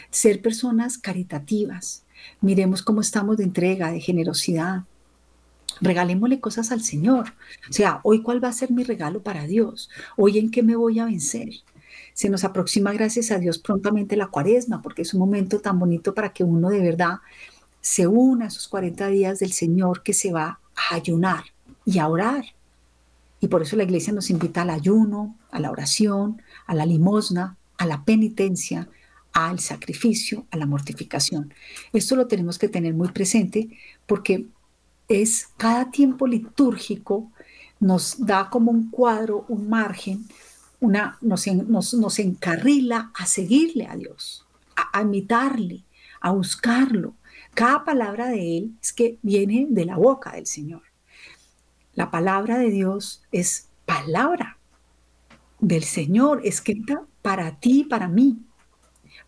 ser 0.10 0.42
personas 0.42 0.98
caritativas, 0.98 2.04
miremos 2.42 2.82
cómo 2.82 3.02
estamos 3.02 3.38
de 3.38 3.44
entrega, 3.44 3.92
de 3.92 4.02
generosidad, 4.02 4.84
regalémosle 5.80 6.40
cosas 6.40 6.72
al 6.72 6.82
Señor. 6.82 7.34
O 7.70 7.74
sea, 7.74 8.02
hoy 8.04 8.22
cuál 8.22 8.44
va 8.44 8.50
a 8.50 8.54
ser 8.54 8.72
mi 8.72 8.84
regalo 8.84 9.22
para 9.24 9.48
Dios, 9.48 9.90
hoy 10.18 10.38
en 10.38 10.52
qué 10.52 10.64
me 10.64 10.76
voy 10.76 11.00
a 11.00 11.06
vencer. 11.06 11.50
Se 12.14 12.30
nos 12.30 12.44
aproxima, 12.44 12.92
gracias 12.94 13.32
a 13.32 13.40
Dios, 13.40 13.58
prontamente 13.58 14.18
la 14.18 14.28
cuaresma, 14.28 14.82
porque 14.82 15.04
es 15.04 15.14
un 15.14 15.22
momento 15.22 15.60
tan 15.60 15.80
bonito 15.80 16.14
para 16.14 16.34
que 16.34 16.44
uno 16.44 16.70
de 16.70 16.82
verdad 16.82 17.20
se 17.80 18.06
una 18.06 18.46
a 18.46 18.48
esos 18.50 18.68
40 18.68 19.08
días 19.08 19.40
del 19.40 19.54
Señor 19.54 20.04
que 20.04 20.14
se 20.14 20.32
va 20.32 20.60
a 20.76 20.96
ayunar 20.96 21.46
y 21.86 22.00
a 22.00 22.08
orar. 22.08 22.46
Y 23.42 23.48
por 23.48 23.64
eso 23.64 23.76
la 23.76 23.84
iglesia 23.84 24.14
nos 24.14 24.30
invita 24.30 24.62
al 24.62 24.70
ayuno, 24.70 25.36
a 25.50 25.60
la 25.60 25.72
oración, 25.72 26.42
a 26.68 26.76
la 26.76 26.86
limosna, 26.86 27.58
a 27.78 27.88
la 27.88 28.06
penitencia, 28.06 28.88
al 29.34 29.60
sacrificio, 29.60 30.46
a 30.52 30.58
la 30.58 30.68
mortificación. 30.68 31.52
Esto 31.92 32.16
lo 32.16 32.28
tenemos 32.28 32.60
que 32.60 32.70
tener 32.70 32.94
muy 32.94 33.10
presente 33.10 33.70
porque 34.06 34.46
es 35.08 35.50
cada 35.58 35.90
tiempo 35.90 36.28
litúrgico 36.28 37.32
nos 37.80 38.24
da 38.24 38.50
como 38.50 38.70
un 38.70 38.92
cuadro, 38.92 39.46
un 39.50 39.68
margen, 39.68 40.28
una, 40.80 41.18
nos, 41.22 41.48
nos, 41.48 42.20
encarrila 42.20 43.12
a 43.16 43.26
seguirle 43.26 43.88
a 43.88 43.96
Dios, 43.96 44.46
a, 44.76 45.00
a 45.00 45.02
imitarle, 45.02 45.84
a 46.22 46.32
buscarlo. 46.32 47.16
Cada 47.56 47.84
palabra 47.84 48.28
de 48.28 48.58
Él 48.58 48.78
es 48.82 48.94
que 48.94 49.18
viene 49.24 49.66
de 49.70 49.86
la 49.86 49.98
boca 49.98 50.34
del 50.34 50.46
Señor. 50.46 50.91
La 51.94 52.10
palabra 52.10 52.58
de 52.58 52.70
Dios 52.70 53.24
es 53.32 53.68
palabra 53.86 54.58
del 55.60 55.84
Señor, 55.84 56.42
escrita 56.44 57.04
para 57.22 57.60
ti 57.60 57.82
y 57.82 57.84
para 57.84 58.08
mí, 58.08 58.40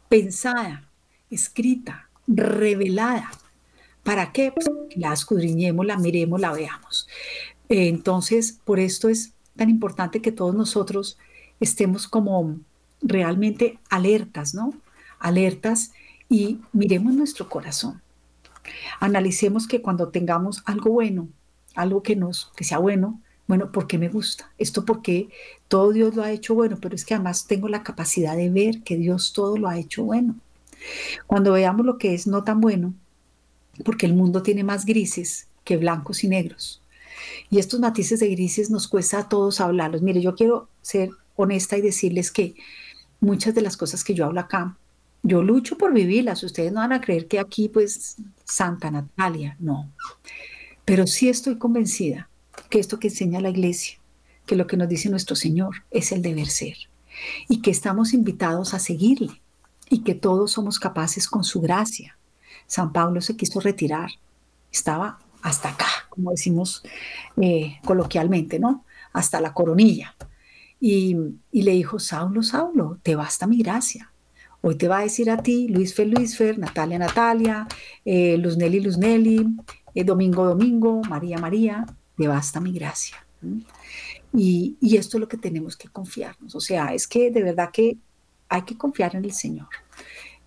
pensada, 0.09 0.89
escrita, 1.29 2.09
revelada. 2.27 3.29
¿Para 4.03 4.31
qué? 4.31 4.51
Pues 4.51 4.67
la 4.95 5.13
escudriñemos, 5.13 5.85
la 5.85 5.97
miremos, 5.97 6.39
la 6.39 6.53
veamos. 6.53 7.07
Entonces, 7.69 8.59
por 8.63 8.79
esto 8.79 9.09
es 9.09 9.33
tan 9.55 9.69
importante 9.69 10.21
que 10.21 10.31
todos 10.31 10.55
nosotros 10.55 11.17
estemos 11.59 12.07
como 12.07 12.59
realmente 13.01 13.79
alertas, 13.89 14.53
¿no? 14.53 14.73
Alertas 15.19 15.91
y 16.29 16.59
miremos 16.71 17.13
nuestro 17.13 17.49
corazón. 17.49 18.01
Analicemos 18.99 19.67
que 19.67 19.81
cuando 19.81 20.09
tengamos 20.09 20.63
algo 20.65 20.91
bueno, 20.91 21.27
algo 21.75 22.03
que 22.03 22.15
nos 22.15 22.51
que 22.55 22.63
sea 22.63 22.77
bueno, 22.77 23.21
bueno, 23.47 23.71
¿por 23.71 23.87
qué 23.87 23.97
me 23.97 24.09
gusta? 24.09 24.51
Esto 24.57 24.85
porque 24.85 25.29
todo 25.67 25.91
Dios 25.91 26.15
lo 26.15 26.23
ha 26.23 26.31
hecho 26.31 26.55
bueno, 26.55 26.77
pero 26.81 26.95
es 26.95 27.05
que 27.05 27.13
además 27.13 27.45
tengo 27.45 27.67
la 27.67 27.83
capacidad 27.83 28.37
de 28.37 28.49
ver 28.49 28.83
que 28.83 28.95
Dios 28.95 29.33
todo 29.33 29.57
lo 29.57 29.67
ha 29.67 29.77
hecho 29.77 30.03
bueno. 30.03 30.35
Cuando 31.27 31.53
veamos 31.53 31.85
lo 31.85 31.97
que 31.97 32.13
es 32.13 32.27
no 32.27 32.43
tan 32.43 32.61
bueno, 32.61 32.93
porque 33.83 34.05
el 34.05 34.13
mundo 34.13 34.43
tiene 34.43 34.63
más 34.63 34.85
grises 34.85 35.47
que 35.63 35.77
blancos 35.77 36.23
y 36.23 36.27
negros. 36.27 36.81
Y 37.49 37.59
estos 37.59 37.79
matices 37.79 38.19
de 38.19 38.29
grises 38.29 38.69
nos 38.69 38.87
cuesta 38.87 39.19
a 39.19 39.29
todos 39.29 39.61
hablarlos. 39.61 40.01
Mire, 40.01 40.21
yo 40.21 40.35
quiero 40.35 40.67
ser 40.81 41.09
honesta 41.35 41.77
y 41.77 41.81
decirles 41.81 42.31
que 42.31 42.55
muchas 43.19 43.55
de 43.55 43.61
las 43.61 43.77
cosas 43.77 44.03
que 44.03 44.13
yo 44.13 44.25
hablo 44.25 44.39
acá, 44.39 44.77
yo 45.21 45.41
lucho 45.41 45.77
por 45.77 45.93
vivirlas. 45.93 46.43
Ustedes 46.43 46.71
no 46.71 46.81
van 46.81 46.93
a 46.93 47.01
creer 47.01 47.27
que 47.27 47.39
aquí, 47.39 47.69
pues, 47.69 48.17
Santa 48.43 48.91
Natalia, 48.91 49.55
no. 49.59 49.89
Pero 50.85 51.07
sí 51.07 51.29
estoy 51.29 51.57
convencida 51.57 52.29
que 52.69 52.79
esto 52.79 52.99
que 52.99 53.07
enseña 53.07 53.41
la 53.41 53.49
iglesia, 53.49 53.99
que 54.45 54.55
lo 54.55 54.67
que 54.67 54.77
nos 54.77 54.89
dice 54.89 55.09
nuestro 55.09 55.35
Señor 55.35 55.83
es 55.91 56.11
el 56.11 56.21
deber 56.21 56.47
ser 56.47 56.75
y 57.47 57.61
que 57.61 57.71
estamos 57.71 58.13
invitados 58.13 58.73
a 58.73 58.79
seguirle 58.79 59.41
y 59.89 59.99
que 59.99 60.15
todos 60.15 60.51
somos 60.51 60.79
capaces 60.79 61.27
con 61.27 61.43
su 61.43 61.61
gracia. 61.61 62.17
San 62.67 62.91
Pablo 62.91 63.21
se 63.21 63.35
quiso 63.37 63.59
retirar, 63.59 64.11
estaba 64.71 65.19
hasta 65.41 65.69
acá, 65.69 65.87
como 66.09 66.31
decimos 66.31 66.83
eh, 67.37 67.77
coloquialmente, 67.85 68.59
¿no? 68.59 68.85
Hasta 69.11 69.39
la 69.41 69.53
coronilla. 69.53 70.15
Y, 70.79 71.15
le 71.51 71.71
dijo, 71.71 71.99
Saulo, 71.99 72.43
Saulo, 72.43 72.97
te 73.03 73.15
basta 73.15 73.47
mi 73.47 73.57
gracia. 73.57 74.11
Hoy 74.61 74.75
te 74.75 74.87
va 74.87 74.99
a 74.99 75.03
decir 75.03 75.29
a 75.29 75.37
ti, 75.37 75.67
Luis 75.69 75.93
Fer, 75.93 76.07
Luis 76.07 76.37
Fer, 76.37 76.57
Natalia, 76.57 76.97
Natalia, 76.97 77.67
eh, 78.03 78.37
Luz 78.37 78.57
Nelly, 78.57 78.79
Luz 78.79 78.97
Nelly, 78.97 79.45
eh, 79.95 80.03
Domingo, 80.03 80.45
Domingo, 80.45 81.01
María, 81.09 81.37
María, 81.37 81.85
te 82.17 82.27
basta 82.27 82.59
mi 82.59 82.71
gracia. 82.71 83.17
Y, 84.33 84.77
y, 84.79 84.97
esto 84.97 85.17
es 85.17 85.21
lo 85.21 85.27
que 85.27 85.37
tenemos 85.37 85.75
que 85.75 85.89
confiarnos. 85.89 86.55
O 86.55 86.59
sea, 86.61 86.93
es 86.93 87.07
que 87.07 87.29
de 87.29 87.43
verdad 87.43 87.71
que 87.71 87.97
hay 88.49 88.61
que 88.63 88.77
confiar 88.77 89.15
en 89.15 89.25
el 89.25 89.33
Señor. 89.33 89.67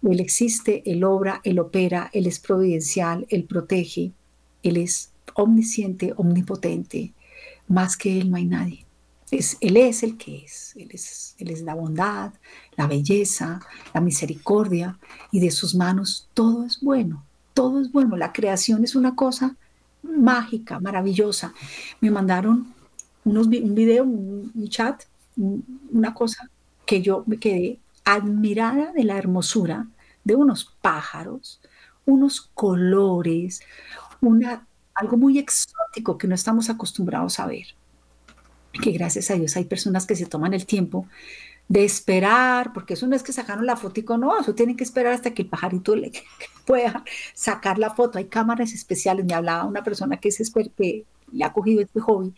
Él 0.03 0.21
existe, 0.21 0.83
Él 0.87 1.05
obra, 1.05 1.41
Él 1.45 1.59
opera, 1.59 2.11
Él 2.13 2.27
es 2.27 2.39
providencial, 2.39 3.27
Él 3.29 3.45
protege, 3.45 4.13
Él 4.63 4.77
es 4.77 5.13
omnisciente, 5.35 6.13
omnipotente. 6.17 7.13
Más 7.69 7.97
que 7.97 8.21
Él 8.21 8.31
no 8.31 8.37
hay 8.37 8.47
nadie. 8.47 8.87
Es, 9.31 9.57
él 9.61 9.77
es 9.77 10.03
el 10.03 10.17
que 10.17 10.45
es. 10.45 10.75
Él, 10.77 10.91
es. 10.93 11.35
él 11.39 11.51
es 11.51 11.63
la 11.63 11.75
bondad, 11.75 12.33
la 12.77 12.87
belleza, 12.87 13.61
la 13.93 14.01
misericordia, 14.01 14.99
y 15.33 15.41
de 15.41 15.51
sus 15.51 15.75
manos 15.75 16.29
todo 16.33 16.65
es 16.65 16.81
bueno, 16.81 17.26
todo 17.57 17.81
es 17.81 17.91
bueno. 17.91 18.17
La 18.19 18.35
creación 18.35 18.85
es 18.85 18.95
una 18.95 19.17
cosa 19.17 19.57
mágica, 20.03 20.79
maravillosa. 20.79 21.55
Me 22.03 22.11
mandaron 22.11 22.75
un 23.25 23.75
video, 23.75 24.05
un, 24.05 24.69
chat, 24.69 25.05
una 25.37 26.13
cosa 26.13 26.51
que 26.85 27.01
yo 27.01 27.25
me 27.27 27.39
quedé 27.39 27.81
admirada 28.05 28.93
de 28.93 29.05
la 29.05 29.17
hermosura 29.17 29.87
de 30.23 30.37
unos 30.37 30.77
pájaros, 30.83 31.61
unos 32.05 32.43
colores, 32.55 33.63
una, 34.21 34.67
algo 34.95 35.17
muy 35.17 35.39
exótico 35.39 36.19
que 36.19 36.29
no 36.29 36.35
estamos 36.35 36.69
acostumbrados 36.69 37.41
a 37.41 37.47
ver. 37.47 37.69
Que 38.83 38.93
gracias 38.93 39.31
a 39.31 39.35
Dios 39.35 39.57
hay 39.57 39.65
personas 39.65 40.05
que 40.05 40.15
se 40.15 40.27
toman 40.27 40.53
el 40.53 40.67
tiempo 40.67 41.09
de 41.69 41.85
esperar, 41.85 42.73
porque 42.73 42.95
eso 42.95 43.07
no 43.07 43.17
es 43.17 43.23
que 43.23 43.33
sacaron 43.33 43.67
la 43.67 43.77
foto, 43.77 44.19
no, 44.19 44.39
eso 44.39 44.55
tienen 44.55 44.77
que 44.77 44.85
esperar 44.85 45.13
hasta 45.13 45.35
que 45.35 45.43
el 45.43 45.49
pajarito 45.49 45.97
le 45.97 46.13
pueda 46.67 47.05
sacar 47.35 47.79
la 47.79 47.95
foto. 47.95 48.19
Hay 48.19 48.27
cámaras 48.27 48.73
especiales, 48.73 49.25
me 49.25 49.35
hablaba 49.35 49.65
una 49.65 49.83
persona 49.83 50.19
que, 50.19 50.29
es 50.29 50.53
que 50.77 51.05
le 51.33 51.45
ha 51.45 51.53
cogido 51.53 51.81
este 51.81 52.01
hobby, 52.01 52.35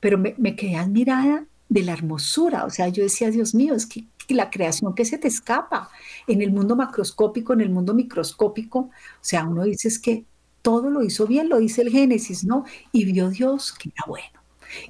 pero 0.00 0.18
me, 0.18 0.34
me 0.38 0.54
quedé 0.56 0.76
admirada 0.76 1.46
de 1.72 1.82
la 1.82 1.92
hermosura, 1.92 2.66
o 2.66 2.70
sea, 2.70 2.88
yo 2.88 3.02
decía, 3.02 3.30
Dios 3.30 3.54
mío, 3.54 3.74
es 3.74 3.86
que, 3.86 4.04
la 4.28 4.50
creación 4.50 4.94
que 4.94 5.04
se 5.04 5.18
te 5.18 5.28
escapa 5.28 5.90
en 6.26 6.42
el 6.42 6.52
mundo 6.52 6.76
macroscópico, 6.76 7.52
en 7.52 7.60
el 7.60 7.70
mundo 7.70 7.92
microscópico, 7.92 8.78
o 8.78 8.90
sea, 9.20 9.44
uno 9.44 9.64
dice 9.64 9.88
es 9.88 9.98
que 9.98 10.24
todo 10.62 10.90
lo 10.90 11.02
hizo 11.02 11.26
bien, 11.26 11.48
lo 11.48 11.58
dice 11.58 11.82
el 11.82 11.90
Génesis, 11.90 12.44
¿no? 12.44 12.64
Y 12.92 13.04
vio 13.04 13.30
Dios 13.30 13.72
que 13.72 13.90
era 13.90 14.04
bueno, 14.06 14.40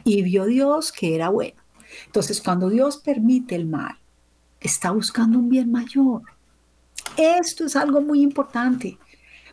y 0.05 0.23
vio 0.23 0.45
Dios 0.47 0.93
que 0.93 1.15
era 1.15 1.29
bueno. 1.31 1.62
Entonces, 2.07 2.41
cuando 2.41 2.71
Dios 2.71 2.99
permite 2.99 3.55
el 3.55 3.67
mal, 3.67 3.99
está 4.61 4.91
buscando 4.91 5.39
un 5.39 5.49
bien 5.49 5.71
mayor. 5.71 6.23
Esto 7.17 7.67
es 7.67 7.77
algo 7.77 8.01
muy 8.01 8.23
importante. 8.23 8.99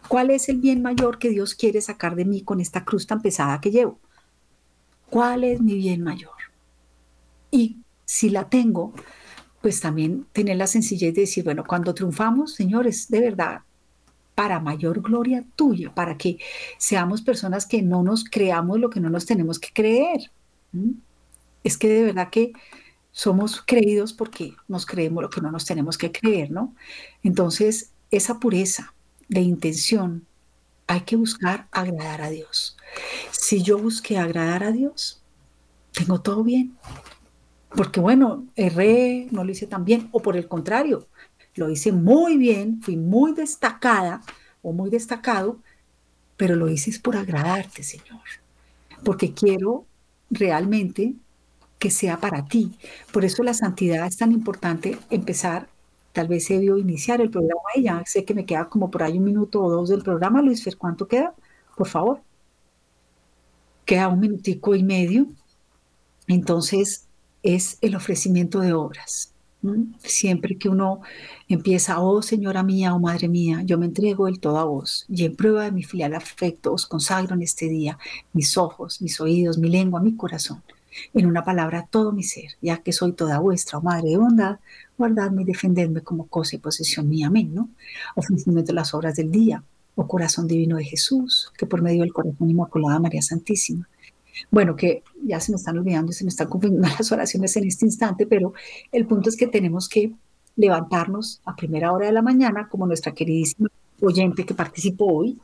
¿Cuál 0.07 0.31
es 0.31 0.49
el 0.49 0.57
bien 0.57 0.81
mayor 0.81 1.19
que 1.19 1.29
Dios 1.29 1.55
quiere 1.55 1.81
sacar 1.81 2.15
de 2.15 2.25
mí 2.25 2.41
con 2.41 2.59
esta 2.59 2.85
cruz 2.85 3.05
tan 3.05 3.21
pesada 3.21 3.59
que 3.59 3.71
llevo? 3.71 3.99
¿Cuál 5.09 5.43
es 5.43 5.61
mi 5.61 5.75
bien 5.75 6.03
mayor? 6.03 6.31
Y 7.51 7.77
si 8.05 8.29
la 8.29 8.49
tengo, 8.49 8.93
pues 9.61 9.81
también 9.81 10.25
tener 10.31 10.57
la 10.57 10.67
sencillez 10.67 11.13
de 11.13 11.21
decir, 11.21 11.43
bueno, 11.43 11.63
cuando 11.65 11.93
triunfamos, 11.93 12.53
señores, 12.53 13.09
de 13.09 13.19
verdad, 13.19 13.61
para 14.35 14.59
mayor 14.59 15.01
gloria 15.01 15.43
tuya, 15.55 15.93
para 15.93 16.17
que 16.17 16.37
seamos 16.77 17.21
personas 17.21 17.65
que 17.65 17.81
no 17.81 18.03
nos 18.03 18.23
creamos 18.23 18.79
lo 18.79 18.89
que 18.89 18.99
no 18.99 19.09
nos 19.09 19.25
tenemos 19.25 19.59
que 19.59 19.69
creer 19.73 20.31
es 21.63 21.77
que 21.77 21.89
de 21.89 22.03
verdad 22.03 22.29
que 22.29 22.53
somos 23.11 23.61
creídos 23.65 24.13
porque 24.13 24.55
nos 24.67 24.85
creemos 24.85 25.23
lo 25.23 25.29
que 25.29 25.41
no 25.41 25.51
nos 25.51 25.65
tenemos 25.65 25.97
que 25.97 26.11
creer, 26.11 26.51
¿no? 26.51 26.75
Entonces, 27.23 27.91
esa 28.11 28.39
pureza 28.39 28.93
de 29.27 29.41
intención, 29.41 30.25
hay 30.87 31.01
que 31.01 31.15
buscar 31.15 31.67
agradar 31.71 32.21
a 32.21 32.29
Dios. 32.29 32.75
Si 33.31 33.61
yo 33.61 33.77
busqué 33.77 34.17
agradar 34.17 34.63
a 34.63 34.71
Dios, 34.71 35.21
tengo 35.91 36.21
todo 36.21 36.43
bien. 36.43 36.75
Porque 37.75 37.99
bueno, 37.99 38.47
erré, 38.55 39.27
no 39.31 39.43
lo 39.43 39.51
hice 39.51 39.67
tan 39.67 39.85
bien, 39.85 40.09
o 40.11 40.21
por 40.21 40.35
el 40.35 40.47
contrario, 40.47 41.07
lo 41.55 41.69
hice 41.69 41.91
muy 41.91 42.37
bien, 42.37 42.81
fui 42.81 42.95
muy 42.95 43.33
destacada 43.33 44.21
o 44.61 44.71
muy 44.71 44.89
destacado, 44.89 45.59
pero 46.37 46.55
lo 46.55 46.69
hice 46.69 46.97
por 46.99 47.17
agradarte, 47.17 47.83
Señor. 47.83 48.21
Porque 49.03 49.33
quiero 49.33 49.85
realmente 50.31 51.15
que 51.79 51.89
sea 51.89 52.19
para 52.19 52.45
ti. 52.45 52.73
Por 53.11 53.25
eso 53.25 53.41
la 53.41 53.53
santidad 53.53 54.05
es 54.05 54.17
tan 54.17 54.31
importante 54.33 54.99
empezar, 55.09 55.69
tal 56.11 56.27
vez 56.27 56.45
se 56.45 56.55
debió 56.55 56.77
iniciar 56.77 57.21
el 57.21 57.29
programa 57.29 57.61
ya 57.81 58.03
sé 58.05 58.25
que 58.25 58.33
me 58.33 58.45
queda 58.45 58.67
como 58.67 58.91
por 58.91 59.03
ahí 59.03 59.17
un 59.17 59.23
minuto 59.23 59.63
o 59.63 59.71
dos 59.71 59.89
del 59.89 60.03
programa. 60.03 60.41
Luis 60.41 60.63
Fer, 60.63 60.77
¿cuánto 60.77 61.07
queda? 61.07 61.33
Por 61.77 61.87
favor. 61.87 62.21
Queda 63.85 64.09
un 64.09 64.19
minutico 64.19 64.75
y 64.75 64.83
medio. 64.83 65.27
Entonces 66.27 67.07
es 67.41 67.77
el 67.81 67.95
ofrecimiento 67.95 68.59
de 68.59 68.73
obras. 68.73 69.33
Siempre 70.03 70.57
que 70.57 70.69
uno 70.69 71.01
empieza, 71.49 71.99
oh 71.99 72.21
Señora 72.21 72.63
mía, 72.63 72.93
oh 72.93 72.99
Madre 72.99 73.27
mía, 73.27 73.61
yo 73.63 73.77
me 73.77 73.85
entrego 73.85 74.27
el 74.27 74.39
todo 74.39 74.57
a 74.57 74.63
vos 74.63 75.05
y 75.09 75.25
en 75.25 75.35
prueba 75.35 75.65
de 75.65 75.71
mi 75.71 75.83
filial 75.83 76.15
afecto 76.15 76.71
os 76.73 76.85
consagro 76.87 77.35
en 77.35 77.41
este 77.41 77.67
día 77.67 77.97
mis 78.31 78.57
ojos, 78.57 79.01
mis 79.01 79.19
oídos, 79.19 79.57
mi 79.57 79.69
lengua, 79.69 79.99
mi 80.01 80.15
corazón 80.15 80.63
en 81.13 81.25
una 81.25 81.43
palabra 81.43 81.87
todo 81.89 82.11
mi 82.11 82.23
ser, 82.23 82.51
ya 82.61 82.77
que 82.77 82.91
soy 82.91 83.13
toda 83.13 83.39
vuestra, 83.39 83.77
oh 83.77 83.81
Madre 83.81 84.09
de 84.09 84.17
bondad, 84.17 84.59
guardadme 84.97 85.43
y 85.43 85.45
defendedme 85.45 86.01
como 86.01 86.27
cosa 86.27 86.55
y 86.55 86.59
posesión 86.59 87.09
mía. 87.09 87.27
Amén, 87.27 87.53
¿no? 87.53 87.69
Ofrecimiento 88.15 88.71
de 88.71 88.75
las 88.75 88.93
obras 88.93 89.15
del 89.15 89.31
día, 89.31 89.63
oh 89.95 90.07
corazón 90.07 90.47
divino 90.47 90.77
de 90.77 90.85
Jesús, 90.85 91.51
que 91.57 91.65
por 91.65 91.81
medio 91.81 92.01
del 92.01 92.13
corazón 92.13 92.49
inmaculada 92.49 92.99
María 92.99 93.21
Santísima. 93.21 93.87
Bueno, 94.51 94.75
que 94.75 95.03
ya 95.23 95.39
se 95.39 95.51
me 95.51 95.57
están 95.57 95.77
olvidando 95.77 96.11
y 96.11 96.15
se 96.15 96.23
me 96.23 96.29
están 96.29 96.47
confundiendo 96.47 96.87
las 96.97 97.11
oraciones 97.11 97.55
en 97.57 97.65
este 97.65 97.85
instante, 97.85 98.25
pero 98.25 98.53
el 98.91 99.05
punto 99.05 99.29
es 99.29 99.35
que 99.35 99.47
tenemos 99.47 99.89
que 99.89 100.13
levantarnos 100.55 101.41
a 101.45 101.55
primera 101.55 101.91
hora 101.91 102.07
de 102.07 102.11
la 102.11 102.21
mañana, 102.21 102.67
como 102.69 102.85
nuestra 102.85 103.13
queridísima 103.13 103.69
oyente 104.01 104.45
que 104.45 104.53
participó 104.53 105.05
hoy 105.05 105.39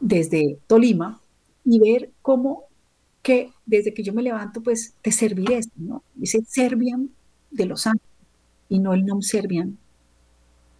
desde 0.00 0.58
Tolima, 0.66 1.20
y 1.66 1.80
ver 1.80 2.12
cómo 2.22 2.65
que 3.26 3.50
desde 3.66 3.92
que 3.92 4.04
yo 4.04 4.12
me 4.12 4.22
levanto, 4.22 4.62
pues 4.62 4.94
te 5.02 5.10
serviré, 5.10 5.58
¿no? 5.74 6.04
Dice 6.14 6.44
Serbian 6.46 7.10
de 7.50 7.66
los 7.66 7.84
ángeles 7.88 8.06
y 8.68 8.78
no 8.78 8.94
el 8.94 9.04
nom 9.04 9.20
Serbian 9.20 9.76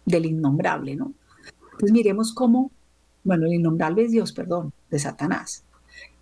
del 0.05 0.27
innombrable, 0.27 0.95
¿no? 0.95 1.11
Pues 1.77 1.91
miremos 1.91 2.33
cómo, 2.33 2.71
bueno, 3.25 3.47
el 3.47 3.55
innombrable 3.55 4.03
es 4.03 4.11
Dios, 4.11 4.31
perdón, 4.31 4.71
de 4.89 4.97
Satanás. 4.97 5.65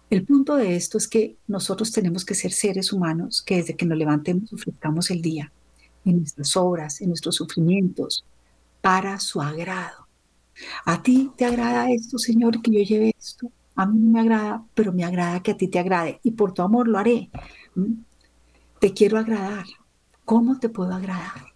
El 0.09 0.25
punto 0.25 0.55
de 0.55 0.75
esto 0.75 0.97
es 0.97 1.07
que 1.07 1.35
nosotros 1.47 1.91
tenemos 1.91 2.25
que 2.25 2.33
ser 2.33 2.51
seres 2.51 2.91
humanos 2.91 3.43
que 3.43 3.57
desde 3.57 3.75
que 3.75 3.85
nos 3.85 3.99
levantemos 3.99 4.51
ofrezcamos 4.51 5.11
el 5.11 5.21
día 5.21 5.51
en 6.05 6.17
nuestras 6.17 6.57
obras, 6.57 7.01
en 7.01 7.09
nuestros 7.09 7.35
sufrimientos, 7.35 8.25
para 8.81 9.19
su 9.19 9.43
agrado. 9.43 10.07
¿A 10.85 11.03
ti 11.03 11.31
te 11.37 11.45
agrada 11.45 11.91
esto, 11.91 12.17
Señor, 12.17 12.63
que 12.63 12.71
yo 12.71 12.79
lleve 12.79 13.13
esto? 13.15 13.51
A 13.75 13.85
mí 13.85 13.99
no 13.99 14.11
me 14.11 14.19
agrada, 14.21 14.65
pero 14.73 14.93
me 14.93 15.03
agrada 15.03 15.41
que 15.41 15.51
a 15.51 15.57
ti 15.57 15.67
te 15.67 15.79
agrade 15.79 16.19
y 16.23 16.31
por 16.31 16.53
tu 16.53 16.61
amor 16.61 16.87
lo 16.87 16.97
haré. 16.97 17.29
Te 18.79 18.93
quiero 18.93 19.17
agradar. 19.17 19.65
¿Cómo 20.23 20.59
te 20.59 20.69
puedo 20.69 20.93
agradar? 20.93 21.53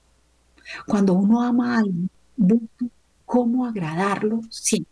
Cuando 0.86 1.14
uno 1.14 1.42
ama 1.42 1.76
a 1.76 1.80
alguien, 1.80 2.10
¿cómo 3.26 3.66
agradarlo? 3.66 4.42
Sí. 4.50 4.86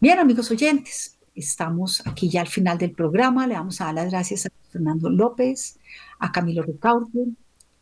Bien, 0.00 0.18
amigos 0.18 0.50
oyentes, 0.50 1.16
estamos 1.34 2.02
aquí 2.06 2.28
ya 2.28 2.40
al 2.40 2.48
final 2.48 2.76
del 2.76 2.92
programa. 2.92 3.46
Le 3.46 3.54
vamos 3.54 3.80
a 3.80 3.86
dar 3.86 3.94
las 3.94 4.10
gracias 4.10 4.46
a 4.46 4.50
Fernando 4.70 5.08
López, 5.08 5.78
a 6.18 6.32
Camilo 6.32 6.62
Ricaurte, 6.62 7.26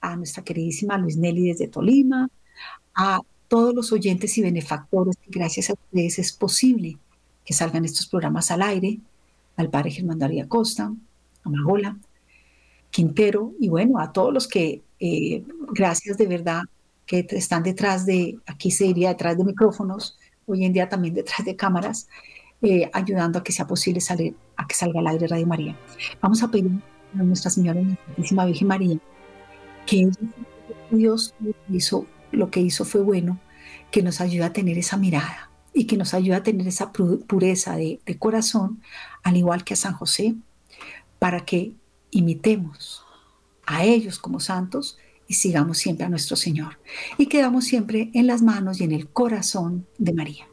a 0.01 0.17
nuestra 0.17 0.45
queridísima 0.45 0.99
Luis 0.99 1.17
Nelly 1.17 1.49
desde 1.49 1.69
Tolima, 1.69 2.29
a 2.95 3.21
todos 3.49 3.75
los 3.75 3.91
oyentes 3.93 4.37
y 4.37 4.43
benefactores 4.43 5.17
gracias 5.27 5.71
a 5.71 5.73
ustedes 5.73 6.19
es 6.19 6.33
posible 6.33 6.99
que 7.49 7.55
salgan 7.55 7.87
estos 7.87 8.07
programas 8.07 8.51
al 8.51 8.61
aire, 8.61 9.01
al 9.57 9.71
padre 9.71 9.91
Germán 9.91 10.19
Daría 10.19 10.47
Costa, 10.47 10.93
a 11.45 11.49
Magola, 11.49 11.97
Quintero, 12.91 13.55
y 13.59 13.71
bueno, 13.71 14.01
a 14.01 14.13
todos 14.13 14.35
los 14.35 14.47
que, 14.47 14.83
eh, 15.01 15.43
gracias 15.73 16.19
de 16.19 16.27
verdad, 16.27 16.65
que 17.07 17.27
están 17.31 17.63
detrás 17.63 18.05
de, 18.05 18.39
aquí 18.45 18.71
se 18.71 18.85
diría 18.85 19.09
detrás 19.09 19.39
de 19.39 19.45
micrófonos, 19.45 20.19
hoy 20.45 20.67
en 20.67 20.75
día 20.75 20.91
también 20.91 21.15
detrás 21.15 21.43
de 21.47 21.57
cámaras, 21.57 22.07
eh, 22.61 22.91
ayudando 22.93 23.39
a 23.39 23.43
que 23.43 23.53
sea 23.53 23.67
posible 23.67 24.03
salir, 24.03 24.37
a 24.59 24.67
que 24.67 24.75
salga 24.75 25.01
al 25.01 25.07
aire 25.07 25.27
Radio 25.27 25.47
María. 25.47 25.75
Vamos 26.21 26.43
a 26.43 26.51
pedir 26.51 26.71
a 27.19 27.23
Nuestra 27.23 27.51
Señora, 27.51 27.81
Santísima 28.09 28.45
Virgen 28.45 28.69
María, 28.69 28.99
que 29.87 30.11
Dios 30.91 31.35
hizo, 31.71 32.05
lo 32.31 32.51
que 32.51 32.61
hizo 32.61 32.85
fue 32.85 33.01
bueno, 33.01 33.41
que 33.91 34.03
nos 34.03 34.21
ayude 34.21 34.45
a 34.45 34.53
tener 34.53 34.77
esa 34.77 34.99
mirada, 34.99 35.48
y 35.79 35.85
que 35.85 35.97
nos 35.97 36.13
ayude 36.13 36.35
a 36.35 36.43
tener 36.43 36.67
esa 36.67 36.91
pureza 36.91 37.77
de, 37.77 38.01
corazón, 38.19 38.83
al 39.23 39.37
igual 39.37 39.63
que 39.63 39.75
a 39.75 39.77
San 39.77 39.95
José, 39.95 40.35
para 41.21 41.45
que 41.45 41.73
imitemos 42.11 43.05
a 43.65 43.85
ellos 43.85 44.19
como 44.19 44.41
santos 44.41 44.99
y 45.29 45.35
sigamos 45.35 45.79
siempre 45.79 46.05
a 46.05 46.09
nuestro 46.09 46.35
Señor. 46.35 46.81
Y 47.17 47.27
quedamos 47.27 47.65
siempre 47.65 48.11
en 48.13 48.27
las 48.27 48.43
manos 48.43 48.81
y 48.81 48.85
en 48.85 48.93
el 48.93 49.07
corazón 49.09 49.87
de 49.99 50.13
María. 50.13 50.49